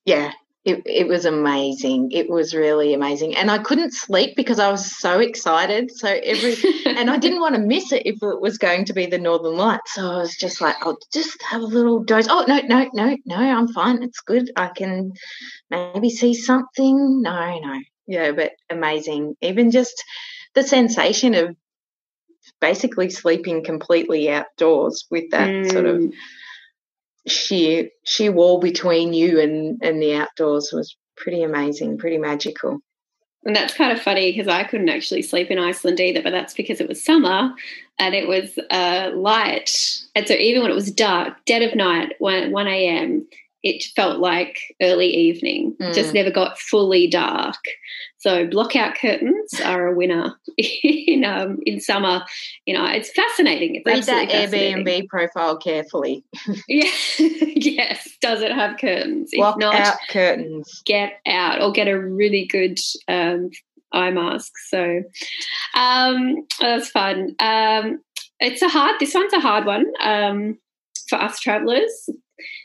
Yeah, 0.04 0.32
it, 0.64 0.82
it 0.86 1.08
was 1.08 1.24
amazing. 1.24 2.12
It 2.12 2.30
was 2.30 2.54
really 2.54 2.94
amazing. 2.94 3.36
And 3.36 3.50
I 3.50 3.58
couldn't 3.58 3.92
sleep 3.92 4.36
because 4.36 4.60
I 4.60 4.70
was 4.70 4.96
so 4.96 5.18
excited. 5.18 5.90
So 5.90 6.06
every 6.06 6.54
and 6.86 7.10
I 7.10 7.16
didn't 7.16 7.40
want 7.40 7.56
to 7.56 7.60
miss 7.60 7.90
it 7.90 8.06
if 8.06 8.22
it 8.22 8.40
was 8.40 8.58
going 8.58 8.84
to 8.84 8.92
be 8.92 9.06
the 9.06 9.18
Northern 9.18 9.56
Lights. 9.56 9.94
So 9.94 10.08
I 10.08 10.18
was 10.18 10.36
just 10.36 10.60
like, 10.60 10.76
I'll 10.80 10.98
just 11.12 11.42
have 11.42 11.62
a 11.62 11.66
little 11.66 12.04
dose. 12.04 12.28
Oh 12.30 12.44
no, 12.46 12.60
no, 12.60 12.88
no, 12.94 13.16
no, 13.26 13.36
I'm 13.36 13.68
fine. 13.68 14.02
It's 14.04 14.20
good. 14.20 14.52
I 14.54 14.68
can 14.68 15.12
maybe 15.68 16.10
see 16.10 16.34
something. 16.34 17.22
No, 17.22 17.58
no. 17.58 17.80
Yeah, 18.06 18.30
but 18.30 18.52
amazing. 18.70 19.34
Even 19.40 19.72
just 19.72 20.02
the 20.54 20.62
sensation 20.62 21.34
of 21.34 21.56
basically 22.60 23.10
sleeping 23.10 23.64
completely 23.64 24.30
outdoors 24.30 25.06
with 25.10 25.30
that 25.30 25.48
mm. 25.48 25.72
sort 25.72 25.86
of 25.86 26.12
sheer 27.26 27.88
sheer 28.04 28.32
wall 28.32 28.58
between 28.58 29.12
you 29.12 29.40
and 29.40 29.82
and 29.82 30.02
the 30.02 30.14
outdoors 30.14 30.72
was 30.72 30.96
pretty 31.16 31.42
amazing, 31.42 31.98
pretty 31.98 32.18
magical. 32.18 32.80
And 33.44 33.56
that's 33.56 33.74
kind 33.74 33.90
of 33.90 34.00
funny 34.00 34.30
because 34.30 34.46
I 34.46 34.62
couldn't 34.62 34.88
actually 34.88 35.22
sleep 35.22 35.50
in 35.50 35.58
Iceland 35.58 35.98
either, 35.98 36.22
but 36.22 36.30
that's 36.30 36.54
because 36.54 36.80
it 36.80 36.88
was 36.88 37.04
summer 37.04 37.52
and 37.98 38.14
it 38.14 38.28
was 38.28 38.56
uh, 38.70 39.10
light. 39.14 40.00
And 40.14 40.28
so 40.28 40.34
even 40.34 40.62
when 40.62 40.70
it 40.70 40.76
was 40.76 40.92
dark, 40.92 41.44
dead 41.44 41.62
of 41.62 41.74
night, 41.74 42.14
1, 42.20 42.52
1 42.52 42.66
a.m., 42.68 43.26
it 43.62 43.84
felt 43.94 44.18
like 44.18 44.58
early 44.80 45.06
evening. 45.06 45.76
Mm. 45.80 45.94
Just 45.94 46.14
never 46.14 46.30
got 46.30 46.58
fully 46.58 47.06
dark. 47.06 47.58
So 48.18 48.46
blockout 48.46 48.96
curtains 48.96 49.60
are 49.64 49.86
a 49.86 49.96
winner 49.96 50.36
in 50.56 51.24
um, 51.24 51.58
in 51.64 51.80
summer. 51.80 52.24
You 52.66 52.74
know, 52.74 52.86
it's 52.86 53.10
fascinating. 53.12 53.76
It's 53.76 53.86
Read 53.86 54.02
that 54.04 54.28
Airbnb 54.28 55.08
profile 55.08 55.56
carefully. 55.56 56.24
yeah, 56.68 56.90
yes. 57.18 58.08
Does 58.20 58.42
it 58.42 58.52
have 58.52 58.78
curtains? 58.78 59.30
Block 59.34 59.56
if 59.56 59.60
not, 59.60 59.74
out 59.74 59.96
curtains. 60.10 60.82
Get 60.84 61.20
out 61.26 61.62
or 61.62 61.72
get 61.72 61.88
a 61.88 61.98
really 61.98 62.46
good 62.46 62.78
um, 63.08 63.50
eye 63.92 64.10
mask. 64.10 64.52
So 64.68 65.02
um, 65.76 66.46
that's 66.60 66.90
fun. 66.90 67.34
Um, 67.38 68.00
it's 68.40 68.62
a 68.62 68.68
hard. 68.68 68.96
This 68.98 69.14
one's 69.14 69.32
a 69.32 69.40
hard 69.40 69.66
one 69.66 69.86
um, 70.00 70.58
for 71.08 71.16
us 71.16 71.38
travelers 71.38 72.08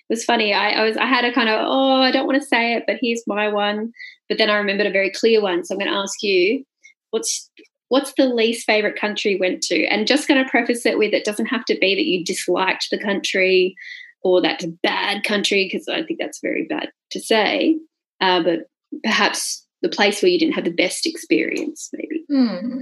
was 0.09 0.23
funny. 0.23 0.53
I, 0.53 0.69
I, 0.71 0.83
was 0.83 0.97
I 0.97 1.05
had 1.05 1.25
a 1.25 1.33
kind 1.33 1.49
of 1.49 1.65
oh 1.67 2.01
I 2.01 2.11
don't 2.11 2.27
want 2.27 2.41
to 2.41 2.47
say 2.47 2.73
it, 2.73 2.83
but 2.87 2.97
here's 3.01 3.23
my 3.27 3.47
one. 3.47 3.91
But 4.29 4.37
then 4.37 4.49
I 4.49 4.57
remembered 4.57 4.87
a 4.87 4.91
very 4.91 5.11
clear 5.11 5.41
one, 5.41 5.63
so 5.63 5.73
I'm 5.73 5.79
going 5.79 5.91
to 5.91 5.97
ask 5.97 6.21
you, 6.21 6.65
what's 7.11 7.49
what's 7.89 8.13
the 8.17 8.25
least 8.25 8.65
favorite 8.65 8.99
country 8.99 9.33
you 9.33 9.39
went 9.39 9.61
to? 9.63 9.85
And 9.85 10.07
just 10.07 10.27
going 10.27 10.43
to 10.43 10.49
preface 10.49 10.85
it 10.85 10.97
with 10.97 11.13
it 11.13 11.25
doesn't 11.25 11.45
have 11.47 11.65
to 11.65 11.77
be 11.79 11.95
that 11.95 12.05
you 12.05 12.23
disliked 12.23 12.87
the 12.91 12.99
country 12.99 13.75
or 14.23 14.41
that's 14.41 14.65
a 14.65 14.73
bad 14.83 15.23
country 15.23 15.69
because 15.71 15.87
I 15.87 16.03
think 16.03 16.19
that's 16.19 16.41
very 16.41 16.65
bad 16.65 16.89
to 17.11 17.19
say. 17.19 17.77
Uh, 18.19 18.43
but 18.43 18.59
perhaps 19.03 19.65
the 19.81 19.89
place 19.89 20.21
where 20.21 20.31
you 20.31 20.39
didn't 20.39 20.55
have 20.55 20.65
the 20.65 20.71
best 20.71 21.05
experience, 21.05 21.89
maybe. 21.93 22.25
Hmm. 22.29 22.81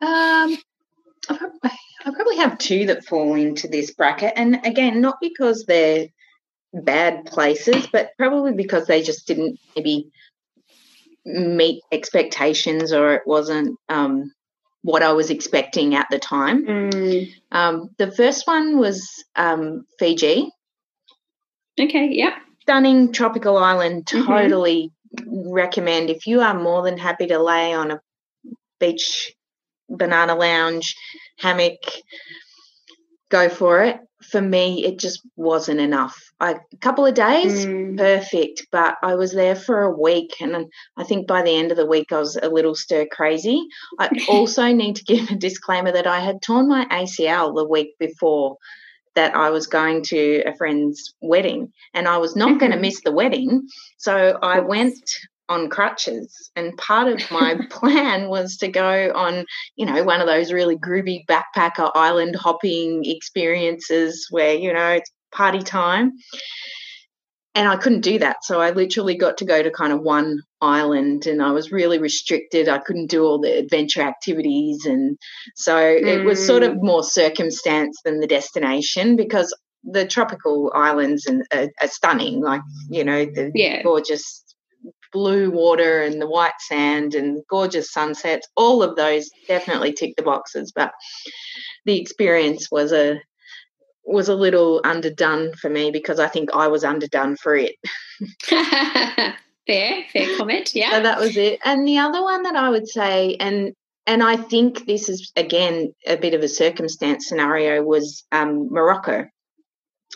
Um, 0.00 0.58
I 2.06 2.12
probably 2.12 2.36
have 2.36 2.58
two 2.58 2.86
that 2.86 3.04
fall 3.04 3.34
into 3.34 3.66
this 3.66 3.90
bracket. 3.90 4.34
And 4.36 4.64
again, 4.64 5.00
not 5.00 5.16
because 5.20 5.64
they're 5.66 6.06
bad 6.72 7.26
places, 7.26 7.88
but 7.88 8.10
probably 8.16 8.52
because 8.52 8.86
they 8.86 9.02
just 9.02 9.26
didn't 9.26 9.58
maybe 9.74 10.12
meet 11.24 11.82
expectations 11.90 12.92
or 12.92 13.14
it 13.14 13.22
wasn't 13.26 13.76
um, 13.88 14.32
what 14.82 15.02
I 15.02 15.12
was 15.12 15.30
expecting 15.30 15.96
at 15.96 16.06
the 16.08 16.20
time. 16.20 16.64
Mm. 16.64 17.32
Um, 17.50 17.90
the 17.98 18.12
first 18.12 18.46
one 18.46 18.78
was 18.78 19.24
um, 19.34 19.84
Fiji. 19.98 20.48
Okay, 21.78 22.10
yeah. 22.12 22.36
Stunning 22.62 23.12
tropical 23.12 23.56
island. 23.56 24.06
Mm-hmm. 24.06 24.28
Totally 24.28 24.92
mm-hmm. 25.16 25.50
recommend 25.50 26.10
if 26.10 26.28
you 26.28 26.40
are 26.40 26.54
more 26.54 26.84
than 26.84 26.98
happy 26.98 27.26
to 27.26 27.42
lay 27.42 27.74
on 27.74 27.90
a 27.90 28.00
beach 28.78 29.35
banana 29.88 30.34
lounge, 30.34 30.94
hammock, 31.38 31.80
go 33.28 33.48
for 33.48 33.82
it. 33.82 33.98
For 34.30 34.40
me, 34.40 34.84
it 34.84 34.98
just 34.98 35.20
wasn't 35.36 35.78
enough. 35.78 36.18
I, 36.40 36.52
a 36.52 36.76
couple 36.80 37.06
of 37.06 37.14
days, 37.14 37.66
mm. 37.66 37.96
perfect, 37.96 38.66
but 38.72 38.96
I 39.02 39.14
was 39.14 39.32
there 39.32 39.54
for 39.54 39.82
a 39.82 39.96
week, 39.96 40.34
and 40.40 40.66
I 40.96 41.04
think 41.04 41.26
by 41.26 41.42
the 41.42 41.54
end 41.56 41.70
of 41.70 41.76
the 41.76 41.86
week, 41.86 42.12
I 42.12 42.18
was 42.18 42.36
a 42.36 42.48
little 42.48 42.74
stir 42.74 43.06
crazy. 43.10 43.62
I 43.98 44.08
also 44.28 44.72
need 44.72 44.96
to 44.96 45.04
give 45.04 45.30
a 45.30 45.36
disclaimer 45.36 45.92
that 45.92 46.06
I 46.06 46.20
had 46.20 46.42
torn 46.42 46.68
my 46.68 46.86
ACL 46.86 47.54
the 47.54 47.68
week 47.68 47.90
before 47.98 48.56
that 49.14 49.34
I 49.34 49.50
was 49.50 49.66
going 49.66 50.02
to 50.04 50.42
a 50.46 50.56
friend's 50.56 51.14
wedding, 51.20 51.72
and 51.94 52.08
I 52.08 52.18
was 52.18 52.34
not 52.36 52.58
going 52.58 52.72
to 52.72 52.78
miss 52.78 53.02
the 53.02 53.12
wedding. 53.12 53.68
So 53.98 54.38
I 54.42 54.60
went 54.60 54.98
on 55.48 55.68
crutches 55.68 56.50
and 56.56 56.76
part 56.76 57.08
of 57.08 57.30
my 57.30 57.58
plan 57.70 58.28
was 58.28 58.56
to 58.56 58.68
go 58.68 59.12
on 59.14 59.44
you 59.76 59.86
know 59.86 60.02
one 60.02 60.20
of 60.20 60.26
those 60.26 60.52
really 60.52 60.76
groovy 60.76 61.24
backpacker 61.28 61.90
island 61.94 62.36
hopping 62.36 63.04
experiences 63.04 64.26
where 64.30 64.54
you 64.54 64.72
know 64.72 64.90
it's 64.90 65.10
party 65.32 65.60
time 65.60 66.12
and 67.54 67.68
I 67.68 67.76
couldn't 67.76 68.02
do 68.02 68.18
that 68.18 68.38
so 68.42 68.60
I 68.60 68.70
literally 68.70 69.16
got 69.16 69.38
to 69.38 69.44
go 69.44 69.62
to 69.62 69.70
kind 69.70 69.92
of 69.92 70.00
one 70.00 70.40
island 70.60 71.26
and 71.26 71.42
I 71.42 71.52
was 71.52 71.70
really 71.70 71.98
restricted 71.98 72.68
I 72.68 72.78
couldn't 72.78 73.10
do 73.10 73.24
all 73.24 73.40
the 73.40 73.56
adventure 73.56 74.02
activities 74.02 74.84
and 74.84 75.16
so 75.54 75.74
mm. 75.74 76.04
it 76.04 76.24
was 76.24 76.44
sort 76.44 76.62
of 76.62 76.72
mm. 76.72 76.82
more 76.82 77.02
circumstance 77.02 78.00
than 78.04 78.20
the 78.20 78.26
destination 78.26 79.16
because 79.16 79.54
the 79.84 80.06
tropical 80.06 80.72
islands 80.74 81.28
are, 81.28 81.44
are, 81.52 81.68
are 81.80 81.88
stunning 81.88 82.40
like 82.40 82.62
you 82.90 83.04
know 83.04 83.24
the 83.24 83.52
yeah. 83.54 83.82
gorgeous 83.82 84.42
blue 85.16 85.50
water 85.50 86.02
and 86.02 86.20
the 86.20 86.28
white 86.28 86.60
sand 86.60 87.14
and 87.14 87.42
gorgeous 87.48 87.90
sunsets. 87.90 88.46
All 88.54 88.82
of 88.82 88.96
those 88.96 89.30
definitely 89.48 89.94
tick 89.94 90.14
the 90.14 90.22
boxes, 90.22 90.72
but 90.76 90.92
the 91.86 91.98
experience 91.98 92.70
was 92.70 92.92
a 92.92 93.18
was 94.04 94.28
a 94.28 94.34
little 94.34 94.82
underdone 94.84 95.54
for 95.54 95.70
me 95.70 95.90
because 95.90 96.20
I 96.20 96.28
think 96.28 96.50
I 96.52 96.68
was 96.68 96.84
underdone 96.84 97.36
for 97.36 97.56
it. 97.56 97.76
fair, 99.66 100.04
fair 100.12 100.36
comment. 100.36 100.74
Yeah. 100.74 100.90
So 100.90 101.02
that 101.02 101.18
was 101.18 101.36
it. 101.38 101.60
And 101.64 101.88
the 101.88 101.98
other 101.98 102.22
one 102.22 102.42
that 102.42 102.54
I 102.54 102.68
would 102.68 102.86
say, 102.86 103.36
and 103.40 103.72
and 104.06 104.22
I 104.22 104.36
think 104.36 104.84
this 104.84 105.08
is 105.08 105.32
again 105.34 105.94
a 106.06 106.18
bit 106.18 106.34
of 106.34 106.42
a 106.42 106.48
circumstance 106.48 107.26
scenario, 107.26 107.82
was 107.82 108.22
um, 108.32 108.68
Morocco. 108.70 109.26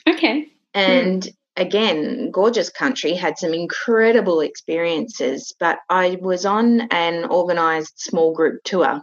Okay. 0.07 0.49
And 0.75 1.25
hmm 1.25 1.31
again, 1.57 2.31
gorgeous 2.31 2.71
country, 2.71 3.15
had 3.15 3.39
some 3.39 3.55
incredible 3.55 4.41
experiences. 4.41 5.55
But 5.59 5.79
I 5.89 6.19
was 6.21 6.47
on 6.47 6.83
an 6.91 7.25
organized 7.25 7.95
small 7.97 8.33
group 8.33 8.63
tour 8.65 9.03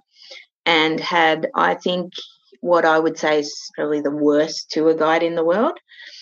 and 0.66 1.00
had, 1.00 1.48
I 1.56 1.76
think, 1.76 2.14
what 2.62 2.86
I 2.86 3.00
would 3.00 3.18
say 3.18 3.40
is 3.40 3.72
probably 3.76 4.02
the 4.02 4.12
worst 4.12 4.72
tour 4.72 4.94
guide 4.94 5.24
in 5.24 5.36
the 5.36 5.46
world. 5.46 5.78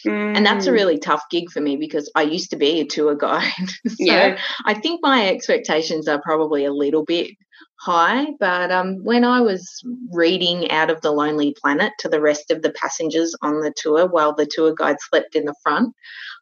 Mm. 0.06 0.38
And 0.38 0.46
that's 0.46 0.68
a 0.68 0.70
mm. 0.70 0.74
really 0.74 1.00
tough 1.00 1.24
gig 1.32 1.50
for 1.50 1.62
me 1.62 1.78
because 1.78 2.12
I 2.16 2.24
used 2.24 2.52
to 2.52 2.58
be 2.58 2.82
a 2.82 2.86
tour 2.86 3.16
guide. 3.16 3.52
so 3.88 3.96
yeah. 4.00 4.38
I 4.66 4.74
think 4.76 5.00
my 5.02 5.30
expectations 5.30 6.08
are 6.08 6.22
probably 6.22 6.66
a 6.66 6.74
little 6.74 7.04
bit 7.04 7.32
high. 7.80 8.28
But 8.40 8.72
um, 8.72 9.04
when 9.04 9.24
I 9.24 9.42
was 9.42 9.84
reading 10.12 10.70
Out 10.72 10.90
of 10.90 11.02
the 11.02 11.12
Lonely 11.12 11.56
Planet 11.62 11.94
to 12.00 12.10
the 12.10 12.22
rest 12.22 12.52
of 12.52 12.62
the 12.62 12.72
passengers 12.72 13.36
on 13.42 13.62
the 13.62 13.74
tour 13.76 14.08
while 14.08 14.34
the 14.34 14.50
tour 14.50 14.74
guide 14.74 14.98
slept 15.00 15.36
in 15.36 15.46
the 15.46 15.56
front, 15.64 15.94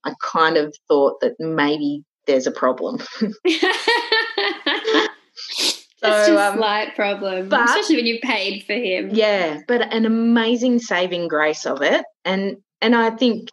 I 0.03 0.13
kind 0.21 0.57
of 0.57 0.75
thought 0.87 1.21
that 1.21 1.35
maybe 1.39 2.03
there's 2.27 2.47
a 2.47 2.51
problem. 2.51 2.99
So, 6.03 6.35
a 6.35 6.49
um, 6.49 6.57
slight 6.57 6.95
problem, 6.95 7.47
but, 7.47 7.63
especially 7.63 7.95
when 7.95 8.05
you 8.05 8.19
paid 8.21 8.65
for 8.65 8.73
him. 8.73 9.11
Yeah, 9.13 9.59
but 9.69 9.93
an 9.93 10.05
amazing 10.05 10.79
saving 10.79 11.29
grace 11.29 11.65
of 11.65 11.81
it, 11.81 12.03
and 12.25 12.57
and 12.81 12.93
I 12.93 13.11
think 13.11 13.47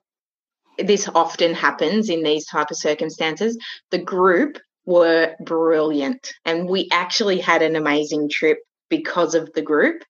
this 0.77 1.09
often 1.15 1.55
happens 1.55 2.09
in 2.09 2.25
these 2.25 2.45
type 2.47 2.73
of 2.73 2.77
circumstances. 2.77 3.57
The 3.93 3.99
group 3.99 4.59
were 4.91 5.37
brilliant. 5.45 6.33
And 6.45 6.69
we 6.69 6.89
actually 6.91 7.39
had 7.39 7.63
an 7.63 7.77
amazing 7.77 8.29
trip 8.29 8.59
because 8.89 9.37
of 9.37 9.49
the 9.55 9.63
group. 9.63 10.03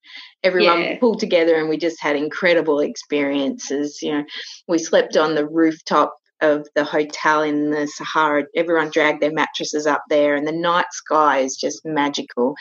Everyone 0.43 0.81
yeah. 0.81 0.99
pulled 0.99 1.21
together 1.21 1.57
and 1.57 1.69
we 1.69 1.77
just 1.77 2.01
had 2.01 2.17
incredible 2.17 2.81
experiences. 2.81 3.99
You 4.01 4.13
know, 4.13 4.25
we 4.69 4.79
slept 4.79 5.19
on 5.19 5.35
the 5.35 5.47
rooftop 5.47 6.15
of 6.41 6.67
the 6.75 6.85
hotel 6.85 7.43
in 7.43 7.71
the 7.71 7.87
Sahara. 7.87 8.45
Everyone 8.57 8.91
dragged 8.91 9.21
their 9.21 9.35
mattresses 9.35 9.87
up 9.87 10.03
there, 10.09 10.35
and 10.35 10.47
the 10.47 10.53
night 10.53 10.87
sky 10.93 11.41
is 11.41 11.55
just 11.55 11.83
magical. 11.85 12.55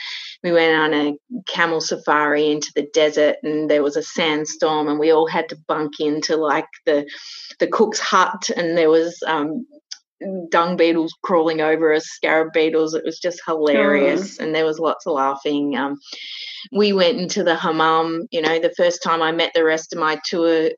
We 0.43 0.51
went 0.51 0.75
on 0.77 0.93
a 0.93 1.13
camel 1.47 1.79
safari 1.79 2.51
into 2.51 2.73
the 2.75 2.89
desert, 2.93 3.37
and 3.43 3.69
there 3.69 3.81
was 3.81 3.95
a 3.95 4.03
sandstorm, 4.03 4.89
and 4.89 4.99
we 4.99 5.11
all 5.11 5.27
had 5.27 5.47
to 5.49 5.57
bunk 5.69 6.01
into 6.01 6.35
like 6.35 6.67
the 6.85 7.09
the 7.59 7.67
cook's 7.67 7.99
hut, 7.99 8.49
and 8.57 8.77
there 8.77 8.89
was 8.89 9.17
um, 9.25 9.65
dung 10.49 10.77
beetles 10.77 11.13
crawling 11.23 11.61
over 11.61 11.93
us, 11.93 12.05
scarab 12.05 12.53
beetles. 12.53 12.93
It 12.93 13.05
was 13.05 13.19
just 13.19 13.41
hilarious, 13.45 14.39
and 14.39 14.53
there 14.53 14.65
was 14.65 14.79
lots 14.79 15.05
of 15.05 15.13
laughing. 15.13 15.75
Um, 15.75 15.97
we 16.71 16.93
went 16.93 17.19
into 17.19 17.43
the 17.43 17.55
hammam. 17.55 18.27
You 18.31 18.41
know, 18.41 18.59
the 18.59 18.73
first 18.75 19.01
time 19.03 19.21
I 19.21 19.31
met 19.31 19.51
the 19.53 19.63
rest 19.63 19.93
of 19.93 19.99
my 19.99 20.19
tour 20.25 20.71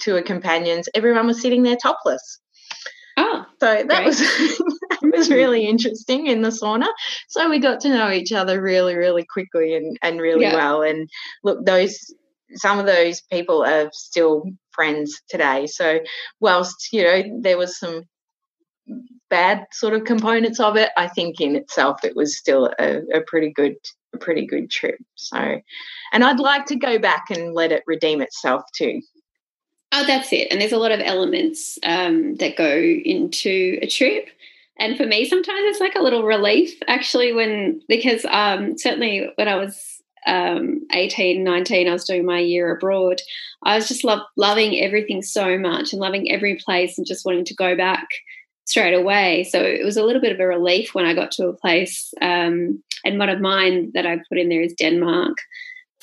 tour 0.00 0.22
companions, 0.22 0.88
everyone 0.94 1.26
was 1.26 1.40
sitting 1.40 1.62
there 1.62 1.76
topless. 1.76 2.40
Oh, 3.16 3.46
so 3.60 3.66
that 3.66 3.86
great. 3.86 4.06
was 4.06 4.18
that 4.90 5.12
was 5.12 5.30
really 5.30 5.66
interesting 5.66 6.26
in 6.26 6.42
the 6.42 6.48
sauna. 6.48 6.88
So 7.28 7.48
we 7.48 7.60
got 7.60 7.80
to 7.80 7.88
know 7.88 8.10
each 8.10 8.32
other 8.32 8.60
really, 8.60 8.96
really 8.96 9.24
quickly 9.24 9.74
and 9.74 9.96
and 10.02 10.20
really 10.20 10.42
yeah. 10.42 10.54
well. 10.54 10.82
And 10.82 11.08
look, 11.44 11.64
those 11.64 11.96
some 12.56 12.78
of 12.78 12.86
those 12.86 13.20
people 13.32 13.64
are 13.64 13.88
still 13.92 14.44
friends 14.72 15.20
today. 15.28 15.66
So 15.66 16.00
whilst 16.40 16.92
you 16.92 17.04
know 17.04 17.22
there 17.40 17.58
was 17.58 17.78
some 17.78 18.02
bad 19.30 19.66
sort 19.72 19.94
of 19.94 20.04
components 20.04 20.60
of 20.60 20.76
it, 20.76 20.90
I 20.96 21.08
think 21.08 21.40
in 21.40 21.56
itself 21.56 22.04
it 22.04 22.14
was 22.14 22.36
still 22.36 22.72
a, 22.78 22.98
a 23.12 23.20
pretty 23.26 23.50
good 23.50 23.76
a 24.14 24.18
pretty 24.18 24.46
good 24.46 24.70
trip. 24.70 24.98
So, 25.16 25.60
and 26.12 26.24
I'd 26.24 26.38
like 26.38 26.66
to 26.66 26.76
go 26.76 26.98
back 26.98 27.26
and 27.30 27.52
let 27.52 27.72
it 27.72 27.82
redeem 27.86 28.20
itself 28.20 28.62
too. 28.76 29.00
Oh, 29.92 30.04
that's 30.06 30.32
it. 30.32 30.48
And 30.50 30.60
there's 30.60 30.72
a 30.72 30.78
lot 30.78 30.92
of 30.92 31.00
elements 31.00 31.78
um, 31.84 32.36
that 32.36 32.56
go 32.56 32.76
into 32.76 33.78
a 33.82 33.86
trip. 33.86 34.28
And 34.78 34.96
for 34.96 35.06
me, 35.06 35.24
sometimes 35.24 35.60
it's 35.64 35.80
like 35.80 35.94
a 35.94 36.02
little 36.02 36.24
relief 36.24 36.76
actually 36.88 37.32
when, 37.32 37.80
because 37.88 38.24
um, 38.24 38.76
certainly 38.76 39.30
when 39.36 39.46
I 39.46 39.54
was 39.54 40.02
um, 40.26 40.80
18, 40.92 41.44
19, 41.44 41.88
I 41.88 41.92
was 41.92 42.04
doing 42.04 42.24
my 42.24 42.40
year 42.40 42.74
abroad, 42.74 43.20
I 43.62 43.76
was 43.76 43.86
just 43.86 44.02
love, 44.02 44.20
loving 44.36 44.80
everything 44.80 45.22
so 45.22 45.58
much 45.58 45.92
and 45.92 46.00
loving 46.00 46.30
every 46.30 46.56
place 46.56 46.98
and 46.98 47.06
just 47.06 47.24
wanting 47.24 47.44
to 47.44 47.54
go 47.54 47.76
back 47.76 48.08
straight 48.64 48.94
away. 48.94 49.44
So 49.44 49.60
it 49.60 49.84
was 49.84 49.96
a 49.96 50.02
little 50.02 50.22
bit 50.22 50.32
of 50.32 50.40
a 50.40 50.46
relief 50.46 50.94
when 50.94 51.04
I 51.04 51.14
got 51.14 51.30
to 51.32 51.48
a 51.48 51.52
place. 51.52 52.12
Um, 52.20 52.82
and 53.04 53.18
one 53.18 53.28
of 53.28 53.40
mine 53.40 53.90
that 53.94 54.06
I 54.06 54.18
put 54.28 54.38
in 54.38 54.48
there 54.48 54.62
is 54.62 54.74
Denmark. 54.74 55.36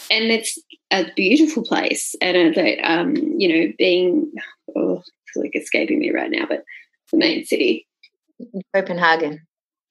And 0.10 0.26
it's 0.26 0.58
a 0.92 1.06
beautiful 1.16 1.64
place. 1.64 2.16
And, 2.22 2.58
um, 2.84 3.16
you 3.16 3.48
know, 3.48 3.74
being, 3.78 4.32
oh, 4.76 4.98
it's 4.98 5.36
like 5.36 5.56
escaping 5.56 6.00
me 6.00 6.12
right 6.12 6.32
now, 6.32 6.46
but 6.48 6.64
the 7.12 7.18
main 7.18 7.46
city. 7.46 7.88
Copenhagen. 8.74 9.42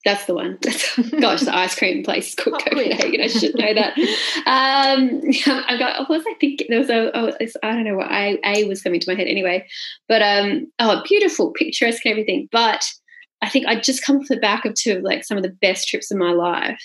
That's 0.04 0.24
the 0.24 0.34
one. 0.34 0.58
gosh, 1.20 1.42
the 1.42 1.54
ice 1.54 1.74
cream 1.74 2.02
place 2.02 2.28
is 2.28 2.34
called 2.34 2.58
Copenhagen. 2.64 3.20
I 3.20 3.26
should 3.26 3.54
know 3.54 3.74
that. 3.74 3.98
Um, 4.46 5.20
I 5.66 5.76
got. 5.78 6.08
What 6.08 6.08
was 6.08 6.24
I 6.26 6.34
thinking? 6.40 6.68
There 6.70 6.78
was 6.78 6.88
a. 6.88 7.16
Oh, 7.16 7.32
I 7.62 7.72
don't 7.72 7.84
know 7.84 7.96
what 7.96 8.10
I 8.10 8.38
a 8.42 8.64
was 8.64 8.82
coming 8.82 9.00
to 9.00 9.10
my 9.10 9.16
head 9.16 9.28
anyway. 9.28 9.66
But 10.08 10.22
um, 10.22 10.72
oh, 10.78 11.02
beautiful, 11.06 11.52
picturesque, 11.52 12.04
and 12.06 12.12
everything. 12.12 12.48
But 12.50 12.82
I 13.42 13.50
think 13.50 13.66
I 13.66 13.78
just 13.78 14.04
come 14.04 14.16
off 14.16 14.28
the 14.28 14.38
back 14.38 14.64
of 14.64 14.74
two 14.74 14.96
of 14.96 15.02
like 15.02 15.24
some 15.24 15.36
of 15.36 15.42
the 15.42 15.56
best 15.60 15.86
trips 15.86 16.10
of 16.10 16.16
my 16.16 16.32
life, 16.32 16.82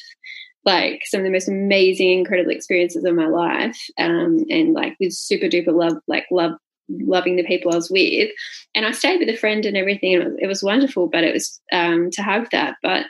like 0.65 1.04
some 1.06 1.21
of 1.21 1.25
the 1.25 1.32
most 1.32 1.47
amazing, 1.47 2.19
incredible 2.19 2.51
experiences 2.51 3.06
of 3.06 3.15
my 3.15 3.28
life, 3.28 3.80
um, 3.97 4.43
and 4.49 4.73
like 4.73 4.97
with 4.99 5.13
super 5.13 5.47
duper 5.47 5.73
love, 5.73 5.97
like 6.08 6.25
love 6.32 6.51
loving 6.89 7.36
the 7.36 7.43
people 7.43 7.71
I 7.71 7.76
was 7.76 7.89
with. 7.89 8.30
And 8.74 8.86
I 8.86 8.91
stayed 8.91 9.19
with 9.19 9.30
a 9.30 9.38
friend 9.38 9.65
and 9.65 9.78
everything. 9.78 10.15
And 10.15 10.24
it 10.24 10.26
was, 10.26 10.36
it 10.41 10.48
was 10.48 10.63
wonderful, 10.63 11.08
but 11.08 11.24
it 11.24 11.34
was 11.34 11.60
um, 11.71 12.12
to 12.12 12.21
have 12.21 12.50
that. 12.52 12.78
But 12.82 13.06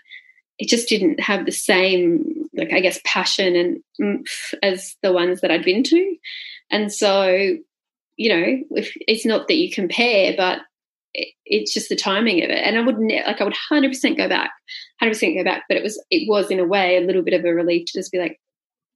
it 0.57 0.69
just 0.69 0.87
didn't 0.87 1.19
have 1.19 1.45
the 1.45 1.51
same, 1.51 2.47
like, 2.53 2.71
I 2.71 2.79
guess, 2.79 2.99
passion 3.05 3.81
and 3.99 4.27
as 4.63 4.95
the 5.03 5.11
ones 5.11 5.41
that 5.41 5.51
I'd 5.51 5.65
been 5.65 5.83
to. 5.83 6.15
And 6.71 6.91
so, 6.91 7.27
you 8.17 8.29
know, 8.29 8.63
if, 8.71 8.93
it's 9.07 9.25
not 9.25 9.47
that 9.47 9.55
you 9.55 9.69
compare, 9.71 10.33
but 10.37 10.59
it, 11.13 11.33
it's 11.45 11.73
just 11.73 11.89
the 11.89 11.95
timing 11.95 12.43
of 12.43 12.49
it. 12.49 12.63
And 12.63 12.77
I 12.77 12.81
would 12.81 12.99
ne- 12.99 13.25
like, 13.25 13.41
I 13.41 13.43
would 13.43 13.55
100% 13.71 14.17
go 14.17 14.29
back, 14.29 14.51
100% 15.03 15.37
go 15.37 15.43
back. 15.43 15.63
But 15.67 15.77
it 15.77 15.83
was, 15.83 16.01
it 16.09 16.29
was 16.29 16.49
in 16.49 16.59
a 16.59 16.65
way 16.65 16.97
a 16.97 17.05
little 17.05 17.23
bit 17.23 17.33
of 17.33 17.43
a 17.43 17.53
relief 17.53 17.87
to 17.87 17.99
just 17.99 18.11
be 18.11 18.19
like, 18.19 18.39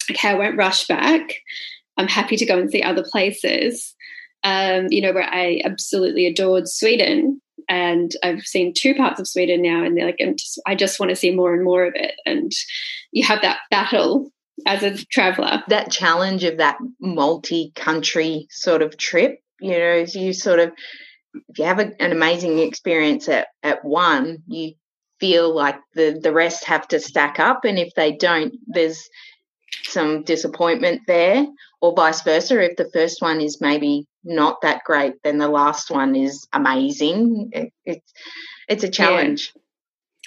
okay, 0.09 0.29
I 0.29 0.35
won't 0.35 0.57
rush 0.57 0.87
back. 0.87 1.35
I'm 1.97 2.07
happy 2.07 2.37
to 2.37 2.45
go 2.45 2.57
and 2.57 2.71
see 2.71 2.81
other 2.81 3.03
places 3.03 3.93
um, 4.43 4.87
you 4.89 5.01
know, 5.01 5.13
where 5.13 5.29
I 5.29 5.61
absolutely 5.65 6.25
adored 6.25 6.67
Sweden. 6.67 7.41
And 7.67 8.11
I've 8.23 8.41
seen 8.41 8.73
two 8.75 8.95
parts 8.95 9.19
of 9.19 9.27
Sweden 9.27 9.61
now, 9.61 9.83
and 9.83 9.95
they're 9.95 10.07
like, 10.07 10.19
just, 10.37 10.59
I 10.65 10.75
just 10.75 10.99
want 10.99 11.11
to 11.11 11.15
see 11.15 11.35
more 11.35 11.53
and 11.53 11.63
more 11.63 11.85
of 11.85 11.93
it. 11.95 12.15
And 12.25 12.51
you 13.11 13.23
have 13.25 13.41
that 13.43 13.59
battle 13.69 14.31
as 14.65 14.81
a 14.81 14.97
traveler. 15.05 15.63
That 15.67 15.91
challenge 15.91 16.43
of 16.43 16.57
that 16.57 16.77
multi 16.99 17.71
country 17.75 18.47
sort 18.49 18.81
of 18.81 18.97
trip, 18.97 19.39
you 19.59 19.71
know, 19.71 19.93
if 19.93 20.15
you 20.15 20.33
sort 20.33 20.59
of, 20.59 20.71
if 21.49 21.59
you 21.59 21.65
have 21.65 21.79
a, 21.79 21.91
an 22.01 22.11
amazing 22.11 22.59
experience 22.59 23.29
at, 23.29 23.49
at 23.61 23.85
one, 23.85 24.39
you 24.47 24.73
feel 25.19 25.53
like 25.53 25.77
the, 25.93 26.19
the 26.23 26.33
rest 26.33 26.65
have 26.65 26.87
to 26.87 26.99
stack 26.99 27.39
up. 27.39 27.65
And 27.65 27.77
if 27.77 27.93
they 27.93 28.13
don't, 28.13 28.55
there's 28.67 29.07
some 29.83 30.23
disappointment 30.23 31.01
there, 31.05 31.45
or 31.81 31.93
vice 31.93 32.21
versa. 32.21 32.59
If 32.61 32.77
the 32.77 32.89
first 32.91 33.21
one 33.21 33.41
is 33.41 33.61
maybe 33.61 34.07
not 34.23 34.61
that 34.61 34.83
great, 34.83 35.15
then 35.23 35.37
the 35.37 35.47
last 35.47 35.89
one 35.89 36.15
is 36.15 36.47
amazing. 36.53 37.49
It, 37.53 37.73
it's 37.85 38.13
it's 38.67 38.83
a 38.83 38.89
challenge. 38.89 39.51
Yeah. 39.55 39.61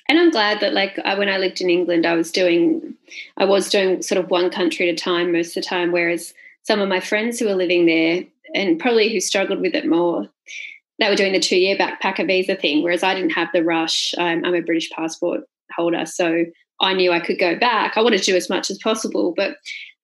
And 0.08 0.18
I'm 0.18 0.30
glad 0.30 0.60
that, 0.60 0.74
like, 0.74 0.96
when 0.96 1.28
I 1.28 1.38
lived 1.38 1.60
in 1.60 1.70
England, 1.70 2.04
I 2.06 2.14
was 2.14 2.32
doing, 2.32 2.96
I 3.36 3.44
was 3.44 3.70
doing 3.70 4.02
sort 4.02 4.22
of 4.22 4.30
one 4.30 4.50
country 4.50 4.88
at 4.88 4.94
a 4.94 4.96
time 4.96 5.32
most 5.32 5.56
of 5.56 5.62
the 5.62 5.68
time. 5.68 5.92
Whereas 5.92 6.34
some 6.64 6.80
of 6.80 6.88
my 6.88 7.00
friends 7.00 7.38
who 7.38 7.46
were 7.46 7.54
living 7.54 7.86
there, 7.86 8.24
and 8.54 8.80
probably 8.80 9.10
who 9.10 9.20
struggled 9.20 9.60
with 9.60 9.74
it 9.74 9.86
more, 9.86 10.28
they 10.98 11.08
were 11.08 11.16
doing 11.16 11.32
the 11.32 11.40
two-year 11.40 11.76
backpacker 11.76 12.26
visa 12.26 12.56
thing. 12.56 12.82
Whereas 12.82 13.02
I 13.02 13.14
didn't 13.14 13.30
have 13.30 13.48
the 13.54 13.62
rush. 13.62 14.12
I'm, 14.18 14.44
I'm 14.44 14.54
a 14.54 14.60
British 14.60 14.90
passport 14.90 15.44
holder, 15.74 16.04
so 16.04 16.44
I 16.80 16.94
knew 16.94 17.12
I 17.12 17.20
could 17.20 17.38
go 17.38 17.56
back. 17.56 17.96
I 17.96 18.02
wanted 18.02 18.18
to 18.18 18.32
do 18.32 18.36
as 18.36 18.50
much 18.50 18.70
as 18.70 18.78
possible, 18.78 19.32
but 19.36 19.56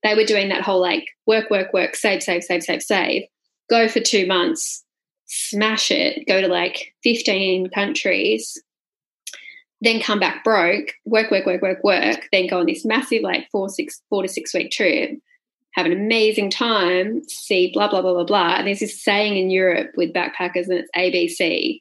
they 0.04 0.14
were 0.14 0.24
doing 0.24 0.48
that 0.50 0.62
whole 0.62 0.80
like 0.80 1.06
work, 1.26 1.50
work, 1.50 1.72
work, 1.72 1.96
save, 1.96 2.22
save, 2.22 2.44
save, 2.44 2.62
save, 2.62 2.82
save 2.82 3.24
go 3.68 3.88
for 3.88 4.00
two 4.00 4.26
months, 4.26 4.84
smash 5.26 5.90
it, 5.90 6.26
go 6.26 6.40
to 6.40 6.48
like 6.48 6.94
15 7.02 7.70
countries, 7.70 8.60
then 9.80 10.00
come 10.00 10.18
back 10.18 10.42
broke, 10.42 10.92
work, 11.04 11.30
work, 11.30 11.46
work, 11.46 11.62
work, 11.62 11.84
work, 11.84 12.28
then 12.32 12.48
go 12.48 12.60
on 12.60 12.66
this 12.66 12.84
massive 12.84 13.22
like 13.22 13.48
four, 13.50 13.68
six, 13.68 14.02
four 14.08 14.22
to 14.22 14.28
six 14.28 14.52
week 14.52 14.70
trip, 14.70 15.10
have 15.74 15.86
an 15.86 15.92
amazing 15.92 16.50
time, 16.50 17.22
see 17.28 17.70
blah, 17.72 17.88
blah, 17.88 18.02
blah, 18.02 18.14
blah, 18.14 18.24
blah. 18.24 18.56
And 18.56 18.66
there's 18.66 18.80
this 18.80 19.02
saying 19.02 19.36
in 19.36 19.50
Europe 19.50 19.92
with 19.96 20.12
backpackers 20.12 20.68
and 20.68 20.80
it's 20.80 20.90
ABC, 20.96 21.78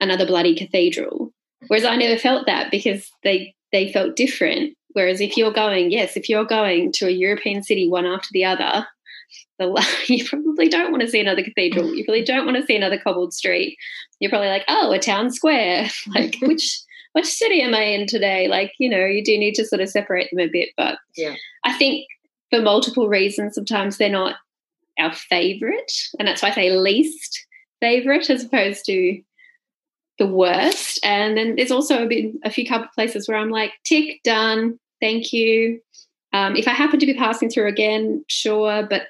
another 0.00 0.26
bloody 0.26 0.54
cathedral. 0.54 1.32
Whereas 1.68 1.84
I 1.84 1.96
never 1.96 2.18
felt 2.18 2.46
that 2.46 2.70
because 2.70 3.10
they 3.22 3.54
they 3.72 3.92
felt 3.92 4.16
different. 4.16 4.76
Whereas 4.92 5.20
if 5.20 5.36
you're 5.36 5.52
going, 5.52 5.90
yes, 5.90 6.16
if 6.16 6.28
you're 6.28 6.44
going 6.44 6.92
to 6.92 7.06
a 7.06 7.10
European 7.10 7.62
city 7.62 7.88
one 7.88 8.06
after 8.06 8.28
the 8.32 8.44
other, 8.44 8.86
the, 9.58 9.86
you 10.08 10.24
probably 10.24 10.68
don't 10.68 10.90
want 10.90 11.02
to 11.02 11.08
see 11.08 11.20
another 11.20 11.42
cathedral. 11.42 11.94
You 11.94 12.04
probably 12.04 12.24
don't 12.24 12.44
want 12.44 12.56
to 12.56 12.66
see 12.66 12.76
another 12.76 12.98
cobbled 12.98 13.32
street. 13.32 13.76
You're 14.20 14.30
probably 14.30 14.48
like, 14.48 14.64
oh, 14.68 14.92
a 14.92 14.98
town 14.98 15.30
square. 15.30 15.88
like, 16.14 16.36
which 16.42 16.80
which 17.12 17.26
city 17.26 17.62
am 17.62 17.74
I 17.74 17.82
in 17.82 18.06
today? 18.08 18.48
Like, 18.48 18.72
you 18.78 18.90
know, 18.90 19.06
you 19.06 19.22
do 19.22 19.38
need 19.38 19.54
to 19.54 19.64
sort 19.64 19.80
of 19.80 19.88
separate 19.88 20.30
them 20.32 20.40
a 20.40 20.50
bit. 20.50 20.70
But 20.76 20.98
yeah, 21.16 21.36
I 21.64 21.72
think 21.74 22.06
for 22.50 22.60
multiple 22.60 23.08
reasons, 23.08 23.54
sometimes 23.54 23.98
they're 23.98 24.08
not 24.08 24.36
our 24.98 25.12
favorite, 25.12 25.92
and 26.18 26.26
that's 26.26 26.42
why 26.42 26.48
I 26.48 26.54
say 26.54 26.70
least 26.70 27.46
favorite 27.80 28.30
as 28.30 28.44
opposed 28.44 28.84
to 28.86 29.20
the 30.18 30.26
worst. 30.26 31.00
And 31.04 31.36
then 31.36 31.56
there's 31.56 31.70
also 31.70 32.06
been 32.06 32.38
a 32.44 32.50
few 32.50 32.66
couple 32.66 32.88
places 32.94 33.28
where 33.28 33.36
I'm 33.36 33.50
like, 33.50 33.72
tick, 33.84 34.20
done, 34.22 34.78
thank 35.00 35.32
you. 35.32 35.80
Um, 36.32 36.56
if 36.56 36.66
I 36.66 36.72
happen 36.72 36.98
to 36.98 37.06
be 37.06 37.14
passing 37.14 37.48
through 37.48 37.68
again, 37.68 38.24
sure, 38.28 38.86
but 38.88 39.02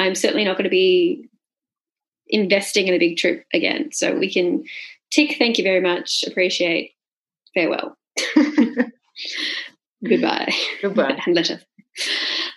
I'm 0.00 0.14
certainly 0.14 0.44
not 0.44 0.56
going 0.56 0.64
to 0.64 0.70
be 0.70 1.28
investing 2.28 2.88
in 2.88 2.94
a 2.94 2.98
big 2.98 3.18
trip 3.18 3.44
again. 3.52 3.92
So 3.92 4.16
we 4.16 4.32
can 4.32 4.64
tick, 5.10 5.36
thank 5.38 5.58
you 5.58 5.64
very 5.64 5.80
much, 5.80 6.24
appreciate, 6.26 6.92
farewell. 7.54 7.98
Goodbye. 10.08 10.52
Goodbye. 10.80 11.20
and 11.26 11.34
letter. 11.36 11.60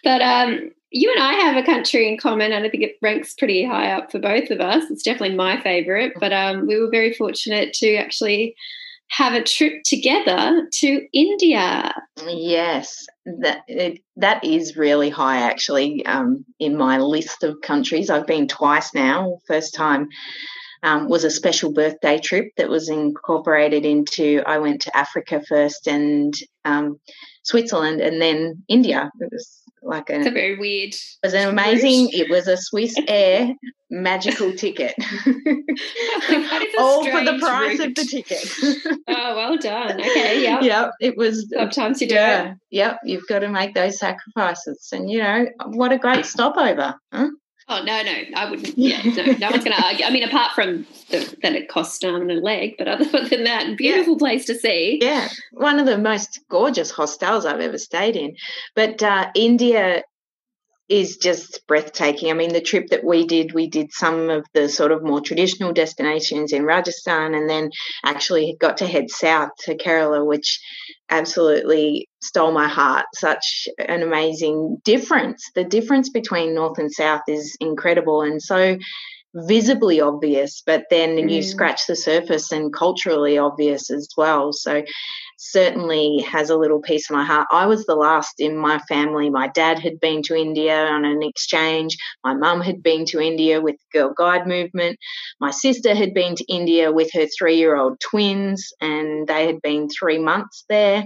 But 0.03 0.21
um, 0.21 0.71
you 0.91 1.11
and 1.11 1.21
I 1.21 1.33
have 1.33 1.57
a 1.57 1.65
country 1.65 2.07
in 2.07 2.17
common, 2.17 2.53
and 2.53 2.65
I 2.65 2.69
think 2.69 2.83
it 2.83 2.95
ranks 3.01 3.33
pretty 3.33 3.65
high 3.65 3.91
up 3.91 4.09
for 4.11 4.19
both 4.19 4.49
of 4.49 4.61
us. 4.61 4.89
It's 4.89 5.03
definitely 5.03 5.35
my 5.35 5.59
favourite, 5.61 6.13
but 6.19 6.31
um, 6.31 6.65
we 6.65 6.79
were 6.79 6.89
very 6.89 7.13
fortunate 7.13 7.73
to 7.73 7.95
actually 7.95 8.55
have 9.09 9.33
a 9.33 9.43
trip 9.43 9.83
together 9.85 10.67
to 10.71 11.07
India. 11.13 11.93
Yes, 12.27 13.05
that 13.25 13.59
it, 13.67 13.99
that 14.17 14.43
is 14.43 14.75
really 14.75 15.09
high 15.09 15.41
actually 15.41 16.05
um, 16.05 16.45
in 16.59 16.77
my 16.77 16.97
list 16.97 17.43
of 17.43 17.61
countries. 17.61 18.09
I've 18.09 18.27
been 18.27 18.47
twice 18.47 18.93
now. 18.93 19.37
First 19.47 19.75
time 19.75 20.09
um, 20.83 21.07
was 21.07 21.23
a 21.23 21.31
special 21.31 21.71
birthday 21.71 22.19
trip 22.19 22.47
that 22.57 22.69
was 22.69 22.89
incorporated 22.89 23.85
into. 23.85 24.41
I 24.45 24.57
went 24.57 24.81
to 24.81 24.97
Africa 24.97 25.41
first 25.47 25.87
and 25.87 26.33
um, 26.65 26.99
Switzerland, 27.43 28.01
and 28.01 28.21
then 28.21 28.63
India. 28.67 29.09
It 29.19 29.29
was 29.31 29.62
like 29.83 30.09
a, 30.09 30.19
it's 30.19 30.27
a 30.27 30.31
very 30.31 30.57
weird. 30.57 30.93
It 30.93 31.17
was 31.23 31.33
an 31.33 31.49
amazing. 31.49 32.09
It 32.09 32.29
was 32.29 32.47
a 32.47 32.57
Swiss 32.57 32.95
Air 33.07 33.53
magical 33.89 34.53
ticket. 34.53 34.95
All 36.79 37.05
for 37.05 37.23
the 37.23 37.37
price 37.39 37.79
route. 37.79 37.89
of 37.89 37.95
the 37.95 38.05
ticket. 38.09 39.01
oh, 39.07 39.35
well 39.35 39.57
done. 39.57 39.99
Okay, 40.01 40.43
yeah. 40.43 40.61
Yep, 40.61 40.91
it 40.99 41.17
was. 41.17 41.47
Sometimes 41.55 42.01
you 42.01 42.07
do 42.07 42.15
yeah, 42.15 42.51
it. 42.51 42.57
Yep, 42.71 42.99
you've 43.05 43.27
got 43.27 43.39
to 43.39 43.49
make 43.49 43.73
those 43.75 43.99
sacrifices, 43.99 44.89
and 44.91 45.09
you 45.09 45.19
know 45.19 45.45
what 45.67 45.91
a 45.91 45.97
great 45.97 46.25
stopover, 46.25 46.95
huh? 47.13 47.29
Oh 47.69 47.81
no, 47.83 48.03
no, 48.03 48.13
I 48.35 48.49
wouldn't. 48.49 48.77
Yeah, 48.83 49.01
no, 49.03 49.23
no 49.23 49.51
one's 49.51 49.63
going 49.63 49.75
to 49.75 49.83
argue. 49.83 50.05
I 50.05 50.09
mean, 50.09 50.23
apart 50.23 50.53
from 50.53 50.85
the, 51.09 51.35
that 51.41 51.55
it 51.55 51.69
costs 51.69 52.03
an 52.03 52.13
arm 52.13 52.29
and 52.29 52.31
a 52.31 52.41
leg, 52.41 52.75
but 52.77 52.87
other 52.87 53.05
than 53.29 53.43
that, 53.45 53.77
beautiful 53.77 54.13
yeah. 54.13 54.19
place 54.19 54.45
to 54.45 54.55
see. 54.55 54.99
Yeah, 55.01 55.29
one 55.51 55.79
of 55.79 55.85
the 55.85 55.97
most 55.97 56.39
gorgeous 56.49 56.91
hostels 56.91 57.45
I've 57.45 57.61
ever 57.61 57.77
stayed 57.77 58.15
in. 58.15 58.35
But 58.75 59.01
uh, 59.01 59.31
India 59.35 60.03
is 60.89 61.17
just 61.17 61.65
breathtaking. 61.67 62.29
I 62.29 62.33
mean, 62.33 62.53
the 62.53 62.61
trip 62.61 62.87
that 62.89 63.03
we 63.03 63.25
did, 63.25 63.53
we 63.53 63.69
did 63.69 63.91
some 63.91 64.29
of 64.29 64.45
the 64.53 64.67
sort 64.67 64.91
of 64.91 65.03
more 65.03 65.21
traditional 65.21 65.71
destinations 65.71 66.51
in 66.51 66.65
Rajasthan 66.65 67.33
and 67.33 67.49
then 67.49 67.71
actually 68.03 68.57
got 68.59 68.77
to 68.77 68.87
head 68.87 69.09
south 69.09 69.49
to 69.59 69.75
Kerala, 69.75 70.25
which 70.25 70.59
absolutely 71.09 72.09
stole 72.21 72.51
my 72.51 72.67
heart. 72.67 73.05
Such 73.15 73.67
an 73.79 74.03
amazing 74.03 74.77
difference. 74.83 75.49
The 75.55 75.63
difference 75.63 76.09
between 76.09 76.53
north 76.53 76.77
and 76.77 76.91
south 76.91 77.21
is 77.27 77.55
incredible. 77.59 78.21
And 78.21 78.41
so 78.41 78.77
visibly 79.35 79.99
obvious, 79.99 80.61
but 80.65 80.85
then 80.89 81.15
mm. 81.15 81.31
you 81.31 81.41
scratch 81.41 81.87
the 81.87 81.95
surface 81.95 82.51
and 82.51 82.73
culturally 82.73 83.37
obvious 83.37 83.89
as 83.89 84.07
well. 84.15 84.53
So 84.53 84.83
certainly 85.51 86.19
has 86.21 86.49
a 86.49 86.57
little 86.57 86.81
piece 86.81 87.09
of 87.09 87.15
my 87.15 87.25
heart. 87.25 87.47
I 87.51 87.65
was 87.65 87.85
the 87.85 87.95
last 87.95 88.39
in 88.39 88.57
my 88.57 88.79
family. 88.87 89.29
My 89.29 89.47
dad 89.49 89.79
had 89.79 89.99
been 89.99 90.21
to 90.23 90.35
India 90.35 90.85
on 90.85 91.05
an 91.05 91.21
exchange. 91.21 91.97
My 92.23 92.33
mum 92.33 92.61
had 92.61 92.81
been 92.81 93.05
to 93.07 93.19
India 93.19 93.61
with 93.61 93.75
the 93.75 93.99
Girl 93.99 94.13
Guide 94.17 94.47
movement. 94.47 94.97
My 95.39 95.51
sister 95.51 95.93
had 95.93 96.13
been 96.13 96.35
to 96.35 96.45
India 96.45 96.91
with 96.91 97.11
her 97.13 97.27
three 97.27 97.57
year 97.57 97.75
old 97.75 97.99
twins, 97.99 98.71
and 98.79 99.27
they 99.27 99.45
had 99.45 99.61
been 99.61 99.89
three 99.89 100.19
months 100.19 100.63
there. 100.69 101.03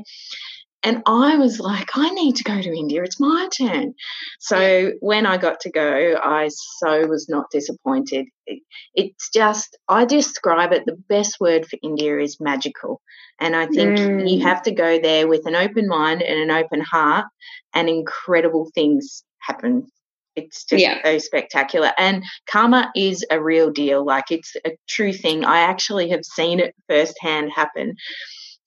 And 0.83 1.01
I 1.07 1.37
was 1.37 1.59
like, 1.59 1.89
I 1.95 2.09
need 2.11 2.35
to 2.37 2.43
go 2.43 2.61
to 2.61 2.77
India. 2.77 3.03
It's 3.03 3.19
my 3.19 3.49
turn. 3.57 3.95
So 4.39 4.91
when 4.99 5.25
I 5.25 5.37
got 5.37 5.61
to 5.61 5.71
go, 5.71 6.15
I 6.21 6.49
so 6.49 7.07
was 7.07 7.27
not 7.27 7.49
disappointed. 7.51 8.27
It, 8.45 8.61
it's 8.93 9.29
just, 9.29 9.77
I 9.89 10.05
describe 10.05 10.73
it, 10.73 10.85
the 10.85 10.97
best 11.09 11.39
word 11.39 11.67
for 11.67 11.77
India 11.81 12.19
is 12.19 12.39
magical. 12.39 13.01
And 13.39 13.55
I 13.55 13.65
think 13.65 13.97
mm. 13.97 14.29
you 14.29 14.43
have 14.43 14.61
to 14.63 14.71
go 14.71 14.99
there 14.99 15.27
with 15.27 15.47
an 15.47 15.55
open 15.55 15.87
mind 15.87 16.21
and 16.21 16.39
an 16.39 16.51
open 16.51 16.81
heart, 16.81 17.25
and 17.73 17.89
incredible 17.89 18.69
things 18.73 19.23
happen. 19.39 19.87
It's 20.35 20.63
just 20.63 20.81
yeah. 20.81 21.01
so 21.03 21.17
spectacular. 21.17 21.91
And 21.97 22.23
karma 22.49 22.91
is 22.95 23.25
a 23.31 23.41
real 23.41 23.71
deal. 23.71 24.05
Like 24.05 24.25
it's 24.29 24.55
a 24.63 24.77
true 24.87 25.13
thing. 25.13 25.43
I 25.43 25.61
actually 25.61 26.09
have 26.09 26.23
seen 26.23 26.59
it 26.59 26.75
firsthand 26.87 27.51
happen 27.51 27.95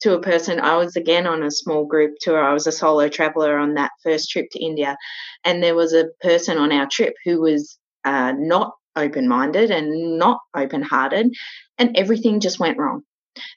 to 0.02 0.14
a 0.14 0.20
person. 0.20 0.60
I 0.60 0.76
was 0.76 0.96
again 0.96 1.26
on 1.26 1.42
a 1.42 1.50
small 1.50 1.86
group 1.86 2.14
tour. 2.20 2.42
I 2.42 2.52
was 2.52 2.66
a 2.66 2.72
solo 2.72 3.08
traveler 3.08 3.58
on 3.58 3.74
that 3.74 3.92
first 4.02 4.30
trip 4.30 4.46
to 4.52 4.64
India. 4.64 4.96
And 5.44 5.62
there 5.62 5.74
was 5.74 5.92
a 5.92 6.08
person 6.20 6.58
on 6.58 6.72
our 6.72 6.86
trip 6.90 7.14
who 7.24 7.40
was 7.40 7.78
uh, 8.04 8.32
not 8.36 8.72
open 8.96 9.28
minded 9.28 9.70
and 9.70 10.18
not 10.18 10.40
open 10.56 10.82
hearted. 10.82 11.32
And 11.78 11.96
everything 11.96 12.40
just 12.40 12.58
went 12.58 12.78
wrong. 12.78 13.02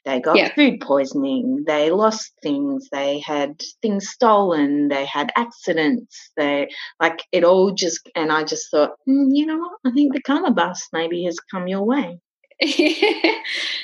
They 0.04 0.20
got 0.20 0.36
yeah. 0.36 0.54
food 0.54 0.80
poisoning. 0.80 1.64
They 1.66 1.90
lost 1.90 2.32
things. 2.42 2.88
They 2.92 3.20
had 3.20 3.60
things 3.82 4.08
stolen. 4.08 4.88
They 4.88 5.04
had 5.04 5.32
accidents. 5.36 6.30
They 6.36 6.68
like 7.00 7.22
it 7.32 7.44
all 7.44 7.72
just. 7.72 8.08
And 8.14 8.30
I 8.30 8.44
just 8.44 8.70
thought, 8.70 8.92
mm, 9.08 9.28
you 9.30 9.46
know 9.46 9.58
what? 9.58 9.72
I 9.84 9.90
think 9.90 10.12
the 10.12 10.22
karma 10.22 10.52
bus 10.52 10.88
maybe 10.92 11.24
has 11.24 11.38
come 11.50 11.66
your 11.66 11.84
way. 11.84 12.20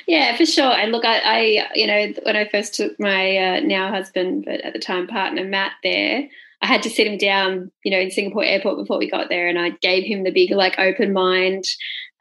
yeah, 0.06 0.37
for 0.37 0.46
sure. 0.46 0.72
And 0.72 0.92
look, 0.92 1.04
I, 1.04 1.18
I, 1.18 1.68
you 1.74 1.87
know, 1.87 2.12
when 2.22 2.37
I 2.37 2.46
first 2.48 2.74
took 2.74 2.98
my 3.00 3.37
uh, 3.37 3.61
now 3.61 3.90
husband, 3.90 4.44
but 4.44 4.61
at 4.61 4.72
the 4.72 4.78
time 4.78 5.06
partner 5.06 5.44
Matt 5.44 5.72
there, 5.83 6.28
I 6.62 6.66
had 6.66 6.82
to 6.82 6.90
sit 6.90 7.06
him 7.06 7.16
down, 7.16 7.70
you 7.84 7.90
know, 7.90 7.98
in 7.98 8.10
Singapore 8.10 8.44
airport 8.44 8.76
before 8.76 8.98
we 8.98 9.10
got 9.10 9.30
there, 9.30 9.48
and 9.48 9.58
I 9.58 9.70
gave 9.80 10.04
him 10.04 10.24
the 10.24 10.30
big 10.30 10.50
like 10.50 10.78
open 10.78 11.12
mind. 11.12 11.64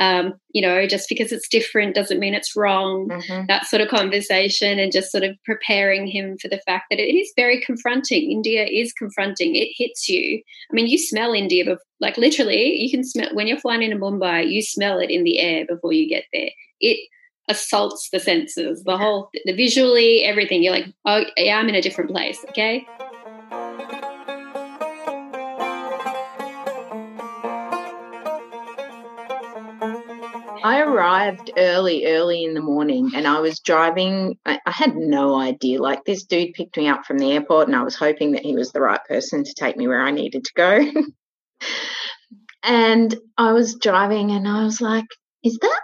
Um, 0.01 0.35
you 0.53 0.61
know, 0.61 0.87
just 0.87 1.09
because 1.09 1.33
it's 1.33 1.49
different 1.49 1.93
doesn't 1.93 2.19
mean 2.19 2.33
it's 2.33 2.55
wrong. 2.55 3.09
Mm-hmm. 3.09 3.47
That 3.47 3.65
sort 3.65 3.81
of 3.81 3.89
conversation, 3.89 4.79
and 4.79 4.93
just 4.93 5.11
sort 5.11 5.25
of 5.25 5.35
preparing 5.43 6.07
him 6.07 6.37
for 6.41 6.47
the 6.47 6.61
fact 6.65 6.85
that 6.89 6.99
it 6.99 7.13
is 7.13 7.33
very 7.35 7.61
confronting. 7.61 8.31
India 8.31 8.65
is 8.65 8.93
confronting. 8.93 9.55
It 9.55 9.73
hits 9.75 10.07
you. 10.07 10.41
I 10.71 10.73
mean, 10.73 10.87
you 10.87 10.97
smell 10.97 11.33
India, 11.33 11.65
but 11.65 11.79
like 11.99 12.17
literally, 12.17 12.77
you 12.77 12.89
can 12.89 13.03
smell 13.03 13.29
when 13.33 13.45
you're 13.45 13.59
flying 13.59 13.83
into 13.83 13.97
Mumbai. 13.97 14.49
You 14.49 14.61
smell 14.61 14.99
it 14.99 15.09
in 15.09 15.25
the 15.25 15.39
air 15.39 15.65
before 15.67 15.91
you 15.91 16.07
get 16.07 16.23
there. 16.31 16.51
It 16.79 16.99
assaults 17.49 18.09
the 18.13 18.19
senses, 18.19 18.83
the 18.83 18.97
whole, 18.97 19.29
the 19.43 19.53
visually, 19.53 20.23
everything. 20.23 20.63
You're 20.63 20.71
like, 20.71 20.93
oh, 21.03 21.25
yeah, 21.35 21.57
I'm 21.57 21.67
in 21.67 21.75
a 21.75 21.81
different 21.81 22.11
place. 22.11 22.45
Okay. 22.49 22.87
I 30.63 30.81
arrived 30.81 31.51
early, 31.57 32.05
early 32.05 32.43
in 32.43 32.53
the 32.53 32.61
morning, 32.61 33.11
and 33.15 33.27
I 33.27 33.39
was 33.39 33.59
driving. 33.59 34.37
I, 34.45 34.59
I, 34.65 34.71
had 34.71 34.95
no 34.95 35.39
idea. 35.39 35.81
Like, 35.81 36.03
this 36.05 36.23
dude 36.23 36.53
picked 36.53 36.77
me 36.77 36.87
up 36.87 37.05
from 37.05 37.17
the 37.17 37.31
airport, 37.31 37.67
and 37.67 37.75
I 37.75 37.83
was 37.83 37.95
hoping 37.95 38.33
that 38.33 38.45
he 38.45 38.55
was 38.55 38.71
the 38.71 38.81
right 38.81 38.99
person 39.07 39.43
to 39.43 39.53
take 39.53 39.77
me 39.77 39.87
where 39.87 40.01
I 40.01 40.11
needed 40.11 40.45
to 40.45 40.53
go. 40.55 40.91
and 42.63 43.15
I 43.37 43.53
was 43.53 43.75
driving, 43.75 44.31
and 44.31 44.47
I 44.47 44.63
was 44.63 44.81
like, 44.81 45.05
is 45.43 45.57
that 45.61 45.81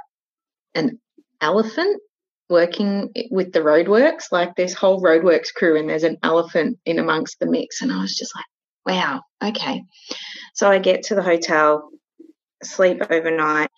an 0.76 1.00
elephant 1.42 2.02
working 2.50 3.12
with 3.32 3.54
the 3.54 3.62
roadworks? 3.62 4.32
Like, 4.32 4.56
this 4.56 4.74
whole 4.74 5.02
roadworks 5.02 5.54
crew, 5.54 5.78
and 5.78 5.90
there's 5.90 6.04
an 6.04 6.18
elephant 6.24 6.78
in 6.86 7.00
amongst 7.00 7.40
the 7.40 7.50
mix. 7.50 7.82
And 7.82 7.92
I 7.92 8.02
was 8.02 8.16
just 8.16 8.36
like, 8.36 8.46
wow, 8.86 9.22
okay. 9.44 9.84
So 10.54 10.70
I 10.70 10.80
get 10.80 11.04
to 11.04 11.16
the 11.16 11.24
hotel, 11.24 11.90
sleep 12.64 13.02
overnight 13.10 13.70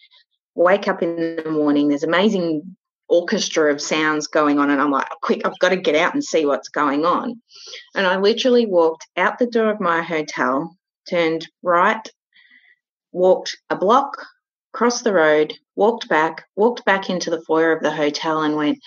wake 0.57 0.87
up 0.87 1.03
in 1.03 1.15
the 1.15 1.51
morning, 1.51 1.87
there's 1.87 2.03
amazing 2.03 2.75
orchestra 3.07 3.71
of 3.71 3.79
sounds 3.79 4.27
going 4.27 4.59
on, 4.59 4.69
and 4.69 4.81
I'm 4.81 4.91
like, 4.91 5.07
quick, 5.21 5.45
I've 5.45 5.59
got 5.59 5.69
to 5.69 5.77
get 5.77 5.95
out 5.95 6.13
and 6.13 6.23
see 6.23 6.45
what's 6.45 6.67
going 6.67 7.05
on. 7.05 7.41
And 7.95 8.07
I 8.07 8.17
literally 8.17 8.65
walked 8.65 9.07
out 9.15 9.37
the 9.37 9.45
door 9.45 9.69
of 9.69 9.79
my 9.79 10.01
hotel, 10.01 10.75
turned 11.09 11.47
right, 11.61 12.09
walked 13.11 13.55
a 13.69 13.75
block, 13.75 14.17
crossed 14.73 15.03
the 15.03 15.13
road, 15.13 15.53
walked 15.75 16.09
back, 16.09 16.45
walked 16.55 16.83
back 16.85 17.09
into 17.09 17.29
the 17.29 17.41
foyer 17.41 17.71
of 17.71 17.83
the 17.83 17.91
hotel, 17.91 18.41
and 18.41 18.55
went, 18.55 18.79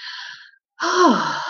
oh, 0.82 1.42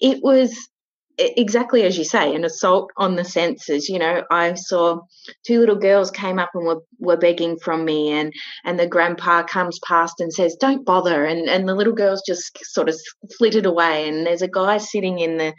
it 0.00 0.22
was 0.22 0.68
exactly 1.18 1.82
as 1.82 1.96
you 1.96 2.04
say, 2.04 2.34
an 2.34 2.44
assault 2.44 2.90
on 2.96 3.16
the 3.16 3.24
senses. 3.24 3.88
You 3.88 3.98
know, 3.98 4.24
I 4.30 4.54
saw 4.54 5.00
two 5.46 5.60
little 5.60 5.76
girls 5.76 6.10
came 6.10 6.38
up 6.38 6.50
and 6.54 6.66
were, 6.66 6.82
were 6.98 7.16
begging 7.16 7.58
from 7.58 7.84
me, 7.84 8.10
and 8.10 8.32
and 8.64 8.78
the 8.78 8.86
grandpa 8.86 9.42
comes 9.42 9.78
past 9.86 10.20
and 10.20 10.32
says, 10.32 10.56
"Don't 10.58 10.84
bother," 10.84 11.24
and 11.24 11.48
and 11.48 11.68
the 11.68 11.74
little 11.74 11.92
girls 11.92 12.22
just 12.26 12.58
sort 12.64 12.88
of 12.88 12.96
flitted 13.38 13.66
away. 13.66 14.08
And 14.08 14.26
there's 14.26 14.42
a 14.42 14.48
guy 14.48 14.78
sitting 14.78 15.18
in 15.18 15.38
the 15.38 15.54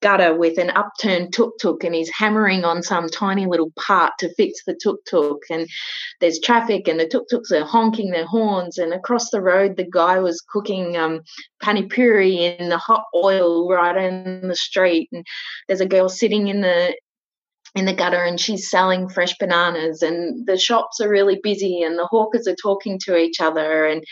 gutter 0.00 0.36
with 0.36 0.58
an 0.58 0.70
upturned 0.70 1.32
tuk 1.32 1.58
tuk 1.60 1.84
and 1.84 1.94
he's 1.94 2.10
hammering 2.10 2.64
on 2.64 2.82
some 2.82 3.08
tiny 3.08 3.46
little 3.46 3.72
part 3.76 4.12
to 4.18 4.32
fix 4.34 4.64
the 4.64 4.78
tuk 4.80 5.04
tuk. 5.04 5.42
And 5.50 5.68
there's 6.20 6.40
traffic 6.40 6.88
and 6.88 6.98
the 7.00 7.08
tuk 7.08 7.28
tuks 7.28 7.50
are 7.52 7.64
honking 7.64 8.10
their 8.10 8.26
horns. 8.26 8.78
And 8.78 8.92
across 8.92 9.30
the 9.30 9.40
road, 9.40 9.76
the 9.76 9.88
guy 9.90 10.18
was 10.20 10.40
cooking 10.40 10.96
um, 10.96 11.20
pani 11.62 11.86
puri 11.86 12.44
in 12.44 12.68
the 12.68 12.78
hot 12.78 13.04
oil 13.14 13.68
right 13.68 13.96
in 13.96 14.48
the 14.48 14.56
street. 14.56 15.08
And 15.12 15.26
there's 15.66 15.80
a 15.80 15.86
girl 15.86 16.08
sitting 16.08 16.48
in 16.48 16.60
the 16.60 16.94
in 17.74 17.84
the 17.84 17.94
gutter 17.94 18.24
and 18.24 18.40
she's 18.40 18.70
selling 18.70 19.08
fresh 19.08 19.36
bananas 19.38 20.02
and 20.02 20.46
the 20.46 20.56
shops 20.58 21.00
are 21.00 21.08
really 21.08 21.38
busy 21.42 21.82
and 21.82 21.98
the 21.98 22.06
hawkers 22.06 22.48
are 22.48 22.56
talking 22.56 22.98
to 22.98 23.16
each 23.16 23.40
other 23.40 23.84
and 23.84 24.02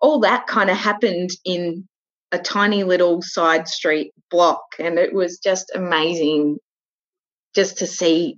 all 0.00 0.20
that 0.20 0.46
kind 0.46 0.68
of 0.68 0.76
happened 0.76 1.30
in 1.46 1.88
a 2.34 2.38
tiny 2.38 2.82
little 2.82 3.22
side 3.22 3.68
street 3.68 4.12
block 4.30 4.64
and 4.78 4.98
it 4.98 5.14
was 5.14 5.38
just 5.38 5.70
amazing 5.74 6.58
just 7.54 7.78
to 7.78 7.86
see 7.86 8.36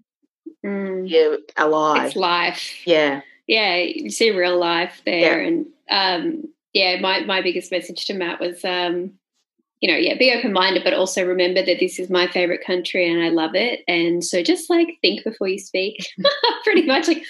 mm. 0.65 1.09
you 1.09 1.39
alive 1.57 2.09
it's 2.09 2.17
life 2.17 2.87
yeah 2.87 3.23
yeah 3.47 3.77
you 3.77 4.11
see 4.11 4.31
real 4.31 4.59
life 4.59 5.01
there 5.07 5.41
yeah. 5.43 5.49
and 5.49 5.67
um 5.91 6.45
yeah 6.75 7.01
my, 7.01 7.21
my 7.21 7.41
biggest 7.41 7.73
message 7.73 8.05
to 8.05 8.13
matt 8.13 8.39
was 8.39 8.63
um 8.65 9.13
you 9.81 9.93
know, 9.93 9.99
yeah, 9.99 10.17
be 10.17 10.33
open 10.33 10.53
minded, 10.53 10.85
but 10.85 10.95
also 10.95 11.25
remember 11.25 11.63
that 11.63 11.79
this 11.79 11.99
is 11.99 12.09
my 12.09 12.27
favorite 12.29 12.65
country 12.65 13.11
and 13.11 13.23
I 13.23 13.29
love 13.29 13.55
it. 13.55 13.81
And 13.87 14.25
so 14.25 14.43
just 14.43 14.71
like 14.71 14.99
think 15.03 15.23
before 15.23 15.49
you 15.49 15.59
speak, 15.59 16.09
pretty 16.65 16.87
much 16.87 17.09
like 17.09 17.23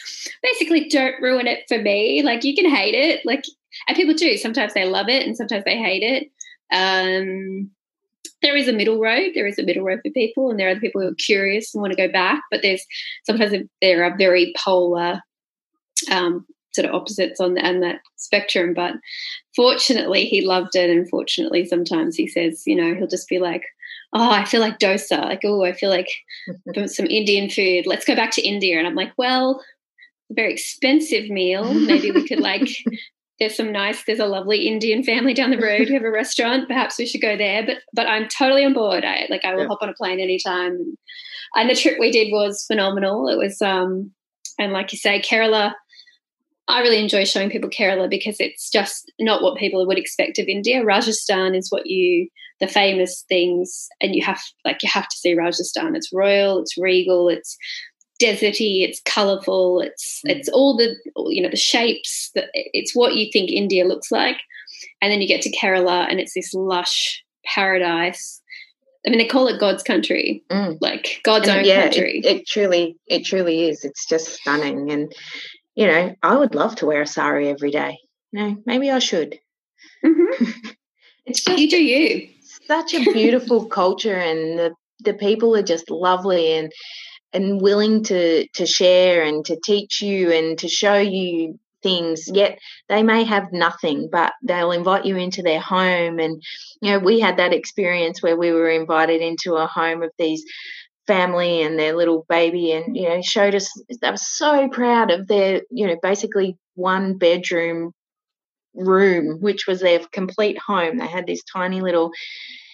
basically 0.43 0.89
don't 0.89 1.21
ruin 1.21 1.47
it 1.47 1.65
for 1.69 1.79
me. 1.79 2.23
Like 2.23 2.45
you 2.45 2.55
can 2.55 2.71
hate 2.71 2.95
it, 2.95 3.27
like, 3.27 3.45
and 3.89 3.97
people 3.97 4.15
do. 4.15 4.37
Sometimes 4.37 4.75
they 4.75 4.85
love 4.85 5.09
it 5.09 5.27
and 5.27 5.37
sometimes 5.37 5.65
they 5.65 5.77
hate 5.77 6.03
it. 6.03 6.31
Um, 6.73 7.71
there 8.43 8.57
is 8.57 8.69
a 8.69 8.73
middle 8.73 9.01
road. 9.01 9.33
There 9.35 9.47
is 9.47 9.59
a 9.59 9.63
middle 9.63 9.85
road 9.85 10.01
for 10.05 10.11
people, 10.11 10.51
and 10.51 10.59
there 10.59 10.69
are 10.69 10.75
the 10.75 10.81
people 10.81 11.01
who 11.01 11.09
are 11.09 11.15
curious 11.15 11.75
and 11.75 11.81
want 11.81 11.93
to 11.93 11.97
go 11.97 12.11
back. 12.11 12.43
But 12.51 12.63
there's 12.63 12.85
sometimes 13.25 13.53
there 13.81 14.05
are 14.05 14.17
very 14.17 14.55
polar 14.63 15.21
um, 16.11 16.47
sort 16.75 16.87
of 16.87 16.95
opposites 16.95 17.41
on, 17.41 17.55
the, 17.55 17.67
on 17.67 17.81
that 17.81 18.01
spectrum. 18.17 18.75
But 18.75 18.95
fortunately, 19.55 20.27
he 20.27 20.47
loved 20.47 20.77
it, 20.77 20.91
and 20.91 21.09
fortunately, 21.09 21.65
sometimes 21.65 22.17
he 22.17 22.27
says, 22.29 22.63
you 22.67 22.75
know, 22.75 22.95
he'll 22.95 23.07
just 23.07 23.29
be 23.29 23.39
like, 23.39 23.65
"Oh, 24.13 24.31
I 24.31 24.45
feel 24.45 24.61
like 24.61 24.79
dosa. 24.79 25.23
Like, 25.23 25.41
oh, 25.45 25.65
I 25.65 25.73
feel 25.73 25.91
like 25.91 26.09
some 26.87 27.07
Indian 27.07 27.49
food. 27.49 27.87
Let's 27.87 28.05
go 28.05 28.15
back 28.15 28.33
to 28.33 28.47
India." 28.47 28.79
And 28.79 28.87
I'm 28.87 28.97
like, 28.97 29.13
well. 29.17 29.63
Very 30.29 30.53
expensive 30.53 31.31
meal. 31.31 31.73
Maybe 31.73 32.11
we 32.11 32.27
could 32.27 32.41
like 32.41 32.69
there's 33.39 33.57
some 33.57 33.73
nice 33.73 34.05
there's 34.05 34.19
a 34.19 34.27
lovely 34.27 34.67
indian 34.67 35.03
family 35.03 35.35
down 35.35 35.51
the 35.51 35.59
road 35.59 35.89
who 35.89 35.95
have 35.95 36.05
a 36.05 36.11
restaurant. 36.11 36.69
Perhaps 36.69 36.99
we 36.99 37.07
should 37.07 37.21
go 37.21 37.37
there 37.37 37.65
but 37.65 37.79
but 37.93 38.07
i'm 38.07 38.29
totally 38.29 38.65
on 38.65 38.73
board. 38.73 39.05
I 39.05 39.27
like 39.31 39.45
i 39.45 39.55
will 39.55 39.63
yeah. 39.63 39.69
hop 39.69 39.83
on 39.83 39.89
a 39.89 39.95
plane 39.95 40.21
anytime. 40.21 40.97
And 41.55 41.71
the 41.71 41.75
trip 41.75 41.99
we 41.99 42.11
did 42.11 42.31
was 42.31 42.65
phenomenal. 42.67 43.29
It 43.29 43.37
was 43.37 43.61
um 43.63 44.13
and 44.59 44.73
like 44.73 44.93
you 44.93 44.99
say 44.99 45.21
kerala 45.21 45.75
i 46.69 46.81
really 46.81 46.99
enjoy 46.99 47.25
showing 47.25 47.51
people 47.51 47.71
kerala 47.71 48.09
because 48.09 48.37
it's 48.41 48.71
just 48.71 49.13
not 49.21 49.43
what 49.43 49.59
people 49.59 49.87
would 49.87 49.99
expect 49.99 50.39
of 50.39 50.47
india. 50.47 50.85
Rajasthan 50.85 51.55
is 51.55 51.71
what 51.71 51.87
you 51.87 52.29
the 52.59 52.67
famous 52.67 53.25
things 53.29 53.87
and 54.01 54.15
you 54.15 54.25
have 54.25 54.41
like 54.65 54.83
you 54.83 54.89
have 54.91 55.09
to 55.09 55.17
see 55.17 55.35
rajasthan. 55.35 55.95
It's 55.95 56.13
royal 56.13 56.59
it's 56.59 56.79
regal 56.79 57.29
it's 57.29 57.57
deserty, 58.21 58.83
it's 58.83 59.01
colourful, 59.05 59.81
it's 59.81 60.23
mm. 60.27 60.31
it's 60.31 60.49
all 60.49 60.77
the 60.77 60.97
you 61.31 61.43
know 61.43 61.51
the 61.51 61.57
shapes. 61.57 62.31
That 62.35 62.49
it's 62.53 62.95
what 62.95 63.17
you 63.17 63.31
think 63.33 63.51
India 63.51 63.85
looks 63.85 64.11
like, 64.11 64.37
and 65.01 65.13
then 65.13 65.21
you 65.21 65.29
get 65.29 65.43
to 65.43 65.57
Kerala, 65.57 66.11
and 66.11 66.21
it's 66.21 66.35
this 66.35 66.53
lush 66.55 67.23
paradise. 67.45 68.41
I 69.07 69.11
mean, 69.11 69.19
they 69.19 69.27
call 69.27 69.47
it 69.47 69.61
God's 69.61 69.85
country, 69.85 70.43
mm. 70.51 70.79
like 70.81 71.21
God's 71.23 71.49
and 71.49 71.59
own 71.59 71.65
yeah, 71.65 71.83
country. 71.83 72.19
It, 72.25 72.27
it 72.27 72.47
truly, 72.47 72.97
it 73.07 73.25
truly 73.25 73.69
is. 73.69 73.85
It's 73.85 74.07
just 74.07 74.41
stunning, 74.41 74.91
and 74.91 75.13
you 75.75 75.87
know, 75.87 76.15
I 76.23 76.37
would 76.37 76.55
love 76.55 76.77
to 76.77 76.87
wear 76.87 77.03
a 77.03 77.07
sari 77.07 77.49
every 77.49 77.71
day. 77.71 77.99
You 78.33 78.41
know, 78.41 78.63
maybe 78.67 78.91
I 78.91 78.99
should. 78.99 79.39
Mm-hmm. 80.05 80.51
it's 81.27 81.43
just 81.43 81.59
you 81.59 81.71
do 81.71 81.83
you. 81.83 82.29
Such 82.67 82.95
a 82.95 83.13
beautiful 83.13 83.67
culture, 83.67 84.17
and 84.17 84.59
the 84.59 84.75
the 85.01 85.15
people 85.15 85.55
are 85.55 85.63
just 85.63 85.91
lovely 85.91 86.53
and 86.53 86.73
and 87.33 87.61
willing 87.61 88.05
to 88.05 88.47
to 88.55 88.67
share 88.67 89.23
and 89.23 89.45
to 89.45 89.59
teach 89.65 90.01
you 90.01 90.33
and 90.33 90.59
to 90.59 90.69
show 90.69 90.97
you 90.97 91.59
things 91.83 92.25
yet 92.33 92.59
they 92.89 93.03
may 93.03 93.23
have 93.23 93.53
nothing 93.53 94.09
but 94.11 94.33
they'll 94.43 94.73
invite 94.73 95.05
you 95.05 95.17
into 95.17 95.43
their 95.43 95.61
home. 95.61 96.19
And 96.19 96.43
you 96.81 96.93
know 96.93 96.99
we 96.99 97.21
had 97.21 97.37
that 97.37 97.53
experience 97.53 98.23
where 98.23 98.37
we 98.37 98.51
were 98.53 98.71
invited 98.71 99.21
into 99.21 99.55
a 99.55 99.67
home 99.67 100.03
of 100.03 100.11
these 100.19 100.45
family 101.07 101.63
and 101.63 101.79
their 101.79 101.95
little 101.97 102.27
baby 102.29 102.73
and 102.73 102.97
you 102.97 103.09
know 103.09 103.23
showed 103.23 103.55
us 103.55 103.71
they 104.01 104.11
were 104.11 104.17
so 104.17 104.69
proud 104.69 105.11
of 105.11 105.29
their 105.29 105.63
you 105.71 105.87
know 105.87 105.97
basically 106.03 106.57
one 106.75 107.17
bedroom 107.17 107.93
room 108.77 109.39
which 109.41 109.67
was 109.67 109.81
their 109.81 110.01
complete 110.13 110.59
home. 110.59 110.99
They 110.99 111.07
had 111.07 111.27
this 111.27 111.43
tiny 111.53 111.81
little 111.81 112.11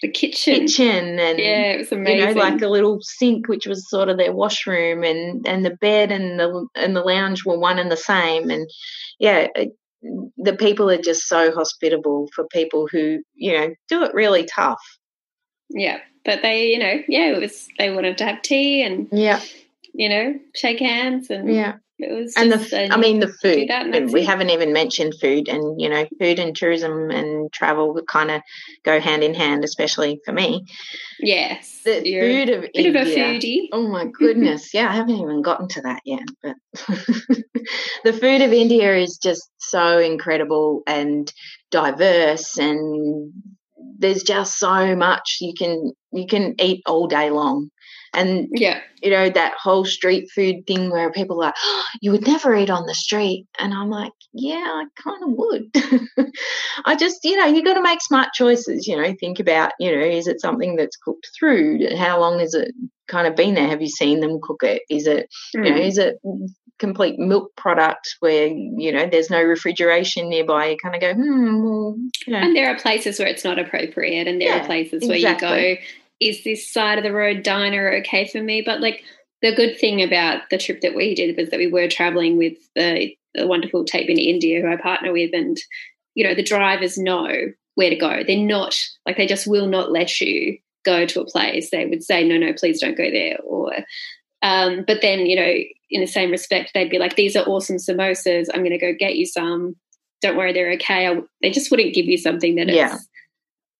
the 0.02 0.10
kitchen. 0.10 0.66
kitchen 0.66 1.20
and 1.20 1.38
yeah 1.38 1.72
it 1.72 1.78
was 1.78 1.92
amazing 1.92 2.28
you 2.28 2.34
know 2.34 2.40
like 2.40 2.60
a 2.60 2.68
little 2.68 2.98
sink 3.02 3.46
which 3.46 3.68
was 3.68 3.88
sort 3.88 4.08
of 4.08 4.18
their 4.18 4.32
washroom 4.32 5.04
and 5.04 5.46
and 5.46 5.64
the 5.64 5.76
bed 5.76 6.10
and 6.10 6.40
the 6.40 6.66
and 6.74 6.96
the 6.96 7.02
lounge 7.02 7.44
were 7.44 7.58
one 7.58 7.78
and 7.78 7.90
the 7.90 7.96
same. 7.96 8.50
And 8.50 8.68
yeah 9.20 9.46
it, 9.54 9.70
the 10.36 10.56
people 10.56 10.90
are 10.90 11.00
just 11.00 11.28
so 11.28 11.52
hospitable 11.52 12.28
for 12.34 12.44
people 12.48 12.88
who 12.90 13.20
you 13.34 13.52
know 13.52 13.74
do 13.88 14.02
it 14.02 14.14
really 14.14 14.44
tough. 14.44 14.82
Yeah 15.70 16.00
but 16.24 16.42
they 16.42 16.66
you 16.66 16.78
know 16.78 17.02
yeah 17.08 17.34
it 17.34 17.40
was 17.40 17.68
they 17.78 17.90
wanted 17.92 18.18
to 18.18 18.24
have 18.24 18.42
tea 18.42 18.82
and 18.82 19.08
yeah. 19.12 19.40
you 19.92 20.08
know 20.08 20.34
shake 20.54 20.80
hands 20.80 21.30
and 21.30 21.52
yeah 21.52 21.74
it 22.02 22.12
was 22.12 22.34
and 22.36 22.50
the 22.50 22.56
uh, 22.56 22.94
I 22.94 22.96
mean 22.96 23.20
the 23.20 23.28
food. 23.28 23.70
we 24.12 24.24
haven't 24.24 24.50
even 24.50 24.72
mentioned 24.72 25.14
food, 25.20 25.48
and 25.48 25.80
you 25.80 25.88
know, 25.88 26.06
food 26.18 26.38
and 26.38 26.54
tourism 26.54 27.10
and 27.10 27.52
travel 27.52 27.98
kind 28.08 28.30
of 28.30 28.42
go 28.84 29.00
hand 29.00 29.22
in 29.22 29.34
hand, 29.34 29.64
especially 29.64 30.20
for 30.24 30.32
me. 30.32 30.64
Yes, 31.20 31.82
the 31.84 32.00
food 32.02 32.48
of 32.48 32.62
bit 32.62 32.70
India. 32.74 33.02
Of 33.02 33.08
a 33.08 33.10
foodie. 33.14 33.68
Oh 33.72 33.86
my 33.86 34.06
goodness! 34.18 34.74
yeah, 34.74 34.88
I 34.88 34.94
haven't 34.94 35.16
even 35.16 35.42
gotten 35.42 35.68
to 35.68 35.80
that 35.82 36.02
yet, 36.04 36.26
but 36.42 36.56
the 38.04 38.12
food 38.12 38.42
of 38.42 38.52
India 38.52 38.96
is 38.96 39.18
just 39.18 39.48
so 39.58 39.98
incredible 39.98 40.82
and 40.86 41.32
diverse, 41.70 42.58
and 42.58 43.32
there's 43.98 44.24
just 44.24 44.58
so 44.58 44.96
much 44.96 45.38
you 45.40 45.54
can 45.56 45.92
you 46.12 46.26
can 46.26 46.56
eat 46.60 46.82
all 46.86 47.06
day 47.06 47.30
long 47.30 47.70
and 48.14 48.48
yeah, 48.52 48.80
you 49.02 49.10
know, 49.10 49.30
that 49.30 49.54
whole 49.60 49.84
street 49.84 50.30
food 50.34 50.66
thing 50.66 50.90
where 50.90 51.10
people 51.10 51.36
are 51.36 51.46
like, 51.46 51.54
oh, 51.62 51.84
you 52.00 52.10
would 52.12 52.26
never 52.26 52.54
eat 52.54 52.70
on 52.70 52.86
the 52.86 52.94
street. 52.94 53.46
And 53.58 53.72
I'm 53.72 53.90
like, 53.90 54.12
yeah, 54.32 54.56
I 54.56 54.84
kind 55.02 55.22
of 55.22 55.30
would. 55.32 56.32
I 56.84 56.94
just, 56.94 57.24
you 57.24 57.36
know, 57.36 57.46
you 57.46 57.64
got 57.64 57.74
to 57.74 57.82
make 57.82 58.00
smart 58.02 58.28
choices, 58.34 58.86
you 58.86 58.96
know, 58.96 59.14
think 59.18 59.40
about, 59.40 59.72
you 59.80 59.94
know, 59.94 60.04
is 60.04 60.26
it 60.26 60.40
something 60.40 60.76
that's 60.76 60.96
cooked 60.96 61.28
through? 61.38 61.96
How 61.96 62.20
long 62.20 62.38
has 62.38 62.54
it 62.54 62.72
kind 63.08 63.26
of 63.26 63.34
been 63.34 63.54
there? 63.54 63.68
Have 63.68 63.82
you 63.82 63.88
seen 63.88 64.20
them 64.20 64.40
cook 64.42 64.62
it? 64.62 64.82
Is 64.90 65.06
it, 65.06 65.28
mm. 65.56 65.64
you 65.64 65.70
know, 65.70 65.80
mm. 65.80 65.88
is 65.88 65.98
it 65.98 66.16
complete 66.78 67.16
milk 67.16 67.54
product 67.56 68.16
where 68.18 68.48
you 68.48 68.90
know 68.90 69.06
there's 69.06 69.30
no 69.30 69.40
refrigeration 69.40 70.28
nearby 70.28 70.66
you 70.66 70.76
kind 70.82 70.96
of 70.96 71.00
go 71.00 71.14
hmm 71.14 71.62
well, 71.62 71.96
you 72.26 72.32
know. 72.32 72.38
and 72.40 72.56
there 72.56 72.74
are 72.74 72.76
places 72.76 73.20
where 73.20 73.28
it's 73.28 73.44
not 73.44 73.56
appropriate 73.56 74.26
and 74.26 74.40
there 74.40 74.48
yeah, 74.48 74.62
are 74.62 74.66
places 74.66 75.00
exactly. 75.08 75.48
where 75.48 75.68
you 75.68 75.76
go 75.76 75.82
is 76.22 76.44
this 76.44 76.70
side 76.70 76.98
of 76.98 77.04
the 77.04 77.12
road 77.12 77.42
diner 77.42 77.92
okay 77.96 78.26
for 78.26 78.42
me? 78.42 78.62
But 78.64 78.80
like 78.80 79.02
the 79.42 79.54
good 79.54 79.78
thing 79.78 80.02
about 80.02 80.42
the 80.50 80.58
trip 80.58 80.80
that 80.82 80.94
we 80.94 81.14
did 81.14 81.36
was 81.36 81.50
that 81.50 81.58
we 81.58 81.66
were 81.66 81.88
traveling 81.88 82.36
with 82.36 82.56
the, 82.76 83.14
the 83.34 83.46
wonderful 83.46 83.84
Tape 83.84 84.08
in 84.08 84.18
India, 84.18 84.60
who 84.60 84.72
I 84.72 84.76
partner 84.76 85.12
with, 85.12 85.34
and 85.34 85.58
you 86.14 86.24
know 86.24 86.34
the 86.34 86.42
drivers 86.42 86.96
know 86.96 87.28
where 87.74 87.90
to 87.90 87.96
go. 87.96 88.22
They're 88.26 88.36
not 88.36 88.78
like 89.06 89.16
they 89.16 89.26
just 89.26 89.46
will 89.46 89.66
not 89.66 89.90
let 89.90 90.20
you 90.20 90.58
go 90.84 91.06
to 91.06 91.20
a 91.20 91.26
place. 91.26 91.70
They 91.70 91.86
would 91.86 92.04
say, 92.04 92.26
no, 92.26 92.38
no, 92.38 92.52
please 92.52 92.80
don't 92.80 92.96
go 92.96 93.10
there. 93.10 93.38
Or, 93.44 93.72
um, 94.42 94.84
but 94.86 95.00
then 95.00 95.26
you 95.26 95.36
know, 95.36 95.54
in 95.90 96.00
the 96.00 96.06
same 96.06 96.30
respect, 96.30 96.72
they'd 96.74 96.90
be 96.90 96.98
like, 96.98 97.16
these 97.16 97.36
are 97.36 97.46
awesome 97.46 97.76
samosas. 97.76 98.48
I'm 98.52 98.60
going 98.60 98.70
to 98.70 98.78
go 98.78 98.92
get 98.98 99.16
you 99.16 99.26
some. 99.26 99.76
Don't 100.20 100.36
worry, 100.36 100.52
they're 100.52 100.72
okay. 100.74 101.08
I, 101.08 101.20
they 101.40 101.50
just 101.50 101.70
wouldn't 101.72 101.94
give 101.94 102.06
you 102.06 102.16
something 102.16 102.54
that 102.56 102.68
yeah 102.68 102.98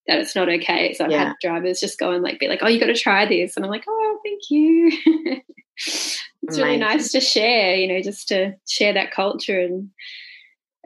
that 0.06 0.18
it's 0.18 0.34
not 0.34 0.48
okay. 0.48 0.94
So 0.94 1.04
I've 1.04 1.10
yeah. 1.10 1.24
had 1.28 1.36
drivers 1.40 1.80
just 1.80 1.98
go 1.98 2.10
and 2.10 2.22
like 2.22 2.38
be 2.38 2.48
like, 2.48 2.60
"Oh, 2.62 2.68
you 2.68 2.80
got 2.80 2.86
to 2.86 2.94
try 2.94 3.26
this," 3.26 3.56
and 3.56 3.64
I'm 3.64 3.70
like, 3.70 3.84
"Oh, 3.88 4.18
thank 4.24 4.42
you." 4.50 4.92
it's 5.76 6.18
Amazing. 6.42 6.64
really 6.64 6.76
nice 6.78 7.12
to 7.12 7.20
share, 7.20 7.74
you 7.76 7.88
know, 7.88 8.02
just 8.02 8.28
to 8.28 8.54
share 8.68 8.92
that 8.92 9.12
culture 9.12 9.60
and 9.60 9.90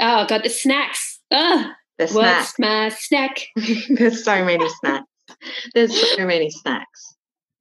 oh 0.01 0.27
god, 0.27 0.43
the 0.45 0.51
snacks. 0.51 1.21
Oh, 1.31 1.71
the 1.99 2.09
what's 2.09 2.59
my 2.59 2.91
snack? 2.91 3.47
There's 3.89 4.25
so 4.25 4.45
many 4.45 4.69
snacks. 4.81 5.07
There's 5.75 6.17
so 6.17 6.27
many 6.27 6.51
snacks. 6.51 7.14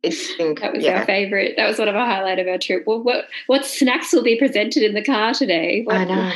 It's 0.04 0.34
inc- 0.40 0.60
that 0.62 0.74
was 0.74 0.84
yeah. 0.84 1.00
our 1.00 1.06
favorite. 1.06 1.56
That 1.58 1.68
was 1.68 1.80
one 1.80 1.88
of 1.88 1.96
our 1.96 2.06
highlight 2.06 2.40
of 2.40 2.48
our 2.48 2.58
trip. 2.58 2.84
Well, 2.86 3.02
what 3.02 3.26
what 3.48 3.66
snacks 3.66 4.14
will 4.14 4.24
be 4.24 4.38
presented 4.38 4.84
in 4.84 4.94
the 4.94 5.04
car 5.04 5.34
today? 5.34 5.84
What, 5.84 5.96
I 5.96 6.04
know. 6.06 6.32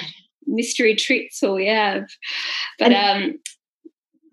mystery 0.48 0.96
treats 0.96 1.42
will 1.42 1.56
we 1.56 1.68
have? 1.68 2.10
But 2.80 2.94
and, 2.94 3.34
um, 3.34 3.40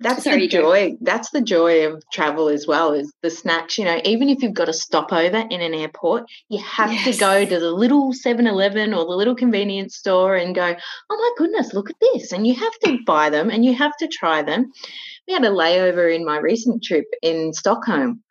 that's 0.01 0.25
Sorry, 0.25 0.41
the 0.41 0.49
joy 0.49 0.91
go. 0.91 0.97
that's 1.01 1.31
the 1.31 1.41
joy 1.41 1.87
of 1.87 2.03
travel 2.13 2.49
as 2.49 2.67
well 2.67 2.93
is 2.93 3.13
the 3.23 3.31
snacks 3.31 3.79
you 3.79 3.85
know 3.85 4.01
even 4.05 4.29
if 4.29 4.43
you've 4.43 4.55
got 4.55 4.69
a 4.69 4.73
stopover 4.73 5.45
in 5.51 5.61
an 5.61 5.75
airport 5.75 6.25
you 6.49 6.63
have 6.63 6.93
yes. 6.93 7.15
to 7.15 7.21
go 7.21 7.45
to 7.45 7.59
the 7.61 7.71
little 7.71 8.13
7-eleven 8.13 8.93
or 8.93 9.05
the 9.05 9.17
little 9.17 9.35
convenience 9.35 9.97
store 9.97 10.37
and 10.37 10.55
go 10.55 10.75
oh 11.11 11.17
my 11.17 11.31
goodness 11.39 11.73
look 11.73 11.91
at 11.91 11.97
this 12.01 12.33
and 12.33 12.47
you 12.47 12.55
have 12.55 12.79
to 12.85 12.99
buy 13.07 13.31
them 13.31 13.51
and 13.51 13.65
you 13.65 13.75
have 13.75 13.97
to 13.99 14.09
try 14.09 14.43
them 14.43 14.71
we 15.27 15.35
had 15.35 15.45
a 15.45 15.51
layover 15.51 16.15
in 16.15 16.25
my 16.25 16.39
recent 16.39 16.83
trip 16.83 17.07
in 17.23 17.53
stockholm 17.53 18.23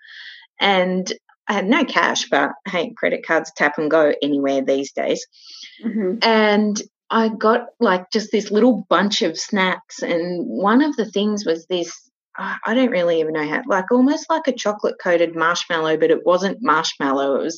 and 0.59 1.11
I 1.47 1.53
had 1.53 1.67
no 1.67 1.85
cash, 1.85 2.27
but 2.29 2.51
hey, 2.67 2.93
credit 2.97 3.25
cards 3.25 3.51
tap 3.55 3.77
and 3.77 3.91
go 3.91 4.13
anywhere 4.21 4.61
these 4.61 4.91
days. 4.93 5.27
Mm-hmm. 5.83 6.17
And 6.23 6.81
I 7.09 7.29
got 7.29 7.67
like 7.79 8.11
just 8.11 8.31
this 8.31 8.51
little 8.51 8.85
bunch 8.89 9.21
of 9.21 9.37
snacks, 9.37 10.01
and 10.01 10.45
one 10.45 10.81
of 10.81 10.95
the 10.95 11.05
things 11.05 11.45
was 11.45 11.65
this. 11.67 11.93
I 12.37 12.73
don't 12.73 12.91
really 12.91 13.21
even 13.21 13.33
know 13.33 13.47
how, 13.47 13.61
like 13.65 13.91
almost 13.91 14.29
like 14.29 14.47
a 14.47 14.51
chocolate 14.51 14.95
coated 15.01 15.37
marshmallow, 15.37 15.95
but 15.95 16.11
it 16.11 16.25
wasn't 16.25 16.57
marshmallow. 16.61 17.35
It 17.35 17.43
was 17.43 17.57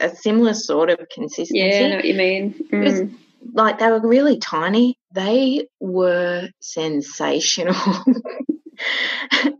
a 0.00 0.14
similar 0.14 0.54
sort 0.54 0.88
of 0.90 1.00
consistency. 1.12 1.58
Yeah, 1.58 1.84
I 1.84 1.88
know 1.88 1.96
what 1.96 2.04
you 2.04 2.14
mean. 2.14 2.54
Mm. 2.70 3.14
like 3.54 3.80
they 3.80 3.90
were 3.90 4.00
really 4.00 4.38
tiny. 4.38 4.96
They 5.12 5.66
were 5.80 6.48
sensational. 6.60 7.74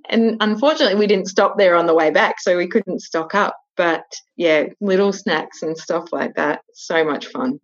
and 0.09 0.37
unfortunately, 0.41 0.95
we 0.95 1.09
didn't 1.09 1.27
stop 1.27 1.59
there 1.59 1.75
on 1.75 1.87
the 1.87 1.95
way 1.95 2.11
back, 2.11 2.41
so 2.41 2.57
we 2.57 2.69
couldn't 2.69 3.01
stock 3.01 3.35
up. 3.35 3.57
But 3.77 4.05
yeah, 4.37 4.67
little 4.81 5.13
snacks 5.13 5.63
and 5.63 5.77
stuff 5.77 6.13
like 6.13 6.35
that. 6.37 6.61
So 6.75 7.05
much 7.05 7.27
fun 7.27 7.59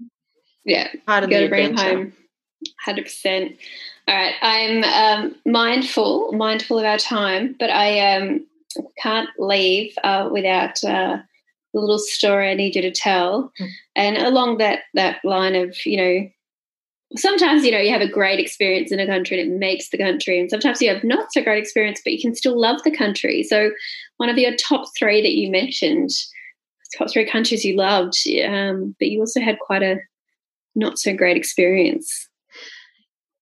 yeah, 0.64 0.88
part 1.06 1.24
of 1.24 1.30
the 1.30 1.48
bring 1.48 1.76
home. 1.76 2.12
Hundred 2.84 3.04
percent. 3.04 3.56
All 4.06 4.14
right, 4.14 4.34
I'm 4.42 4.84
um, 4.84 5.34
mindful, 5.46 6.32
mindful 6.32 6.78
of 6.78 6.84
our 6.84 6.98
time, 6.98 7.56
but 7.58 7.70
I 7.70 8.16
um, 8.16 8.46
can't 8.98 9.28
leave 9.38 9.94
uh, 10.04 10.28
without 10.30 10.82
uh, 10.84 11.18
the 11.72 11.80
little 11.80 11.98
story 11.98 12.50
I 12.50 12.54
need 12.54 12.76
you 12.76 12.82
to 12.82 12.90
tell. 12.90 13.52
Mm. 13.60 13.68
And 13.96 14.16
along 14.18 14.58
that 14.58 14.80
that 14.94 15.24
line 15.24 15.54
of, 15.54 15.74
you 15.86 15.96
know, 15.96 16.28
sometimes 17.16 17.64
you 17.64 17.70
know 17.70 17.78
you 17.78 17.92
have 17.92 18.02
a 18.02 18.08
great 18.08 18.40
experience 18.40 18.92
in 18.92 19.00
a 19.00 19.06
country 19.06 19.40
and 19.40 19.52
it 19.52 19.58
makes 19.58 19.90
the 19.90 19.98
country, 19.98 20.38
and 20.38 20.50
sometimes 20.50 20.80
you 20.80 20.92
have 20.92 21.04
not 21.04 21.32
so 21.32 21.42
great 21.42 21.62
experience, 21.62 22.00
but 22.04 22.12
you 22.12 22.20
can 22.20 22.34
still 22.34 22.58
love 22.58 22.82
the 22.82 22.96
country. 22.96 23.42
So, 23.42 23.70
one 24.18 24.28
of 24.28 24.38
your 24.38 24.54
top 24.56 24.86
three 24.98 25.22
that 25.22 25.34
you 25.34 25.50
mentioned, 25.50 26.10
top 26.96 27.10
three 27.10 27.28
countries 27.28 27.64
you 27.64 27.76
loved, 27.76 28.16
um, 28.46 28.94
but 28.98 29.08
you 29.08 29.20
also 29.20 29.40
had 29.40 29.58
quite 29.58 29.82
a 29.82 29.98
not 30.74 30.98
so 30.98 31.14
great 31.14 31.36
experience. 31.36 32.28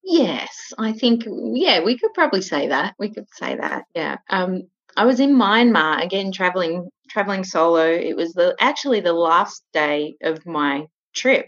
Yes, 0.05 0.73
I 0.79 0.93
think 0.93 1.25
yeah, 1.27 1.83
we 1.83 1.97
could 1.97 2.13
probably 2.15 2.43
say 2.43 2.69
that. 2.69 2.95
We 2.99 3.13
could 3.13 3.27
say 3.33 3.57
that. 3.57 3.85
Yeah. 3.95 4.17
Um, 4.31 4.63
I 4.97 5.05
was 5.05 5.21
in 5.21 5.37
Myanmar 5.37 6.03
again, 6.05 6.33
traveling 6.33 6.91
traveling 7.09 7.45
solo. 7.45 7.87
It 7.87 8.17
was 8.17 8.33
the 8.33 8.57
actually 8.61 9.01
the 9.01 9.13
last 9.13 9.63
day 9.73 10.15
of 10.23 10.45
my 10.45 10.87
trip. 11.15 11.47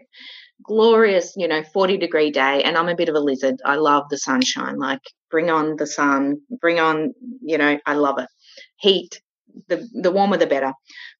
Glorious, 0.63 1.35
you 1.37 1.49
know, 1.49 1.63
forty 1.75 1.99
degree 1.99 2.31
day, 2.31 2.63
and 2.63 2.79
I'm 2.79 2.89
a 2.89 2.95
bit 2.95 3.09
of 3.09 3.17
a 3.17 3.21
lizard. 3.21 3.57
I 3.65 3.75
love 3.75 4.05
the 4.09 4.19
sunshine. 4.19 4.79
Like, 4.79 5.03
bring 5.31 5.51
on 5.51 5.77
the 5.77 5.87
sun, 5.87 6.41
bring 6.61 6.79
on, 6.79 7.13
you 7.43 7.59
know, 7.59 7.79
I 7.85 7.95
love 7.95 8.19
it. 8.19 8.29
Heat, 8.77 9.21
the 9.69 9.89
the 9.93 10.11
warmer 10.11 10.37
the 10.37 10.47
better. 10.47 10.73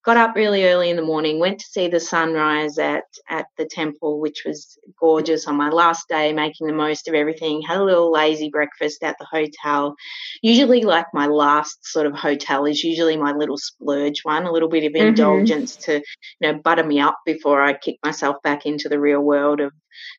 Got 0.05 0.17
up 0.17 0.37
really 0.37 0.67
early 0.67 0.91
in 0.91 0.97
the 0.97 1.03
morning, 1.03 1.39
went 1.39 1.59
to 1.61 1.67
see 1.67 1.89
the 1.89 2.01
sunrise 2.01 2.79
at 2.79 3.05
at 3.29 3.47
the 3.57 3.67
temple, 3.67 4.21
which 4.21 4.43
was 4.45 4.79
gorgeous 5.01 5.47
on 5.47 5.57
my 5.57 5.71
last 5.71 6.09
day, 6.09 6.33
making 6.33 6.67
the 6.67 6.73
most 6.73 7.09
of 7.09 7.15
everything. 7.15 7.63
Had 7.63 7.79
a 7.79 7.85
little 7.85 8.13
lazy 8.13 8.51
breakfast 8.51 9.03
at 9.03 9.17
the 9.19 9.27
hotel. 9.31 9.95
Usually, 10.43 10.83
like 10.83 11.07
my 11.15 11.27
last 11.27 11.79
sort 11.83 12.07
of 12.07 12.15
hotel 12.15 12.67
is 12.67 12.85
usually 12.85 13.17
my 13.17 13.33
little 13.33 13.59
splurge 13.59 14.21
one, 14.23 14.45
a 14.47 14.53
little 14.53 14.69
bit 14.69 14.85
of 14.85 14.93
mm-hmm. 14.93 15.09
indulgence 15.09 15.77
to 15.77 15.95
you 15.95 16.03
know 16.41 16.61
butter 16.63 16.85
me 16.85 17.01
up 17.01 17.19
before 17.25 17.63
I 17.63 17.75
kick 17.75 17.97
myself 18.05 18.37
back 18.43 18.67
into 18.67 18.89
the 18.89 19.01
real 19.01 19.21
world 19.21 19.61
of 19.61 19.73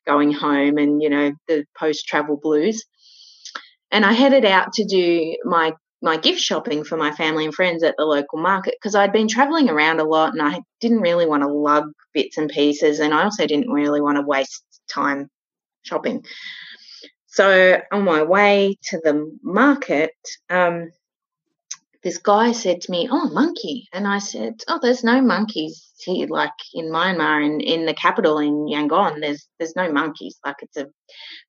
going 0.06 0.32
home 0.32 0.78
and 0.78 1.02
you 1.02 1.10
know 1.10 1.32
the 1.48 1.64
post 1.78 2.06
travel 2.06 2.38
blues 2.42 2.84
and 3.90 4.04
I 4.04 4.12
headed 4.12 4.44
out 4.44 4.72
to 4.74 4.84
do 4.84 5.36
my 5.44 5.72
my 6.02 6.16
gift 6.16 6.40
shopping 6.40 6.84
for 6.84 6.96
my 6.96 7.12
family 7.12 7.44
and 7.44 7.54
friends 7.54 7.82
at 7.82 7.94
the 7.96 8.04
local 8.04 8.38
market 8.38 8.74
because 8.80 8.94
I'd 8.94 9.12
been 9.12 9.28
traveling 9.28 9.70
around 9.70 10.00
a 10.00 10.04
lot 10.04 10.32
and 10.32 10.42
I 10.42 10.60
didn't 10.80 11.00
really 11.00 11.26
want 11.26 11.42
to 11.42 11.48
lug 11.48 11.90
bits 12.12 12.36
and 12.36 12.50
pieces 12.50 13.00
and 13.00 13.14
I 13.14 13.24
also 13.24 13.46
didn't 13.46 13.70
really 13.70 14.00
want 14.00 14.16
to 14.16 14.22
waste 14.22 14.62
time 14.90 15.28
shopping. 15.82 16.24
So 17.26 17.80
on 17.92 18.04
my 18.04 18.22
way 18.22 18.76
to 18.84 19.00
the 19.02 19.30
market, 19.42 20.12
um, 20.50 20.90
this 22.02 22.18
guy 22.18 22.52
said 22.52 22.82
to 22.82 22.90
me, 22.90 23.08
"Oh, 23.10 23.28
monkey," 23.30 23.88
and 23.92 24.06
I 24.06 24.20
said, 24.20 24.62
"Oh, 24.68 24.78
there's 24.80 25.02
no 25.02 25.20
monkeys 25.20 25.90
here, 25.98 26.28
like 26.28 26.52
in 26.72 26.86
Myanmar, 26.86 27.44
in 27.44 27.60
in 27.60 27.84
the 27.84 27.94
capital 27.94 28.38
in 28.38 28.66
Yangon. 28.66 29.20
There's 29.20 29.48
there's 29.58 29.74
no 29.74 29.90
monkeys. 29.90 30.38
Like 30.44 30.56
it's 30.60 30.76
a 30.76 30.86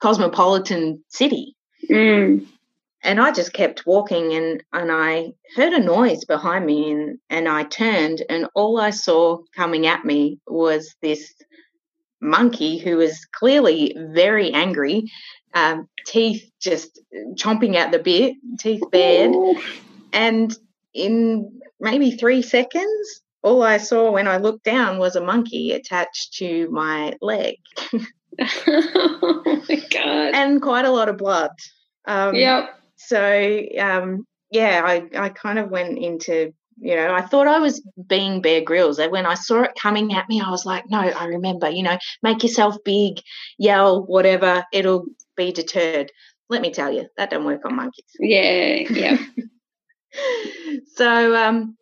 cosmopolitan 0.01 1.03
city." 1.09 1.55
Mm 1.89 2.47
and 3.03 3.19
I 3.19 3.31
just 3.31 3.53
kept 3.53 3.85
walking 3.85 4.33
and 4.33 4.63
and 4.73 4.91
I 4.91 5.33
heard 5.55 5.73
a 5.73 5.79
noise 5.79 6.25
behind 6.25 6.65
me 6.65 6.91
and 6.91 7.19
and 7.29 7.47
I 7.47 7.63
turned 7.63 8.23
and 8.29 8.47
all 8.55 8.79
I 8.79 8.89
saw 8.89 9.39
coming 9.55 9.85
at 9.87 10.05
me 10.05 10.39
was 10.47 10.95
this 11.01 11.33
monkey 12.19 12.77
who 12.77 12.97
was 12.97 13.25
clearly 13.31 13.95
very 13.97 14.51
angry, 14.51 15.11
um, 15.53 15.87
teeth 16.05 16.49
just 16.59 16.99
chomping 17.35 17.75
at 17.75 17.91
the 17.91 17.99
bit, 17.99 18.35
teeth 18.59 18.83
bared, 18.91 19.35
and 20.11 20.55
in 20.93 21.61
maybe 21.79 22.11
three 22.11 22.41
seconds, 22.41 23.21
all 23.43 23.61
I 23.61 23.77
saw 23.77 24.11
when 24.11 24.27
I 24.27 24.37
looked 24.37 24.63
down 24.63 24.97
was 24.97 25.15
a 25.15 25.23
monkey 25.23 25.73
attached 25.73 26.33
to 26.39 26.67
my 26.71 27.13
leg. 27.21 27.57
oh 28.41 29.63
my 29.69 29.75
god! 29.91 30.33
And 30.33 30.61
quite 30.61 30.85
a 30.85 30.91
lot 30.91 31.09
of 31.09 31.17
blood. 31.17 31.51
Um, 32.05 32.33
yep 32.33 32.73
so 32.97 33.63
um, 33.79 34.25
yeah, 34.51 34.81
I, 34.85 35.09
I 35.15 35.29
kind 35.29 35.59
of 35.59 35.69
went 35.69 35.97
into 35.97 36.53
you 36.79 36.95
know, 36.95 37.13
I 37.13 37.21
thought 37.21 37.47
I 37.47 37.59
was 37.59 37.81
being 38.07 38.41
Bear 38.41 38.61
Grylls. 38.61 38.99
And 38.99 39.11
when 39.11 39.25
I 39.25 39.33
saw 39.33 39.63
it 39.63 39.71
coming 39.81 40.13
at 40.13 40.29
me, 40.29 40.41
I 40.41 40.51
was 40.51 40.65
like, 40.65 40.83
no, 40.89 40.99
I 40.99 41.25
remember, 41.25 41.69
you 41.69 41.83
know, 41.83 41.97
make 42.21 42.43
yourself 42.43 42.77
big, 42.85 43.19
yell, 43.57 44.05
whatever, 44.05 44.63
it'll 44.71 45.05
be 45.35 45.51
deterred. 45.51 46.11
Let 46.49 46.61
me 46.61 46.71
tell 46.71 46.93
you, 46.93 47.07
that 47.17 47.29
don't 47.29 47.45
work 47.45 47.65
on 47.65 47.75
monkeys. 47.75 48.05
Yeah, 48.19 48.83
yeah. 48.89 49.17
so 50.95 51.35
um, 51.35 51.77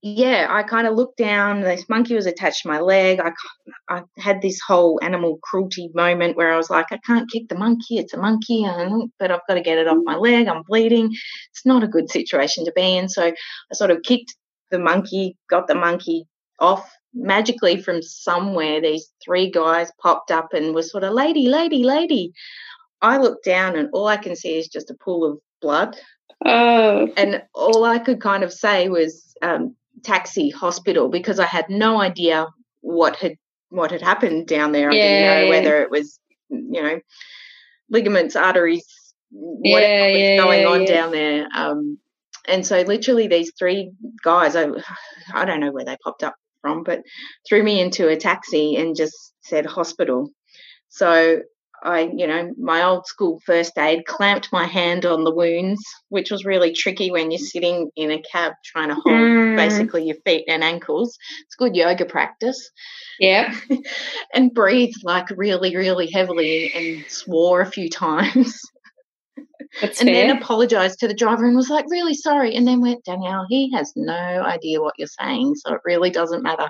yeah, 0.00 0.46
I 0.48 0.62
kind 0.62 0.86
of 0.86 0.94
looked 0.94 1.16
down. 1.16 1.62
This 1.62 1.88
monkey 1.88 2.14
was 2.14 2.26
attached 2.26 2.62
to 2.62 2.68
my 2.68 2.78
leg. 2.78 3.18
I, 3.18 3.32
I 3.88 4.02
had 4.18 4.40
this 4.40 4.60
whole 4.64 5.00
animal 5.02 5.40
cruelty 5.42 5.90
moment 5.92 6.36
where 6.36 6.52
I 6.52 6.56
was 6.56 6.70
like, 6.70 6.86
I 6.92 6.98
can't 7.04 7.30
kick 7.30 7.48
the 7.48 7.58
monkey. 7.58 7.98
It's 7.98 8.14
a 8.14 8.18
monkey, 8.18 8.64
but 9.18 9.32
I've 9.32 9.46
got 9.48 9.54
to 9.54 9.60
get 9.60 9.78
it 9.78 9.88
off 9.88 9.98
my 10.04 10.14
leg. 10.14 10.46
I'm 10.46 10.62
bleeding. 10.62 11.10
It's 11.50 11.66
not 11.66 11.82
a 11.82 11.88
good 11.88 12.10
situation 12.10 12.64
to 12.64 12.72
be 12.76 12.96
in. 12.96 13.08
So 13.08 13.26
I 13.26 13.34
sort 13.74 13.90
of 13.90 14.02
kicked 14.04 14.36
the 14.70 14.78
monkey, 14.78 15.36
got 15.50 15.66
the 15.66 15.74
monkey 15.74 16.26
off. 16.60 16.88
Magically, 17.14 17.82
from 17.82 18.00
somewhere, 18.02 18.80
these 18.80 19.10
three 19.24 19.50
guys 19.50 19.90
popped 20.00 20.30
up 20.30 20.52
and 20.52 20.74
were 20.74 20.82
sort 20.82 21.02
of, 21.02 21.12
lady, 21.12 21.48
lady, 21.48 21.82
lady. 21.82 22.32
I 23.00 23.16
looked 23.16 23.44
down 23.44 23.76
and 23.76 23.88
all 23.92 24.06
I 24.06 24.18
can 24.18 24.36
see 24.36 24.58
is 24.58 24.68
just 24.68 24.90
a 24.90 24.94
pool 24.94 25.24
of 25.24 25.38
blood. 25.60 25.96
Oh. 26.44 27.08
And 27.16 27.42
all 27.54 27.84
I 27.84 27.98
could 27.98 28.20
kind 28.20 28.44
of 28.44 28.52
say 28.52 28.88
was, 28.88 29.34
um, 29.42 29.74
taxi 30.04 30.50
hospital 30.50 31.08
because 31.08 31.38
I 31.38 31.46
had 31.46 31.68
no 31.68 32.00
idea 32.00 32.46
what 32.80 33.16
had 33.16 33.34
what 33.70 33.90
had 33.90 34.02
happened 34.02 34.46
down 34.46 34.72
there. 34.72 34.90
I 34.90 34.94
didn't 34.94 35.26
know 35.26 35.48
whether 35.50 35.82
it 35.82 35.90
was 35.90 36.18
you 36.48 36.82
know 36.82 37.00
ligaments, 37.90 38.36
arteries, 38.36 38.86
whatever 39.30 39.92
yeah, 39.92 40.12
was 40.12 40.20
yeah, 40.20 40.36
going 40.36 40.66
on 40.66 40.84
down 40.84 41.10
there. 41.12 41.48
Um, 41.54 41.98
and 42.46 42.66
so 42.66 42.80
literally 42.80 43.28
these 43.28 43.52
three 43.58 43.92
guys, 44.22 44.56
I 44.56 44.68
I 45.34 45.44
don't 45.44 45.60
know 45.60 45.72
where 45.72 45.84
they 45.84 45.96
popped 46.02 46.22
up 46.22 46.34
from, 46.60 46.82
but 46.82 47.02
threw 47.48 47.62
me 47.62 47.80
into 47.80 48.08
a 48.08 48.16
taxi 48.16 48.76
and 48.76 48.96
just 48.96 49.14
said 49.42 49.66
hospital. 49.66 50.30
So 50.88 51.40
I, 51.82 52.10
you 52.14 52.26
know, 52.26 52.52
my 52.58 52.82
old 52.82 53.06
school 53.06 53.40
first 53.46 53.78
aid 53.78 54.06
clamped 54.06 54.52
my 54.52 54.66
hand 54.66 55.06
on 55.06 55.24
the 55.24 55.34
wounds, 55.34 55.80
which 56.08 56.30
was 56.30 56.44
really 56.44 56.72
tricky 56.72 57.10
when 57.10 57.30
you're 57.30 57.38
sitting 57.38 57.90
in 57.96 58.10
a 58.10 58.22
cab 58.22 58.54
trying 58.64 58.88
to 58.88 58.94
hold 58.94 59.06
mm. 59.06 59.56
basically 59.56 60.04
your 60.04 60.16
feet 60.24 60.44
and 60.48 60.64
ankles. 60.64 61.16
It's 61.42 61.54
good 61.54 61.76
yoga 61.76 62.04
practice. 62.04 62.70
Yeah. 63.20 63.54
and 64.34 64.52
breathed 64.52 65.02
like 65.04 65.28
really, 65.36 65.76
really 65.76 66.10
heavily 66.10 66.72
and 66.74 67.10
swore 67.10 67.60
a 67.60 67.70
few 67.70 67.88
times. 67.88 68.60
That's 69.80 70.00
and 70.00 70.08
fair. 70.08 70.26
then 70.26 70.36
apologized 70.36 71.00
to 71.00 71.08
the 71.08 71.14
driver 71.14 71.46
and 71.46 71.56
was 71.56 71.70
like, 71.70 71.84
really 71.88 72.14
sorry. 72.14 72.54
And 72.54 72.66
then 72.66 72.80
went, 72.80 73.04
Danielle, 73.04 73.46
he 73.48 73.70
has 73.72 73.92
no 73.94 74.14
idea 74.14 74.80
what 74.80 74.94
you're 74.98 75.08
saying. 75.08 75.54
So 75.56 75.74
it 75.74 75.80
really 75.84 76.10
doesn't 76.10 76.42
matter. 76.42 76.68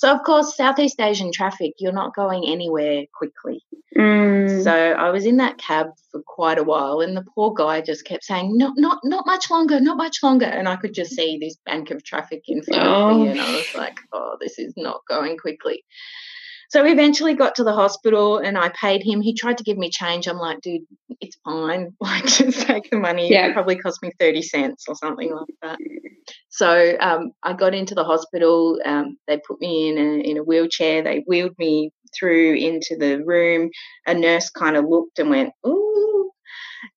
So, 0.00 0.10
of 0.10 0.22
course, 0.22 0.56
Southeast 0.56 0.98
Asian 0.98 1.30
traffic, 1.30 1.74
you're 1.78 1.92
not 1.92 2.16
going 2.16 2.46
anywhere 2.46 3.04
quickly. 3.12 3.62
Mm. 3.94 4.64
So 4.64 4.72
I 4.72 5.10
was 5.10 5.26
in 5.26 5.36
that 5.36 5.58
cab 5.58 5.88
for 6.10 6.22
quite 6.26 6.56
a 6.56 6.64
while, 6.64 7.00
and 7.00 7.14
the 7.14 7.26
poor 7.34 7.52
guy 7.52 7.82
just 7.82 8.06
kept 8.06 8.24
saying, 8.24 8.56
"Not, 8.56 8.78
not, 8.78 9.00
not 9.04 9.26
much 9.26 9.50
longer, 9.50 9.78
not 9.78 9.98
much 9.98 10.22
longer." 10.22 10.46
And 10.46 10.70
I 10.70 10.76
could 10.76 10.94
just 10.94 11.14
see 11.14 11.36
this 11.36 11.56
bank 11.66 11.90
of 11.90 12.02
traffic 12.02 12.44
in 12.48 12.62
front 12.62 12.82
oh. 12.82 13.10
of 13.10 13.16
me, 13.18 13.28
and 13.28 13.42
I 13.42 13.52
was 13.52 13.74
like, 13.74 13.98
"Oh, 14.10 14.38
this 14.40 14.58
is 14.58 14.72
not 14.74 15.02
going 15.06 15.36
quickly." 15.36 15.84
So 16.70 16.84
we 16.84 16.92
eventually 16.92 17.34
got 17.34 17.56
to 17.56 17.64
the 17.64 17.72
hospital 17.72 18.38
and 18.38 18.56
I 18.56 18.68
paid 18.68 19.02
him. 19.02 19.20
He 19.20 19.34
tried 19.34 19.58
to 19.58 19.64
give 19.64 19.76
me 19.76 19.90
change. 19.90 20.28
I'm 20.28 20.38
like, 20.38 20.60
dude, 20.60 20.82
it's 21.20 21.36
fine. 21.44 21.96
Like, 22.00 22.26
just 22.26 22.64
take 22.66 22.88
the 22.90 22.96
money. 22.96 23.28
Yeah. 23.30 23.48
It 23.48 23.54
probably 23.54 23.76
cost 23.76 24.00
me 24.02 24.12
30 24.20 24.42
cents 24.42 24.84
or 24.86 24.94
something 24.94 25.34
like 25.34 25.54
that. 25.62 25.78
So 26.48 26.96
um, 27.00 27.32
I 27.42 27.54
got 27.54 27.74
into 27.74 27.96
the 27.96 28.04
hospital. 28.04 28.78
Um, 28.84 29.16
they 29.26 29.38
put 29.38 29.60
me 29.60 29.88
in 29.88 29.98
a, 29.98 30.30
in 30.30 30.38
a 30.38 30.44
wheelchair. 30.44 31.02
They 31.02 31.24
wheeled 31.26 31.58
me 31.58 31.90
through 32.16 32.54
into 32.54 32.96
the 32.96 33.22
room. 33.24 33.70
A 34.06 34.14
nurse 34.14 34.50
kind 34.50 34.76
of 34.76 34.84
looked 34.84 35.18
and 35.18 35.28
went, 35.28 35.52
ooh. 35.66 36.30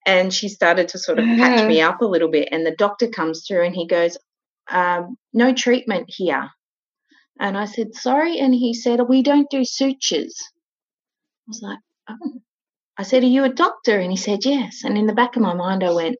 And 0.05 0.32
she 0.32 0.49
started 0.49 0.89
to 0.89 0.99
sort 0.99 1.17
of 1.17 1.26
patch 1.26 1.67
me 1.67 1.82
up 1.82 2.01
a 2.01 2.05
little 2.05 2.30
bit. 2.30 2.49
And 2.51 2.63
the 2.63 2.76
doctor 2.76 3.07
comes 3.07 3.45
through 3.47 3.65
and 3.65 3.76
he 3.76 3.88
goes, 3.88 4.19
um, 4.69 5.17
no 5.34 5.51
treatment 5.51 6.05
here. 6.09 6.49
And 7.39 7.57
I 7.57 7.65
said, 7.65 7.95
sorry. 7.95 8.39
And 8.39 8.53
he 8.53 8.73
said, 8.73 9.01
we 9.01 9.23
don't 9.23 9.49
do 9.49 9.65
sutures. 9.65 10.36
I 10.41 11.47
was 11.47 11.61
like, 11.61 11.79
oh. 12.09 12.41
I 12.97 13.03
said, 13.03 13.23
are 13.23 13.27
you 13.27 13.43
a 13.43 13.49
doctor? 13.49 13.99
And 13.99 14.11
he 14.11 14.17
said, 14.17 14.45
yes. 14.45 14.84
And 14.84 14.97
in 14.97 15.07
the 15.07 15.13
back 15.13 15.36
of 15.36 15.41
my 15.41 15.55
mind, 15.55 15.84
I 15.84 15.91
went, 15.91 16.17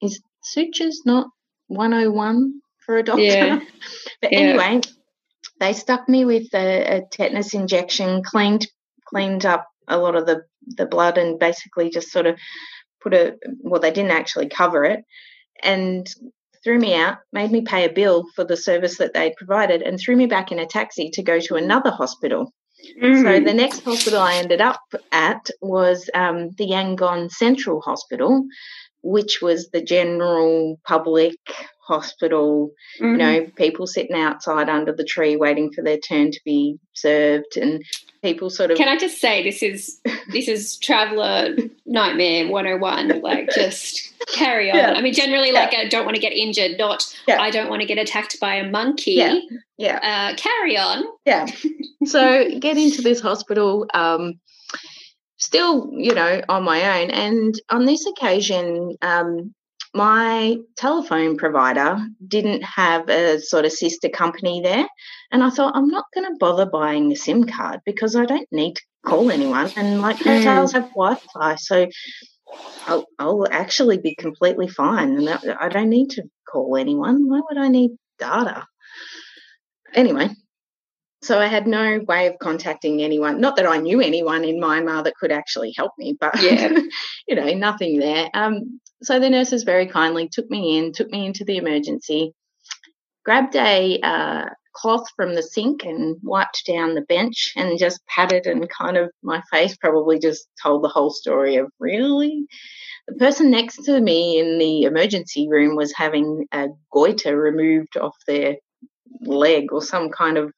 is 0.00 0.22
sutures 0.42 1.02
not 1.04 1.26
101 1.66 2.60
for 2.86 2.96
a 2.96 3.02
doctor? 3.02 3.22
Yeah. 3.22 3.60
but 4.22 4.32
yeah. 4.32 4.38
anyway, 4.38 4.80
they 5.58 5.72
stuck 5.72 6.08
me 6.08 6.24
with 6.24 6.54
a, 6.54 6.96
a 6.96 7.02
tetanus 7.10 7.54
injection, 7.54 8.22
cleaned 8.22 8.66
cleaned 9.12 9.44
up 9.44 9.68
a 9.88 9.98
lot 9.98 10.14
of 10.14 10.26
the, 10.26 10.42
the 10.66 10.86
blood 10.86 11.18
and 11.18 11.38
basically 11.38 11.90
just 11.90 12.10
sort 12.10 12.26
of 12.26 12.38
put 13.02 13.12
a 13.12 13.36
well 13.60 13.80
they 13.80 13.90
didn't 13.90 14.12
actually 14.12 14.48
cover 14.48 14.84
it 14.84 15.04
and 15.62 16.06
threw 16.64 16.78
me 16.78 16.94
out, 16.94 17.18
made 17.32 17.50
me 17.50 17.62
pay 17.62 17.84
a 17.84 17.92
bill 17.92 18.24
for 18.34 18.44
the 18.44 18.56
service 18.56 18.98
that 18.98 19.14
they'd 19.14 19.36
provided, 19.36 19.82
and 19.82 19.98
threw 19.98 20.16
me 20.16 20.26
back 20.26 20.52
in 20.52 20.58
a 20.58 20.66
taxi 20.66 21.10
to 21.10 21.22
go 21.22 21.40
to 21.40 21.56
another 21.56 21.90
hospital. 21.90 22.52
Mm. 23.00 23.22
So 23.22 23.44
the 23.44 23.54
next 23.54 23.84
hospital 23.84 24.20
I 24.20 24.36
ended 24.36 24.60
up 24.60 24.82
at 25.12 25.50
was 25.60 26.10
um, 26.14 26.50
the 26.58 26.68
Yangon 26.68 27.30
Central 27.30 27.80
Hospital, 27.80 28.44
which 29.02 29.40
was 29.40 29.70
the 29.70 29.82
general 29.82 30.80
public 30.84 31.36
hospital, 31.82 32.70
mm-hmm. 33.00 33.12
you 33.12 33.16
know, 33.16 33.46
people 33.56 33.86
sitting 33.86 34.16
outside 34.16 34.68
under 34.68 34.92
the 34.92 35.04
tree 35.04 35.36
waiting 35.36 35.72
for 35.72 35.82
their 35.82 35.98
turn 35.98 36.30
to 36.30 36.40
be 36.44 36.78
served 36.92 37.56
and 37.56 37.82
people 38.22 38.48
sort 38.50 38.70
of 38.70 38.76
Can 38.78 38.88
I 38.88 38.96
just 38.96 39.20
say 39.20 39.42
this 39.42 39.62
is 39.62 40.00
this 40.32 40.48
is 40.48 40.76
traveler 40.78 41.56
nightmare 41.84 42.48
101 42.48 43.20
like 43.20 43.50
just 43.50 44.12
carry 44.28 44.70
on. 44.70 44.76
Yeah. 44.76 44.92
I 44.92 45.02
mean 45.02 45.12
generally 45.12 45.52
yeah. 45.52 45.60
like 45.60 45.74
I 45.74 45.88
don't 45.88 46.04
want 46.04 46.14
to 46.14 46.22
get 46.22 46.32
injured, 46.32 46.78
not 46.78 47.04
yeah. 47.26 47.40
I 47.40 47.50
don't 47.50 47.68
want 47.68 47.82
to 47.82 47.86
get 47.86 47.98
attacked 47.98 48.38
by 48.40 48.54
a 48.54 48.70
monkey. 48.70 49.12
Yeah. 49.12 49.40
yeah. 49.76 50.30
Uh, 50.32 50.36
carry 50.36 50.78
on. 50.78 51.04
Yeah. 51.26 51.46
so 52.04 52.58
get 52.60 52.78
into 52.78 53.02
this 53.02 53.20
hospital 53.20 53.86
um 53.92 54.40
still, 55.36 55.90
you 55.92 56.14
know, 56.14 56.40
on 56.48 56.62
my 56.62 57.02
own 57.02 57.10
and 57.10 57.60
on 57.68 57.86
this 57.86 58.06
occasion 58.06 58.96
um 59.02 59.52
my 59.94 60.56
telephone 60.76 61.36
provider 61.36 61.98
didn't 62.26 62.62
have 62.62 63.08
a 63.08 63.40
sort 63.40 63.64
of 63.64 63.72
sister 63.72 64.08
company 64.08 64.62
there. 64.62 64.86
And 65.30 65.42
I 65.42 65.50
thought, 65.50 65.76
I'm 65.76 65.88
not 65.88 66.06
going 66.14 66.26
to 66.26 66.36
bother 66.38 66.66
buying 66.66 67.12
a 67.12 67.16
SIM 67.16 67.44
card 67.44 67.80
because 67.84 68.16
I 68.16 68.24
don't 68.24 68.48
need 68.50 68.76
to 68.76 68.82
call 69.04 69.30
anyone. 69.30 69.70
And 69.76 70.00
like 70.00 70.16
hotels 70.16 70.72
have 70.72 70.88
Wi 70.90 71.16
Fi. 71.34 71.54
So 71.56 71.88
I'll, 72.86 73.06
I'll, 73.18 73.46
actually 73.50 73.98
be 73.98 74.14
completely 74.14 74.68
fine. 74.68 75.16
And 75.16 75.28
I 75.28 75.68
don't 75.68 75.90
need 75.90 76.10
to 76.10 76.22
call 76.48 76.76
anyone. 76.76 77.28
Why 77.28 77.40
would 77.48 77.58
I 77.58 77.68
need 77.68 77.92
data? 78.18 78.66
Anyway, 79.94 80.30
so 81.22 81.38
I 81.38 81.46
had 81.46 81.66
no 81.66 82.00
way 82.08 82.26
of 82.26 82.38
contacting 82.40 83.02
anyone. 83.02 83.40
Not 83.40 83.56
that 83.56 83.66
I 83.66 83.76
knew 83.76 84.00
anyone 84.00 84.44
in 84.44 84.60
Myanmar 84.60 85.04
that 85.04 85.16
could 85.16 85.32
actually 85.32 85.74
help 85.76 85.92
me, 85.98 86.16
but 86.18 86.40
yeah. 86.42 86.78
you 87.28 87.34
know, 87.34 87.52
nothing 87.54 87.98
there. 87.98 88.30
Um, 88.34 88.80
so 89.02 89.18
the 89.18 89.30
nurses 89.30 89.64
very 89.64 89.86
kindly 89.86 90.28
took 90.28 90.48
me 90.50 90.78
in, 90.78 90.92
took 90.92 91.10
me 91.10 91.26
into 91.26 91.44
the 91.44 91.56
emergency, 91.56 92.32
grabbed 93.24 93.56
a 93.56 93.98
uh, 94.00 94.44
cloth 94.74 95.06
from 95.16 95.34
the 95.34 95.42
sink 95.42 95.84
and 95.84 96.16
wiped 96.22 96.64
down 96.66 96.94
the 96.94 97.02
bench 97.02 97.52
and 97.56 97.78
just 97.78 98.00
patted 98.06 98.46
and 98.46 98.68
kind 98.68 98.96
of 98.96 99.10
my 99.22 99.42
face 99.50 99.76
probably 99.76 100.18
just 100.18 100.46
told 100.62 100.82
the 100.82 100.88
whole 100.88 101.10
story 101.10 101.56
of 101.56 101.70
really? 101.78 102.46
The 103.08 103.14
person 103.14 103.50
next 103.50 103.84
to 103.84 104.00
me 104.00 104.38
in 104.38 104.58
the 104.58 104.82
emergency 104.82 105.48
room 105.48 105.76
was 105.76 105.92
having 105.94 106.46
a 106.52 106.68
goiter 106.92 107.36
removed 107.36 107.96
off 107.96 108.16
their 108.26 108.56
leg 109.20 109.72
or 109.72 109.82
some 109.82 110.10
kind 110.10 110.38
of 110.38 110.52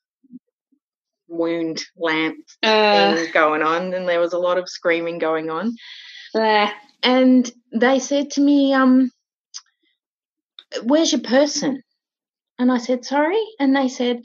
wound 1.29 1.83
lamp 1.97 2.37
uh, 2.63 3.15
thing 3.17 3.33
going 3.33 3.63
on 3.63 3.93
and 3.95 4.09
there 4.09 4.21
was 4.21 4.35
a 4.35 4.39
lot 4.39 4.59
of 4.59 4.69
screaming 4.69 5.19
going 5.19 5.51
on 5.51 5.75
uh, 6.35 6.71
and 7.03 7.51
they 7.73 7.99
said 7.99 8.31
to 8.33 8.41
me 8.41 8.73
um 8.75 9.11
where's 10.85 11.13
your 11.13 11.21
person 11.21 11.83
and 12.59 12.71
I 12.71 12.79
said, 12.79 13.05
sorry? 13.05 13.43
And 13.59 13.75
they 13.75 13.89
said, 13.89 14.23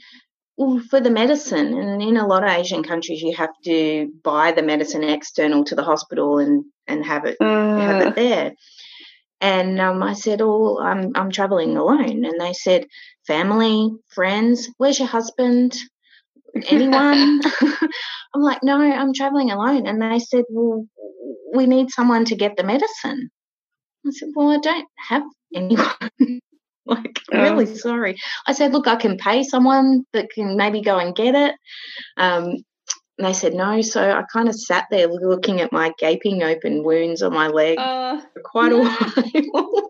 well, 0.56 0.80
for 0.90 1.00
the 1.00 1.10
medicine, 1.10 1.74
and 1.74 2.02
in 2.02 2.16
a 2.16 2.26
lot 2.26 2.44
of 2.44 2.50
Asian 2.50 2.82
countries, 2.82 3.22
you 3.22 3.34
have 3.34 3.50
to 3.64 4.12
buy 4.22 4.52
the 4.52 4.62
medicine 4.62 5.02
external 5.02 5.64
to 5.64 5.74
the 5.74 5.82
hospital 5.82 6.38
and, 6.38 6.64
and 6.86 7.04
have 7.04 7.24
it 7.24 7.38
uh. 7.40 7.78
have 7.78 8.02
it 8.08 8.14
there. 8.14 8.52
And 9.40 9.80
um, 9.80 10.02
I 10.02 10.12
said, 10.12 10.42
"Oh, 10.42 10.78
I'm 10.78 11.12
I'm 11.14 11.30
traveling 11.30 11.78
alone." 11.78 12.26
And 12.26 12.38
they 12.38 12.52
said, 12.52 12.86
"Family, 13.26 13.90
friends, 14.08 14.68
where's 14.76 14.98
your 14.98 15.08
husband? 15.08 15.74
Anyone?" 16.68 17.40
I'm 18.34 18.42
like, 18.42 18.62
"No, 18.62 18.78
I'm 18.78 19.14
traveling 19.14 19.50
alone." 19.50 19.86
And 19.86 20.02
they 20.02 20.18
said, 20.18 20.44
"Well, 20.50 20.84
we 21.54 21.66
need 21.66 21.90
someone 21.90 22.24
to 22.26 22.36
get 22.36 22.56
the 22.56 22.64
medicine." 22.64 23.30
I 24.06 24.10
said, 24.10 24.30
"Well, 24.34 24.50
I 24.50 24.58
don't 24.58 24.88
have 25.08 25.24
anyone." 25.54 26.10
like 26.86 27.20
oh. 27.32 27.40
really 27.40 27.66
sorry 27.66 28.16
i 28.46 28.52
said 28.52 28.72
look 28.72 28.86
i 28.86 28.96
can 28.96 29.16
pay 29.16 29.42
someone 29.42 30.04
that 30.12 30.30
can 30.30 30.56
maybe 30.56 30.80
go 30.80 30.98
and 30.98 31.14
get 31.14 31.34
it 31.34 31.54
um, 32.16 32.56
and 33.18 33.26
they 33.26 33.32
said 33.32 33.54
no 33.54 33.80
so 33.80 34.10
i 34.10 34.22
kind 34.32 34.48
of 34.48 34.54
sat 34.54 34.86
there 34.90 35.06
looking 35.06 35.60
at 35.60 35.72
my 35.72 35.92
gaping 35.98 36.42
open 36.42 36.82
wounds 36.82 37.22
on 37.22 37.32
my 37.32 37.48
leg 37.48 37.78
uh, 37.78 38.20
for 38.20 38.42
quite 38.44 38.72
no. 38.72 38.82
a 38.82 39.42
while 39.50 39.88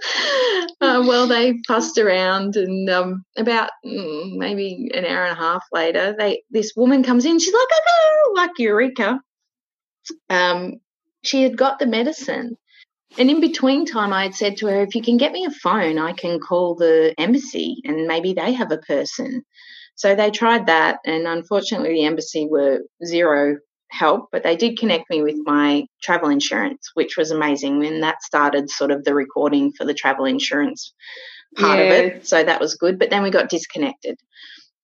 uh, 0.80 1.04
well 1.06 1.26
they 1.26 1.54
fussed 1.66 1.98
around 1.98 2.56
and 2.56 2.90
um, 2.90 3.24
about 3.36 3.70
mm, 3.84 4.36
maybe 4.36 4.90
an 4.94 5.04
hour 5.04 5.24
and 5.24 5.38
a 5.38 5.40
half 5.40 5.62
later 5.72 6.14
they 6.18 6.42
this 6.50 6.72
woman 6.76 7.02
comes 7.02 7.24
in 7.24 7.38
she's 7.38 7.54
like 7.54 7.68
oh 7.88 8.32
like 8.36 8.50
eureka 8.58 9.20
um, 10.28 10.74
she 11.22 11.42
had 11.42 11.56
got 11.56 11.78
the 11.78 11.86
medicine 11.86 12.56
and 13.18 13.28
in 13.28 13.40
between 13.40 13.86
time, 13.86 14.12
I 14.12 14.24
had 14.24 14.34
said 14.34 14.56
to 14.58 14.66
her, 14.68 14.82
if 14.82 14.94
you 14.94 15.02
can 15.02 15.16
get 15.16 15.32
me 15.32 15.44
a 15.44 15.50
phone, 15.50 15.98
I 15.98 16.12
can 16.12 16.38
call 16.38 16.76
the 16.76 17.14
embassy 17.18 17.82
and 17.84 18.06
maybe 18.06 18.34
they 18.34 18.52
have 18.52 18.70
a 18.70 18.78
person. 18.78 19.42
So 19.96 20.14
they 20.14 20.30
tried 20.30 20.66
that, 20.66 21.00
and 21.04 21.26
unfortunately, 21.26 21.92
the 21.92 22.04
embassy 22.04 22.46
were 22.48 22.80
zero 23.04 23.58
help, 23.90 24.28
but 24.32 24.42
they 24.42 24.56
did 24.56 24.78
connect 24.78 25.10
me 25.10 25.22
with 25.22 25.36
my 25.44 25.84
travel 26.02 26.30
insurance, 26.30 26.90
which 26.94 27.18
was 27.18 27.30
amazing. 27.32 27.84
And 27.84 28.02
that 28.02 28.22
started 28.22 28.70
sort 28.70 28.92
of 28.92 29.04
the 29.04 29.14
recording 29.14 29.72
for 29.72 29.84
the 29.84 29.92
travel 29.92 30.24
insurance 30.24 30.94
part 31.56 31.80
yeah. 31.80 31.84
of 31.84 31.90
it. 31.90 32.26
So 32.26 32.42
that 32.42 32.60
was 32.60 32.76
good. 32.76 32.98
But 32.98 33.10
then 33.10 33.22
we 33.22 33.30
got 33.30 33.50
disconnected. 33.50 34.16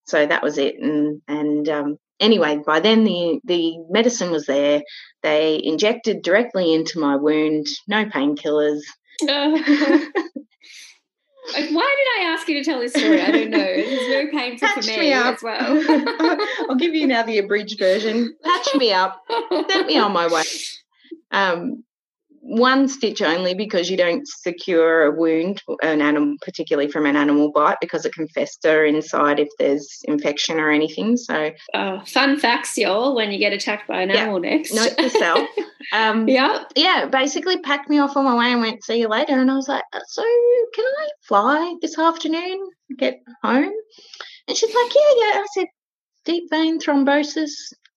So 0.05 0.27
that 0.27 0.43
was 0.43 0.59
it. 0.59 0.75
And 0.79 1.23
and 1.29 1.69
um, 1.69 1.99
anyway, 2.21 2.61
by 2.65 2.81
then 2.81 3.05
the 3.05 3.41
the 3.45 3.79
medicine 3.91 4.31
was 4.31 4.47
there. 4.47 4.83
They 5.23 5.61
injected 5.63 6.23
directly 6.23 6.73
into 6.73 6.99
my 6.99 7.17
wound, 7.17 7.67
no 7.89 8.05
painkillers. 8.05 8.81
Uh, 9.23 9.27
why 11.53 11.97
did 11.97 12.09
I 12.19 12.25
ask 12.27 12.49
you 12.49 12.55
to 12.57 12.65
tell 12.65 12.81
this 12.81 12.93
story? 12.93 13.21
I 13.21 13.31
don't 13.31 13.51
know. 13.51 13.59
It's 13.61 14.09
very 14.09 14.31
painful 14.31 14.69
for 14.69 14.81
me, 14.81 14.99
me 14.99 15.13
as 15.13 15.43
well. 15.43 16.39
I'll 16.69 16.77
give 16.77 16.95
you 16.95 17.07
now 17.07 17.23
the 17.23 17.39
abridged 17.39 17.79
version. 17.79 18.37
Patch 18.45 18.75
me 18.77 18.93
up, 18.93 19.23
sent 19.69 19.87
me 19.87 19.99
on 19.99 20.13
my 20.13 20.29
way. 20.29 20.45
Um, 21.31 21.85
one 22.49 22.87
stitch 22.87 23.21
only 23.23 23.55
because 23.55 23.91
you 23.91 23.97
don't 23.97 24.27
secure 24.27 25.05
a 25.05 25.11
wound, 25.11 25.63
an 25.83 26.01
animal, 26.01 26.37
particularly 26.43 26.89
from 26.89 27.05
an 27.05 27.17
animal 27.17 27.51
bite, 27.51 27.79
because 27.81 28.05
it 28.05 28.15
can 28.15 28.29
fester 28.29 28.85
inside 28.85 29.41
if 29.41 29.49
there's 29.59 30.01
infection 30.05 30.61
or 30.61 30.71
anything. 30.71 31.17
So, 31.17 31.51
oh, 31.75 32.03
fun 32.07 32.39
facts, 32.39 32.79
y'all, 32.79 33.17
when 33.17 33.33
you 33.33 33.39
get 33.39 33.53
attacked 33.53 33.89
by 33.89 34.03
an 34.03 34.11
yeah, 34.11 34.23
animal 34.23 34.41
next. 34.41 34.73
Note 34.73 34.97
to 34.97 35.11
self. 35.11 35.49
Um, 35.93 36.27
yeah. 36.29 36.65
Yeah, 36.75 37.07
basically 37.07 37.59
packed 37.61 37.89
me 37.89 38.01
off 38.01 38.17
on 38.17 38.25
my 38.25 38.35
way 38.37 38.51
and 38.51 38.61
went, 38.61 38.83
see 38.83 38.99
you 38.99 39.07
later. 39.07 39.39
And 39.39 39.49
I 39.49 39.55
was 39.55 39.69
like, 39.69 39.85
uh, 39.93 40.01
so 40.09 40.23
can 40.75 40.85
I 40.85 41.09
fly 41.23 41.77
this 41.81 41.97
afternoon, 41.97 42.71
get 42.99 43.23
home? 43.45 43.73
And 44.49 44.57
she's 44.57 44.75
like, 44.75 44.95
yeah, 44.97 45.13
yeah. 45.17 45.41
I 45.43 45.47
said, 45.55 45.67
deep 46.25 46.51
vein 46.51 46.81
thrombosis, 46.81 47.53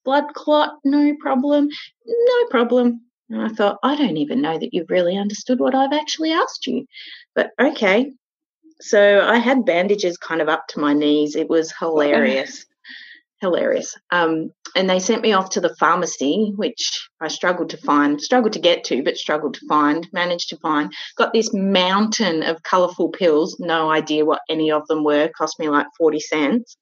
blood 0.05 0.25
clot, 0.35 0.73
no 0.83 1.15
problem. 1.19 1.69
No 2.05 2.45
problem 2.51 3.01
and 3.29 3.41
I 3.41 3.49
thought, 3.49 3.77
I 3.83 3.95
don't 3.95 4.17
even 4.17 4.41
know 4.41 4.57
that 4.57 4.73
you've 4.73 4.89
really 4.89 5.17
understood 5.17 5.59
what 5.59 5.75
I've 5.75 5.93
actually 5.93 6.31
asked 6.31 6.65
you. 6.65 6.85
But 7.35 7.51
okay. 7.59 8.11
So 8.81 9.21
I 9.21 9.37
had 9.37 9.65
bandages 9.65 10.17
kind 10.17 10.41
of 10.41 10.49
up 10.49 10.67
to 10.69 10.79
my 10.79 10.93
knees. 10.93 11.35
It 11.35 11.49
was 11.49 11.73
hilarious. 11.77 12.65
hilarious. 13.41 13.97
Um, 14.11 14.51
and 14.75 14.89
they 14.89 14.99
sent 14.99 15.21
me 15.21 15.33
off 15.33 15.51
to 15.51 15.61
the 15.61 15.75
pharmacy, 15.75 16.53
which 16.55 17.09
I 17.21 17.27
struggled 17.27 17.69
to 17.71 17.77
find, 17.77 18.21
struggled 18.21 18.53
to 18.53 18.59
get 18.59 18.83
to, 18.85 19.03
but 19.03 19.17
struggled 19.17 19.55
to 19.55 19.67
find, 19.67 20.07
managed 20.11 20.49
to 20.49 20.57
find. 20.57 20.91
Got 21.15 21.33
this 21.33 21.53
mountain 21.53 22.43
of 22.43 22.63
colourful 22.63 23.09
pills, 23.09 23.57
no 23.59 23.91
idea 23.91 24.25
what 24.25 24.41
any 24.49 24.71
of 24.71 24.87
them 24.87 25.03
were, 25.03 25.29
cost 25.29 25.59
me 25.59 25.69
like 25.69 25.87
40 25.97 26.19
cents. 26.19 26.77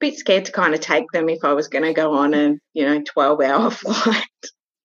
Bit 0.00 0.18
scared 0.18 0.44
to 0.46 0.52
kind 0.52 0.74
of 0.74 0.80
take 0.80 1.10
them 1.12 1.28
if 1.28 1.42
I 1.42 1.54
was 1.54 1.68
going 1.68 1.84
to 1.84 1.94
go 1.94 2.12
on 2.12 2.34
a, 2.34 2.56
you 2.74 2.84
know, 2.84 3.02
12 3.02 3.40
hour 3.40 3.70
flight. 3.70 4.24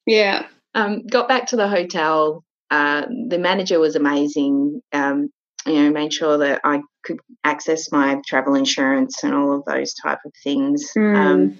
Yeah. 0.05 0.45
Um, 0.73 1.05
got 1.05 1.27
back 1.27 1.47
to 1.47 1.55
the 1.55 1.67
hotel. 1.67 2.43
Uh, 2.69 3.05
the 3.27 3.39
manager 3.39 3.79
was 3.79 3.95
amazing. 3.95 4.81
Um, 4.93 5.29
you 5.65 5.73
know, 5.73 5.91
made 5.91 6.13
sure 6.13 6.37
that 6.39 6.61
I 6.63 6.81
could 7.03 7.19
access 7.43 7.91
my 7.91 8.19
travel 8.25 8.55
insurance 8.55 9.23
and 9.23 9.33
all 9.33 9.53
of 9.53 9.65
those 9.65 9.93
type 9.93 10.19
of 10.25 10.31
things. 10.43 10.91
Mm. 10.97 11.15
Um, 11.15 11.59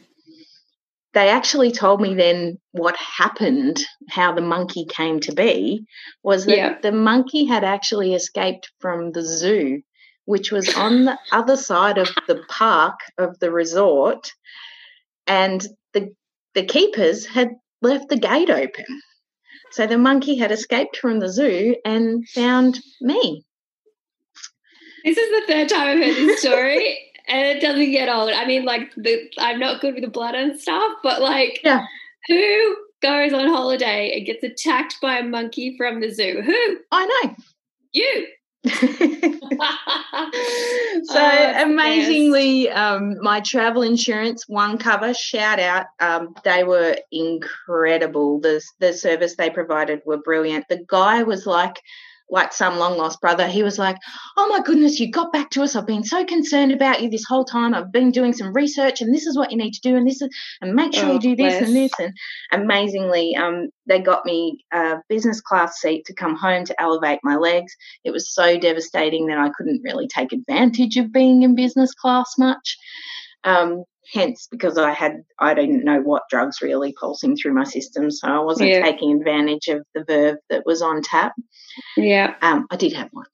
they 1.14 1.30
actually 1.30 1.72
told 1.72 2.02
me 2.02 2.16
then 2.16 2.58
what 2.72 2.96
happened, 2.96 3.82
how 4.10 4.34
the 4.34 4.42
monkey 4.42 4.86
came 4.86 5.20
to 5.22 5.34
be, 5.34 5.86
was 6.24 6.46
that 6.46 6.58
yeah. 6.58 6.78
the 6.82 6.94
monkey 6.94 7.46
had 7.46 7.64
actually 7.64 8.14
escaped 8.14 8.72
from 8.80 9.12
the 9.12 9.22
zoo, 9.22 9.82
which 10.26 10.52
was 10.52 10.74
on 10.74 11.06
the 11.06 11.20
other 11.32 11.58
side 11.58 11.98
of 11.98 12.10
the 12.28 12.42
park 12.48 12.96
of 13.18 13.38
the 13.40 13.52
resort, 13.52 14.32
and 15.28 15.68
the 15.94 16.14
the 16.54 16.64
keepers 16.64 17.26
had 17.26 17.50
left 17.82 18.10
the 18.10 18.18
gate 18.18 18.50
open. 18.50 18.86
So 19.72 19.88
the 19.88 19.98
monkey 19.98 20.38
had 20.38 20.52
escaped 20.52 20.98
from 20.98 21.20
the 21.20 21.30
zoo 21.30 21.76
and 21.86 22.28
found 22.30 22.80
me. 23.00 23.46
This 25.06 25.18
is 25.18 25.30
the 25.30 25.54
third 25.54 25.70
time 25.70 25.88
I've 25.88 25.98
heard 25.98 26.16
this 26.16 26.42
story, 26.42 27.00
and 27.28 27.58
it 27.58 27.62
doesn't 27.62 27.92
get 27.92 28.10
old. 28.10 28.32
I 28.32 28.46
mean, 28.46 28.66
like, 28.66 28.94
the, 28.96 29.30
I'm 29.40 29.60
not 29.60 29.82
good 29.82 29.96
with 29.96 30.04
the 30.04 30.10
blood 30.10 30.36
and 30.36 30.60
stuff, 30.60 30.94
but 31.02 31.22
like, 31.22 31.62
yeah. 31.64 31.86
who 32.28 32.76
goes 33.02 33.34
on 33.34 33.48
holiday 33.48 34.12
and 34.16 34.26
gets 34.26 34.44
attacked 34.44 34.98
by 35.02 35.18
a 35.18 35.24
monkey 35.24 35.76
from 35.78 36.02
the 36.02 36.10
zoo? 36.10 36.42
Who? 36.46 36.78
I 36.92 37.06
know. 37.06 37.36
You. 37.94 38.28
so 41.04 41.20
oh, 41.20 41.64
amazingly, 41.64 42.70
um, 42.70 43.18
my 43.22 43.42
travel 43.42 43.82
insurance 43.82 44.46
1Cover 44.46 45.16
shout 45.18 45.60
out. 45.60 45.88
Um, 46.00 46.36
they 46.44 46.64
were 46.64 46.96
incredible. 47.12 48.40
The 48.40 48.62
the 48.80 48.94
service 48.94 49.36
they 49.36 49.50
provided 49.50 50.02
were 50.06 50.18
brilliant. 50.18 50.68
The 50.70 50.84
guy 50.88 51.24
was 51.24 51.46
like 51.46 51.82
like 52.32 52.54
some 52.54 52.78
long 52.78 52.98
lost 52.98 53.20
brother, 53.22 53.48
he 53.48 53.62
was 53.62 53.78
like, 53.78 53.98
Oh 54.38 54.48
my 54.48 54.62
goodness, 54.62 55.00
you 55.00 55.12
got 55.12 55.34
back 55.34 55.50
to 55.52 55.64
us. 55.64 55.76
I've 55.76 55.86
been 55.86 56.04
so 56.04 56.26
concerned 56.26 56.72
about 56.72 57.02
you 57.02 57.10
this 57.10 57.26
whole 57.26 57.46
time. 57.46 57.74
I've 57.74 57.92
been 57.92 58.12
doing 58.12 58.34
some 58.34 58.54
research 58.54 59.02
and 59.02 59.14
this 59.14 59.26
is 59.26 59.38
what 59.38 59.52
you 59.52 59.58
need 59.58 59.74
to 59.74 59.82
do 59.82 59.96
and 59.96 60.08
this 60.08 60.22
is 60.22 60.30
and 60.62 60.74
make 60.74 60.94
sure 60.94 61.10
oh, 61.10 61.14
you 61.14 61.20
do 61.20 61.36
this 61.36 61.60
bless. 61.60 61.68
and 61.68 61.76
this. 61.76 61.92
And 62.00 62.14
amazingly, 62.52 63.36
um, 63.36 63.70
they 63.86 64.00
got 64.00 64.26
me 64.26 64.66
a 64.72 64.96
business 65.10 65.42
class 65.42 65.80
seat 65.80 66.06
to 66.06 66.14
come 66.14 66.36
home 66.36 66.66
to 66.66 66.82
elevate 66.82 67.20
my 67.24 67.36
legs. 67.36 67.76
It 68.04 68.12
was 68.12 68.34
so 68.34 68.58
devastating 68.58 69.28
that 69.28 69.38
I 69.38 69.50
couldn't 69.56 69.84
really 69.84 70.08
take 70.08 70.32
advantage 70.32 70.98
of 70.98 71.12
being 71.12 71.44
in 71.44 71.56
business 71.56 71.94
class 71.94 72.36
much. 72.38 72.78
Um, 73.44 73.84
hence 74.14 74.48
because 74.50 74.78
I 74.78 74.92
had 74.92 75.24
I 75.40 75.54
didn't 75.54 75.84
know 75.84 76.02
what 76.02 76.24
drugs 76.30 76.62
really 76.62 76.94
pulsing 76.94 77.36
through 77.36 77.54
my 77.54 77.64
system, 77.64 78.12
so 78.12 78.28
I 78.28 78.40
wasn't 78.40 78.70
yeah. 78.70 78.82
taking 78.82 79.18
advantage 79.18 79.68
of 79.68 79.86
the 79.94 80.02
Veuve 80.02 80.38
that 80.50 80.66
was 80.66 80.82
on 80.82 81.02
tap. 81.02 81.34
Yeah, 81.98 82.36
um, 82.42 82.68
I 82.72 82.76
did 82.76 82.94
have 82.94 83.10
one. 83.12 83.26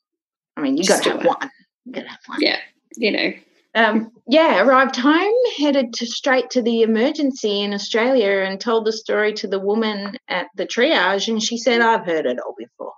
I 0.56 0.62
mean, 0.62 0.78
you 0.78 0.86
got 0.86 1.04
to 1.04 1.12
have 1.12 1.26
one. 1.26 1.50
You 1.86 1.94
got 1.94 2.02
to 2.02 2.10
have 2.10 2.20
one. 2.26 2.40
Yeah, 2.42 2.60
you 2.96 3.12
know. 3.12 3.34
Um, 3.76 4.12
yeah, 4.28 4.64
arrived 4.64 4.96
home, 4.96 5.36
headed 5.60 5.94
to 5.94 6.08
straight 6.08 6.50
to 6.52 6.64
the 6.64 6.82
emergency 6.82 7.62
in 7.62 7.74
Australia, 7.74 8.44
and 8.44 8.60
told 8.60 8.86
the 8.86 8.94
story 8.94 9.34
to 9.34 9.48
the 9.48 9.60
woman 9.60 10.18
at 10.28 10.48
the 10.56 10.66
triage, 10.66 11.28
and 11.28 11.42
she 11.42 11.58
said, 11.58 11.82
"I've 11.82 12.06
heard 12.06 12.26
it 12.26 12.40
all 12.40 12.56
before." 12.58 12.94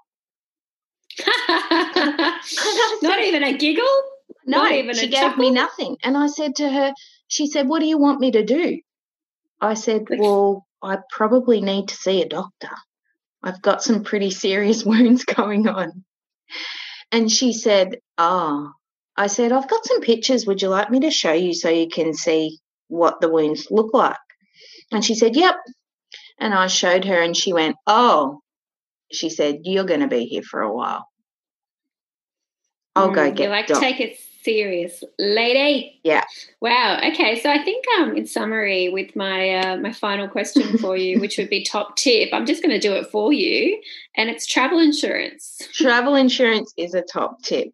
Not 3.02 3.20
even 3.22 3.44
a 3.44 3.58
giggle. 3.58 3.86
No, 4.46 4.64
Not 4.64 4.72
even 4.72 4.96
she 4.96 5.08
gave 5.08 5.20
chuckle? 5.20 5.44
me 5.44 5.52
nothing, 5.52 5.98
and 6.02 6.18
I 6.18 6.28
said 6.28 6.56
to 6.56 6.70
her, 6.70 6.94
she 7.30 7.48
said, 7.48 7.70
What 7.70 7.80
do 7.80 7.86
you 7.86 7.98
want 7.98 8.20
me 8.20 8.32
to 8.32 8.44
do? 8.44 8.82
I 9.62 9.76
said, 9.76 10.08
Well, 10.10 10.66
I 10.84 10.98
probably 11.12 11.62
need 11.62 11.88
to 11.90 11.96
see 11.96 12.22
a 12.22 12.28
doctor. 12.28 12.72
I've 13.42 13.62
got 13.62 13.82
some 13.82 14.04
pretty 14.04 14.32
serious 14.32 14.84
wounds 14.86 15.24
going 15.24 15.70
on. 15.70 16.04
And 17.14 17.32
she 17.32 17.54
said, 17.54 17.98
Ah, 18.18 18.52
oh. 18.52 18.72
I 19.16 19.28
said, 19.28 19.52
I've 19.52 19.70
got 19.70 19.86
some 19.86 20.02
pictures. 20.02 20.46
Would 20.46 20.62
you 20.62 20.70
like 20.70 20.90
me 20.90 21.02
to 21.02 21.12
show 21.12 21.34
you 21.34 21.54
so 21.54 21.70
you 21.70 21.88
can 21.88 22.14
see 22.14 22.58
what 22.88 23.22
the 23.22 23.30
wounds 23.30 23.68
look 23.70 23.94
like? 23.94 24.18
And 24.92 25.06
she 25.06 25.14
said, 25.16 25.36
Yep. 25.36 25.56
And 26.40 26.54
I 26.54 26.68
showed 26.68 27.06
her, 27.06 27.22
and 27.22 27.38
she 27.38 27.54
went, 27.54 27.76
Oh, 27.86 28.40
she 29.12 29.30
said, 29.30 29.60
You're 29.64 29.84
going 29.84 30.00
to 30.00 30.08
be 30.08 30.26
here 30.26 30.44
for 30.44 30.62
a 30.62 30.74
while. 30.74 31.06
I'll 32.96 33.12
mm, 33.12 33.16
go 33.16 33.32
get. 33.32 33.44
You 33.44 33.50
like 33.50 33.68
doc- 33.68 33.82
take 33.82 34.00
it 34.00 34.18
serious 34.44 35.04
lady. 35.18 36.00
Yeah. 36.04 36.24
Wow. 36.62 37.00
Okay. 37.12 37.40
So 37.40 37.50
I 37.50 37.64
think 37.64 37.86
um 38.00 38.16
in 38.16 38.26
summary 38.26 38.90
with 38.90 39.16
my 39.16 39.56
uh, 39.56 39.78
my 39.78 39.94
final 39.94 40.28
question 40.28 40.78
for 40.80 40.96
you, 40.96 41.20
which 41.20 41.38
would 41.38 41.50
be 41.50 41.64
top 41.64 41.96
tip, 41.96 42.30
I'm 42.34 42.46
just 42.46 42.64
going 42.64 42.80
to 42.80 42.80
do 42.80 42.94
it 42.94 43.08
for 43.12 43.34
you, 43.34 43.82
and 44.16 44.30
it's 44.30 44.46
travel 44.46 44.80
insurance. 44.80 45.60
Travel 45.74 46.16
insurance 46.16 46.74
is 46.78 46.94
a 46.94 47.02
top 47.02 47.42
tip. 47.44 47.70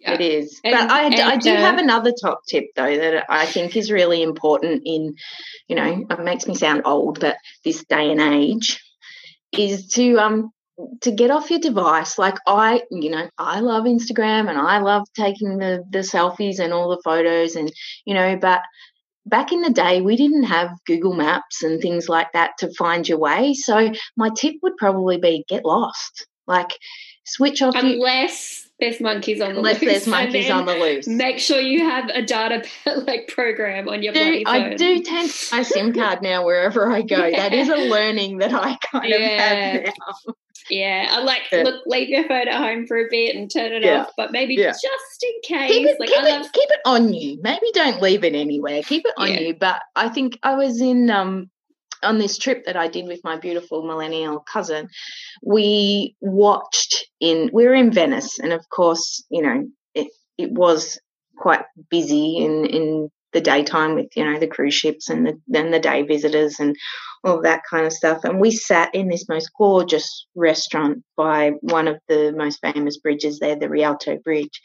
Yeah. 0.00 0.14
It 0.14 0.20
is. 0.20 0.60
And, 0.62 0.72
but 0.72 0.90
I, 0.90 1.04
and, 1.06 1.14
I 1.16 1.36
do 1.36 1.50
uh, 1.52 1.56
have 1.56 1.78
another 1.78 2.12
top 2.12 2.42
tip 2.46 2.66
though 2.76 2.96
that 2.96 3.24
I 3.28 3.46
think 3.46 3.76
is 3.76 3.90
really 3.90 4.22
important 4.22 4.82
in, 4.84 5.16
you 5.66 5.74
know, 5.74 6.06
it 6.08 6.20
makes 6.20 6.46
me 6.46 6.54
sound 6.54 6.82
old, 6.84 7.18
but 7.18 7.36
this 7.64 7.84
day 7.86 8.12
and 8.12 8.20
age 8.20 8.80
is 9.52 9.88
to 9.88 10.18
um 10.18 10.52
to 11.00 11.10
get 11.10 11.30
off 11.30 11.50
your 11.50 11.60
device 11.60 12.18
like 12.18 12.36
i 12.46 12.82
you 12.90 13.10
know 13.10 13.28
i 13.38 13.60
love 13.60 13.84
instagram 13.84 14.48
and 14.48 14.58
i 14.58 14.78
love 14.78 15.06
taking 15.14 15.58
the 15.58 15.82
the 15.90 16.00
selfies 16.00 16.58
and 16.58 16.72
all 16.72 16.90
the 16.90 17.00
photos 17.02 17.56
and 17.56 17.72
you 18.04 18.12
know 18.14 18.36
but 18.36 18.60
back 19.26 19.52
in 19.52 19.60
the 19.60 19.70
day 19.70 20.00
we 20.00 20.16
didn't 20.16 20.44
have 20.44 20.70
google 20.86 21.12
maps 21.12 21.62
and 21.62 21.82
things 21.82 22.08
like 22.08 22.32
that 22.32 22.52
to 22.58 22.72
find 22.74 23.08
your 23.08 23.18
way. 23.18 23.54
So 23.54 23.92
my 24.16 24.30
tip 24.34 24.54
would 24.62 24.76
probably 24.76 25.18
be 25.18 25.44
get 25.48 25.64
lost. 25.64 26.26
Like 26.46 26.78
switch 27.26 27.60
off 27.62 27.74
unless 27.74 28.68
there's 28.78 29.00
monkeys 29.00 29.40
on 29.40 29.52
the 29.52 29.58
unless 29.58 29.80
loose. 29.80 29.90
there's 29.90 30.06
monkeys 30.06 30.50
on 30.50 30.66
the 30.66 30.74
loose 30.74 31.06
make 31.06 31.38
sure 31.38 31.60
you 31.60 31.80
have 31.80 32.08
a 32.10 32.22
data 32.22 32.62
like 33.06 33.28
program 33.28 33.88
on 33.88 34.02
your 34.02 34.12
do, 34.12 34.20
bloody 34.20 34.44
phone. 34.44 34.54
i 34.54 34.74
do 34.74 35.02
tend 35.02 35.30
my 35.50 35.62
sim 35.62 35.92
card 35.92 36.22
now 36.22 36.44
wherever 36.44 36.90
i 36.90 37.02
go 37.02 37.24
yeah. 37.24 37.36
that 37.48 37.52
is 37.52 37.68
a 37.68 37.88
learning 37.88 38.38
that 38.38 38.52
i 38.54 38.76
kind 38.90 39.08
yeah. 39.08 39.16
of 39.16 39.84
have 39.84 39.84
now 39.84 40.34
yeah, 40.70 41.08
I 41.10 41.22
like 41.22 41.42
yeah. 41.52 41.62
look, 41.62 41.82
leave 41.86 42.08
your 42.08 42.26
phone 42.26 42.48
at 42.48 42.54
home 42.54 42.86
for 42.86 42.96
a 42.96 43.06
bit 43.08 43.36
and 43.36 43.50
turn 43.50 43.72
it 43.72 43.84
yeah. 43.84 44.02
off, 44.02 44.10
but 44.16 44.32
maybe 44.32 44.56
just 44.56 44.84
in 45.22 45.40
case. 45.44 45.70
Keep 45.70 45.86
it, 45.86 46.00
like, 46.00 46.08
keep, 46.08 46.22
love- 46.22 46.44
it, 46.44 46.52
keep 46.52 46.70
it 46.70 46.80
on 46.84 47.12
you. 47.12 47.38
Maybe 47.42 47.66
don't 47.72 48.02
leave 48.02 48.24
it 48.24 48.34
anywhere. 48.34 48.82
Keep 48.82 49.06
it 49.06 49.14
on 49.16 49.32
you. 49.32 49.54
But 49.54 49.82
I 49.94 50.08
think 50.08 50.38
I 50.42 50.56
was 50.56 50.80
in 50.80 51.10
um 51.10 51.50
on 52.02 52.18
this 52.18 52.38
trip 52.38 52.64
that 52.66 52.76
I 52.76 52.88
did 52.88 53.06
with 53.06 53.20
my 53.24 53.36
beautiful 53.36 53.82
millennial 53.82 54.40
cousin. 54.40 54.88
We 55.42 56.16
watched 56.20 57.06
in 57.20 57.50
we 57.52 57.64
were 57.64 57.74
in 57.74 57.92
Venice, 57.92 58.38
and 58.38 58.52
of 58.52 58.68
course, 58.68 59.24
you 59.30 59.42
know, 59.42 59.66
it 59.94 60.08
it 60.38 60.52
was 60.52 60.98
quite 61.38 61.64
busy 61.90 62.38
in 62.38 62.64
in 62.66 63.10
the 63.32 63.40
daytime 63.40 63.94
with 63.94 64.08
you 64.16 64.24
know 64.24 64.38
the 64.38 64.46
cruise 64.46 64.74
ships 64.74 65.10
and 65.10 65.26
the 65.26 65.40
then 65.46 65.70
the 65.70 65.78
day 65.78 66.02
visitors 66.02 66.58
and 66.58 66.76
all 67.24 67.42
that 67.42 67.62
kind 67.68 67.86
of 67.86 67.92
stuff. 67.92 68.24
And 68.24 68.40
we 68.40 68.50
sat 68.50 68.94
in 68.94 69.08
this 69.08 69.28
most 69.28 69.50
gorgeous 69.58 70.26
restaurant 70.34 71.02
by 71.16 71.52
one 71.60 71.88
of 71.88 71.98
the 72.08 72.32
most 72.36 72.60
famous 72.60 72.98
bridges 72.98 73.38
there, 73.38 73.56
the 73.56 73.68
Rialto 73.68 74.16
Bridge. 74.18 74.60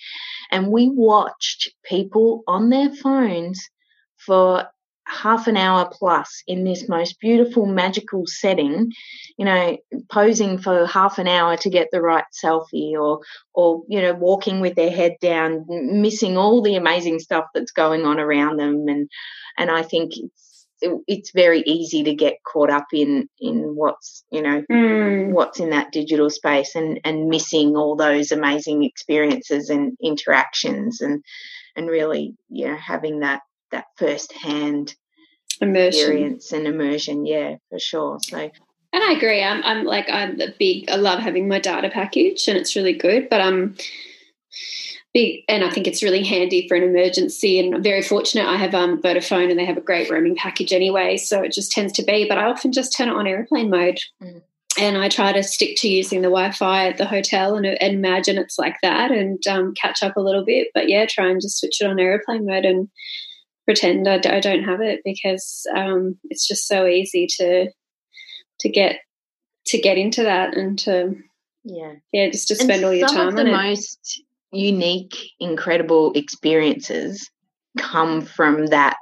And 0.51 0.71
we 0.71 0.89
watched 0.89 1.71
people 1.83 2.43
on 2.47 2.69
their 2.69 2.93
phones 2.93 3.67
for 4.17 4.67
half 5.11 5.47
an 5.47 5.57
hour 5.57 5.89
plus 5.91 6.43
in 6.47 6.63
this 6.63 6.87
most 6.87 7.19
beautiful 7.19 7.65
magical 7.65 8.23
setting 8.25 8.91
you 9.37 9.45
know 9.45 9.77
posing 10.09 10.57
for 10.57 10.85
half 10.85 11.17
an 11.17 11.27
hour 11.27 11.57
to 11.57 11.69
get 11.69 11.89
the 11.91 12.01
right 12.01 12.25
selfie 12.43 12.93
or 12.93 13.19
or 13.53 13.83
you 13.89 14.01
know 14.01 14.13
walking 14.13 14.61
with 14.61 14.75
their 14.75 14.91
head 14.91 15.15
down 15.21 15.65
missing 15.67 16.37
all 16.37 16.61
the 16.61 16.75
amazing 16.75 17.19
stuff 17.19 17.45
that's 17.53 17.71
going 17.71 18.05
on 18.05 18.19
around 18.19 18.57
them 18.57 18.87
and 18.87 19.09
and 19.57 19.69
i 19.69 19.81
think 19.81 20.13
it's 20.17 20.67
it's 21.07 21.31
very 21.31 21.61
easy 21.61 22.03
to 22.03 22.15
get 22.15 22.43
caught 22.43 22.69
up 22.69 22.87
in 22.93 23.27
in 23.39 23.75
what's 23.75 24.23
you 24.31 24.41
know 24.41 24.63
mm. 24.71 25.31
what's 25.31 25.59
in 25.59 25.69
that 25.71 25.91
digital 25.91 26.29
space 26.29 26.75
and 26.75 26.99
and 27.03 27.27
missing 27.27 27.75
all 27.75 27.95
those 27.95 28.31
amazing 28.31 28.83
experiences 28.83 29.69
and 29.69 29.95
interactions 30.01 31.01
and 31.01 31.23
and 31.75 31.87
really 31.87 32.35
you 32.49 32.67
know 32.67 32.75
having 32.75 33.19
that 33.19 33.41
that 33.71 33.85
first 33.97 34.33
hand 34.33 34.95
experience 35.61 36.51
and 36.51 36.67
immersion 36.67 37.25
yeah 37.25 37.55
for 37.69 37.79
sure 37.79 38.17
so 38.21 38.49
and 38.93 39.03
I 39.03 39.13
agree. 39.13 39.41
I'm, 39.41 39.63
I'm 39.63 39.85
like 39.85 40.09
I'm 40.09 40.37
the 40.37 40.53
big. 40.59 40.89
I 40.89 40.95
love 40.95 41.19
having 41.19 41.47
my 41.47 41.59
data 41.59 41.89
package, 41.89 42.47
and 42.47 42.57
it's 42.57 42.75
really 42.75 42.93
good. 42.93 43.29
But 43.29 43.39
I'm 43.39 43.75
big, 45.13 45.43
and 45.47 45.63
I 45.63 45.69
think 45.69 45.87
it's 45.87 46.03
really 46.03 46.23
handy 46.23 46.67
for 46.67 46.75
an 46.75 46.83
emergency. 46.83 47.59
And 47.59 47.75
I'm 47.75 47.83
very 47.83 48.01
fortunate. 48.01 48.45
I 48.45 48.57
have 48.57 48.75
um, 48.75 49.01
Vodafone, 49.01 49.49
and 49.49 49.57
they 49.57 49.65
have 49.65 49.77
a 49.77 49.81
great 49.81 50.09
roaming 50.09 50.35
package 50.35 50.73
anyway. 50.73 51.15
So 51.17 51.41
it 51.41 51.53
just 51.53 51.71
tends 51.71 51.93
to 51.93 52.03
be. 52.03 52.27
But 52.27 52.37
I 52.37 52.45
often 52.45 52.73
just 52.73 52.95
turn 52.95 53.07
it 53.07 53.15
on 53.15 53.27
airplane 53.27 53.69
mode. 53.69 54.01
Mm. 54.21 54.41
And 54.79 54.97
I 54.97 55.09
try 55.09 55.33
to 55.33 55.43
stick 55.43 55.75
to 55.79 55.89
using 55.89 56.21
the 56.21 56.29
Wi-Fi 56.29 56.87
at 56.87 56.97
the 56.97 57.05
hotel 57.05 57.57
and, 57.57 57.65
and 57.65 57.93
imagine 57.93 58.37
it's 58.37 58.57
like 58.57 58.77
that, 58.81 59.11
and 59.11 59.45
um, 59.47 59.73
catch 59.73 60.03
up 60.03 60.17
a 60.17 60.21
little 60.21 60.43
bit. 60.43 60.67
But 60.73 60.89
yeah, 60.89 61.05
try 61.05 61.29
and 61.29 61.41
just 61.41 61.59
switch 61.59 61.79
it 61.81 61.87
on 61.87 61.99
airplane 61.99 62.45
mode 62.45 62.65
and 62.65 62.89
pretend 63.65 64.07
I, 64.07 64.15
I 64.15 64.39
don't 64.39 64.63
have 64.63 64.81
it 64.81 65.01
because 65.03 65.65
um, 65.75 66.17
it's 66.29 66.47
just 66.47 66.67
so 66.67 66.85
easy 66.85 67.27
to 67.37 67.69
to 68.61 68.69
get 68.69 68.99
to 69.67 69.79
get 69.79 69.97
into 69.97 70.23
that 70.23 70.55
and 70.55 70.77
to 70.79 71.15
yeah 71.63 71.93
yeah 72.11 72.29
just 72.29 72.47
to 72.49 72.55
spend 72.55 72.71
and 72.71 72.85
all 72.85 72.93
your 72.93 73.07
time 73.07 73.29
of 73.29 73.35
the 73.35 73.43
on 73.43 73.51
most 73.51 74.23
unique, 74.51 75.15
incredible 75.39 76.11
experiences 76.13 77.29
come 77.77 78.21
from 78.21 78.67
that, 78.67 78.97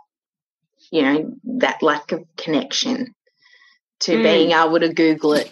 you 0.91 1.01
know, 1.01 1.33
that 1.57 1.81
lack 1.81 2.11
of 2.11 2.23
connection 2.37 3.13
to 4.01 4.13
mm. 4.13 4.23
being 4.23 4.51
able 4.51 4.79
to 4.79 4.93
Google 4.93 5.33
it. 5.33 5.51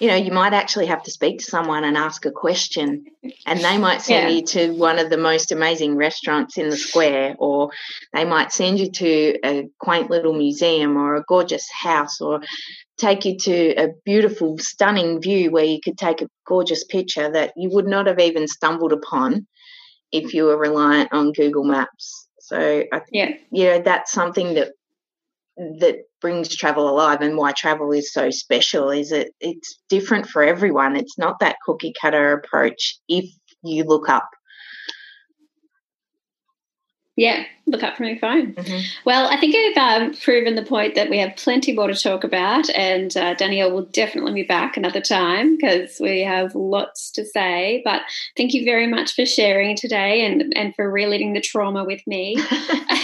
You 0.00 0.08
know, 0.08 0.14
you 0.14 0.30
might 0.30 0.52
actually 0.52 0.86
have 0.86 1.02
to 1.04 1.10
speak 1.10 1.38
to 1.38 1.44
someone 1.44 1.82
and 1.82 1.96
ask 1.96 2.24
a 2.24 2.30
question, 2.30 3.06
and 3.46 3.60
they 3.60 3.78
might 3.78 4.00
send 4.00 4.28
yeah. 4.28 4.36
you 4.36 4.46
to 4.46 4.72
one 4.76 4.98
of 4.98 5.10
the 5.10 5.16
most 5.16 5.50
amazing 5.50 5.96
restaurants 5.96 6.56
in 6.56 6.68
the 6.68 6.76
square, 6.76 7.34
or 7.38 7.70
they 8.12 8.24
might 8.24 8.52
send 8.52 8.78
you 8.78 8.90
to 8.90 9.38
a 9.44 9.68
quaint 9.80 10.08
little 10.08 10.34
museum 10.34 10.96
or 10.96 11.16
a 11.16 11.24
gorgeous 11.24 11.68
house, 11.70 12.20
or 12.20 12.40
take 12.96 13.24
you 13.24 13.38
to 13.38 13.74
a 13.74 13.88
beautiful, 14.04 14.58
stunning 14.58 15.20
view 15.20 15.50
where 15.50 15.64
you 15.64 15.80
could 15.82 15.98
take 15.98 16.22
a 16.22 16.28
gorgeous 16.46 16.84
picture 16.84 17.30
that 17.30 17.52
you 17.56 17.70
would 17.70 17.86
not 17.86 18.06
have 18.06 18.20
even 18.20 18.46
stumbled 18.46 18.92
upon 18.92 19.46
if 20.12 20.32
you 20.32 20.44
were 20.44 20.56
reliant 20.56 21.12
on 21.12 21.32
Google 21.32 21.64
Maps. 21.64 22.28
So 22.40 22.84
I, 22.92 23.00
yeah, 23.12 23.30
you 23.50 23.64
know 23.64 23.82
that's 23.82 24.12
something 24.12 24.54
that 24.54 24.72
that 25.56 26.07
brings 26.20 26.54
travel 26.56 26.88
alive 26.88 27.20
and 27.20 27.36
why 27.36 27.52
travel 27.52 27.92
is 27.92 28.12
so 28.12 28.30
special 28.30 28.90
is 28.90 29.12
it 29.12 29.32
it's 29.40 29.80
different 29.88 30.26
for 30.26 30.42
everyone. 30.42 30.96
It's 30.96 31.18
not 31.18 31.40
that 31.40 31.56
cookie 31.64 31.92
cutter 32.00 32.32
approach 32.32 32.98
if 33.08 33.24
you 33.62 33.84
look 33.84 34.08
up 34.08 34.28
Yeah, 37.18 37.42
look 37.66 37.82
up 37.82 37.96
from 37.96 38.06
your 38.06 38.16
phone. 38.16 38.52
Mm-hmm. 38.54 38.78
Well, 39.04 39.26
I 39.26 39.38
think 39.38 39.56
I've 39.76 40.02
um, 40.02 40.14
proven 40.14 40.54
the 40.54 40.62
point 40.62 40.94
that 40.94 41.10
we 41.10 41.18
have 41.18 41.34
plenty 41.34 41.72
more 41.72 41.88
to 41.88 41.94
talk 41.94 42.22
about, 42.22 42.70
and 42.70 43.16
uh, 43.16 43.34
Danielle 43.34 43.72
will 43.72 43.86
definitely 43.86 44.34
be 44.34 44.44
back 44.44 44.76
another 44.76 45.00
time 45.00 45.56
because 45.56 45.98
we 45.98 46.20
have 46.20 46.54
lots 46.54 47.10
to 47.10 47.24
say. 47.24 47.82
But 47.84 48.02
thank 48.36 48.54
you 48.54 48.64
very 48.64 48.86
much 48.86 49.16
for 49.16 49.26
sharing 49.26 49.74
today 49.74 50.24
and, 50.24 50.52
and 50.54 50.72
for 50.76 50.88
reliving 50.88 51.32
the 51.32 51.40
trauma 51.40 51.82
with 51.82 52.06
me. 52.06 52.36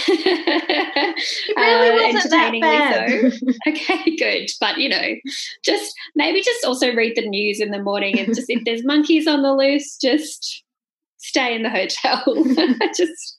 it 0.07 1.57
really 1.57 1.89
uh, 1.89 2.13
wasn't 2.13 2.31
that 2.31 2.61
bad. 2.61 3.33
So. 3.33 3.47
Okay, 3.67 4.15
good. 4.17 4.49
But 4.61 4.77
you 4.77 4.87
know, 4.87 5.15
just 5.61 5.93
maybe 6.15 6.41
just 6.41 6.63
also 6.63 6.93
read 6.95 7.17
the 7.17 7.27
news 7.27 7.59
in 7.59 7.71
the 7.71 7.83
morning 7.83 8.17
and 8.17 8.33
just 8.33 8.49
if 8.49 8.63
there's 8.63 8.85
monkeys 8.85 9.27
on 9.27 9.41
the 9.41 9.53
loose, 9.53 9.97
just 9.97 10.63
stay 11.27 11.55
in 11.55 11.63
the 11.63 11.69
hotel. 11.69 12.23
just 12.95 13.35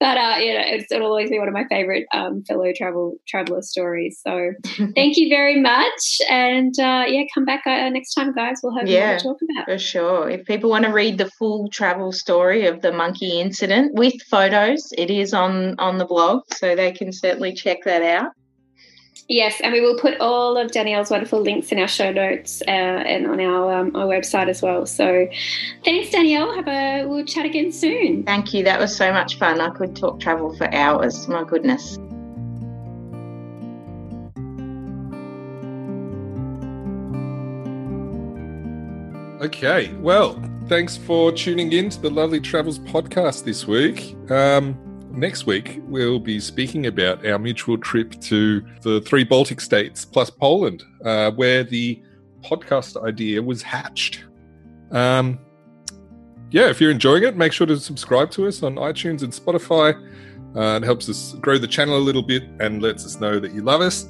that 0.00 0.16
uh, 0.16 0.38
you 0.40 0.54
know, 0.54 0.62
it's, 0.64 0.90
it'll 0.90 1.08
always 1.08 1.30
be 1.30 1.38
one 1.38 1.48
of 1.48 1.54
my 1.54 1.64
favorite 1.68 2.06
um, 2.12 2.42
fellow 2.44 2.72
travel 2.76 3.16
traveler 3.28 3.62
stories. 3.62 4.20
So 4.26 4.52
thank 4.94 5.16
you 5.16 5.28
very 5.28 5.60
much, 5.60 6.20
and 6.28 6.74
uh, 6.78 7.04
yeah, 7.06 7.24
come 7.34 7.44
back 7.44 7.66
uh, 7.66 7.88
next 7.90 8.14
time, 8.14 8.32
guys. 8.32 8.60
We'll 8.62 8.76
have 8.76 8.88
yeah, 8.88 9.08
more 9.08 9.18
to 9.18 9.24
talk 9.24 9.38
about 9.50 9.64
for 9.66 9.78
sure. 9.78 10.30
If 10.30 10.46
people 10.46 10.70
want 10.70 10.84
to 10.84 10.92
read 10.92 11.18
the 11.18 11.30
full 11.38 11.68
travel 11.68 12.12
story 12.12 12.66
of 12.66 12.82
the 12.82 12.92
monkey 12.92 13.40
incident 13.40 13.94
with 13.94 14.14
photos, 14.30 14.92
it 14.96 15.10
is 15.10 15.34
on 15.34 15.78
on 15.78 15.98
the 15.98 16.06
blog, 16.06 16.42
so 16.54 16.74
they 16.74 16.92
can 16.92 17.12
certainly 17.12 17.52
check 17.52 17.78
that 17.84 18.02
out. 18.02 18.32
Yes, 19.30 19.60
and 19.60 19.72
we 19.72 19.80
will 19.80 19.96
put 19.96 20.18
all 20.18 20.56
of 20.56 20.72
Danielle's 20.72 21.08
wonderful 21.08 21.40
links 21.40 21.70
in 21.70 21.78
our 21.78 21.86
show 21.86 22.10
notes 22.10 22.62
uh, 22.66 22.70
and 22.70 23.28
on 23.28 23.40
our 23.40 23.72
um, 23.72 23.94
our 23.94 24.06
website 24.06 24.48
as 24.48 24.60
well. 24.60 24.86
So, 24.86 25.28
thanks, 25.84 26.10
Danielle. 26.10 26.52
Have 26.52 26.66
a 26.66 27.06
we'll 27.06 27.24
chat 27.24 27.46
again 27.46 27.70
soon. 27.70 28.24
Thank 28.24 28.52
you. 28.52 28.64
That 28.64 28.80
was 28.80 28.94
so 28.94 29.12
much 29.12 29.38
fun. 29.38 29.60
I 29.60 29.70
could 29.70 29.94
talk 29.94 30.18
travel 30.18 30.56
for 30.56 30.74
hours. 30.74 31.28
My 31.28 31.44
goodness. 31.44 31.96
Okay, 39.40 39.94
well, 40.00 40.42
thanks 40.66 40.96
for 40.96 41.30
tuning 41.30 41.72
in 41.72 41.88
to 41.90 42.00
the 42.00 42.10
Lovelly 42.10 42.40
Travels 42.40 42.80
podcast 42.80 43.44
this 43.44 43.64
week. 43.64 44.16
Um, 44.28 44.89
Next 45.12 45.44
week, 45.44 45.80
we'll 45.86 46.20
be 46.20 46.38
speaking 46.38 46.86
about 46.86 47.26
our 47.26 47.38
mutual 47.38 47.76
trip 47.76 48.18
to 48.22 48.64
the 48.82 49.00
three 49.00 49.24
Baltic 49.24 49.60
states 49.60 50.04
plus 50.04 50.30
Poland, 50.30 50.84
uh, 51.04 51.32
where 51.32 51.64
the 51.64 52.00
podcast 52.42 53.02
idea 53.04 53.42
was 53.42 53.60
hatched. 53.60 54.24
Um, 54.92 55.38
yeah, 56.50 56.68
if 56.68 56.80
you're 56.80 56.92
enjoying 56.92 57.24
it, 57.24 57.36
make 57.36 57.52
sure 57.52 57.66
to 57.66 57.78
subscribe 57.78 58.30
to 58.32 58.46
us 58.46 58.62
on 58.62 58.76
iTunes 58.76 59.22
and 59.22 59.32
Spotify. 59.32 59.94
Uh, 60.56 60.76
it 60.76 60.84
helps 60.84 61.08
us 61.08 61.34
grow 61.40 61.58
the 61.58 61.68
channel 61.68 61.96
a 61.96 61.98
little 61.98 62.22
bit 62.22 62.44
and 62.60 62.80
lets 62.80 63.04
us 63.04 63.20
know 63.20 63.38
that 63.40 63.52
you 63.52 63.62
love 63.62 63.80
us. 63.80 64.06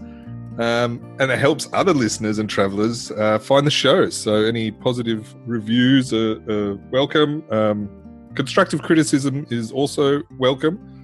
Um, 0.58 1.16
and 1.18 1.30
it 1.30 1.38
helps 1.38 1.68
other 1.72 1.94
listeners 1.94 2.38
and 2.38 2.48
travelers 2.48 3.10
uh, 3.12 3.38
find 3.38 3.66
the 3.66 3.70
show. 3.70 4.10
So, 4.10 4.44
any 4.44 4.70
positive 4.70 5.34
reviews 5.46 6.12
are, 6.12 6.42
are 6.50 6.74
welcome. 6.90 7.44
Um, 7.50 7.88
constructive 8.34 8.82
criticism 8.82 9.46
is 9.50 9.72
also 9.72 10.22
welcome 10.38 11.00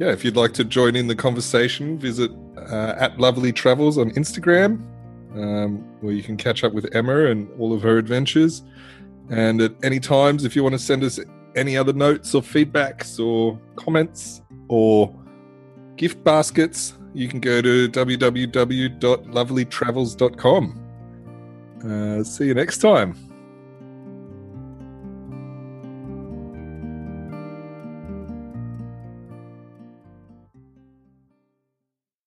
yeah, 0.00 0.10
if 0.10 0.24
you'd 0.24 0.36
like 0.36 0.52
to 0.54 0.64
join 0.64 0.96
in 0.96 1.06
the 1.06 1.14
conversation, 1.14 1.96
visit 1.98 2.32
uh, 2.56 2.96
at 2.98 3.16
Lovelly 3.18 3.52
Travels 3.52 3.96
on 3.96 4.10
Instagram, 4.12 4.82
um, 5.34 5.84
where 6.00 6.12
you 6.12 6.22
can 6.22 6.36
catch 6.36 6.64
up 6.64 6.72
with 6.72 6.92
Emma 6.94 7.26
and 7.26 7.48
all 7.60 7.72
of 7.72 7.80
her 7.82 7.96
adventures. 7.98 8.64
And 9.30 9.60
at 9.60 9.72
any 9.84 10.00
times, 10.00 10.44
if 10.44 10.56
you 10.56 10.64
want 10.64 10.72
to 10.72 10.80
send 10.80 11.04
us 11.04 11.20
any 11.54 11.76
other 11.76 11.92
notes 11.92 12.34
or 12.34 12.42
feedbacks 12.42 13.24
or 13.24 13.60
comments 13.76 14.42
or 14.68 15.14
gift 15.96 16.24
baskets, 16.24 16.94
you 17.14 17.28
can 17.28 17.38
go 17.38 17.62
to 17.62 17.88
www.lovellytravels.com. 17.88 20.80
Uh, 21.84 22.24
see 22.24 22.46
you 22.46 22.54
next 22.54 22.78
time. 22.78 23.33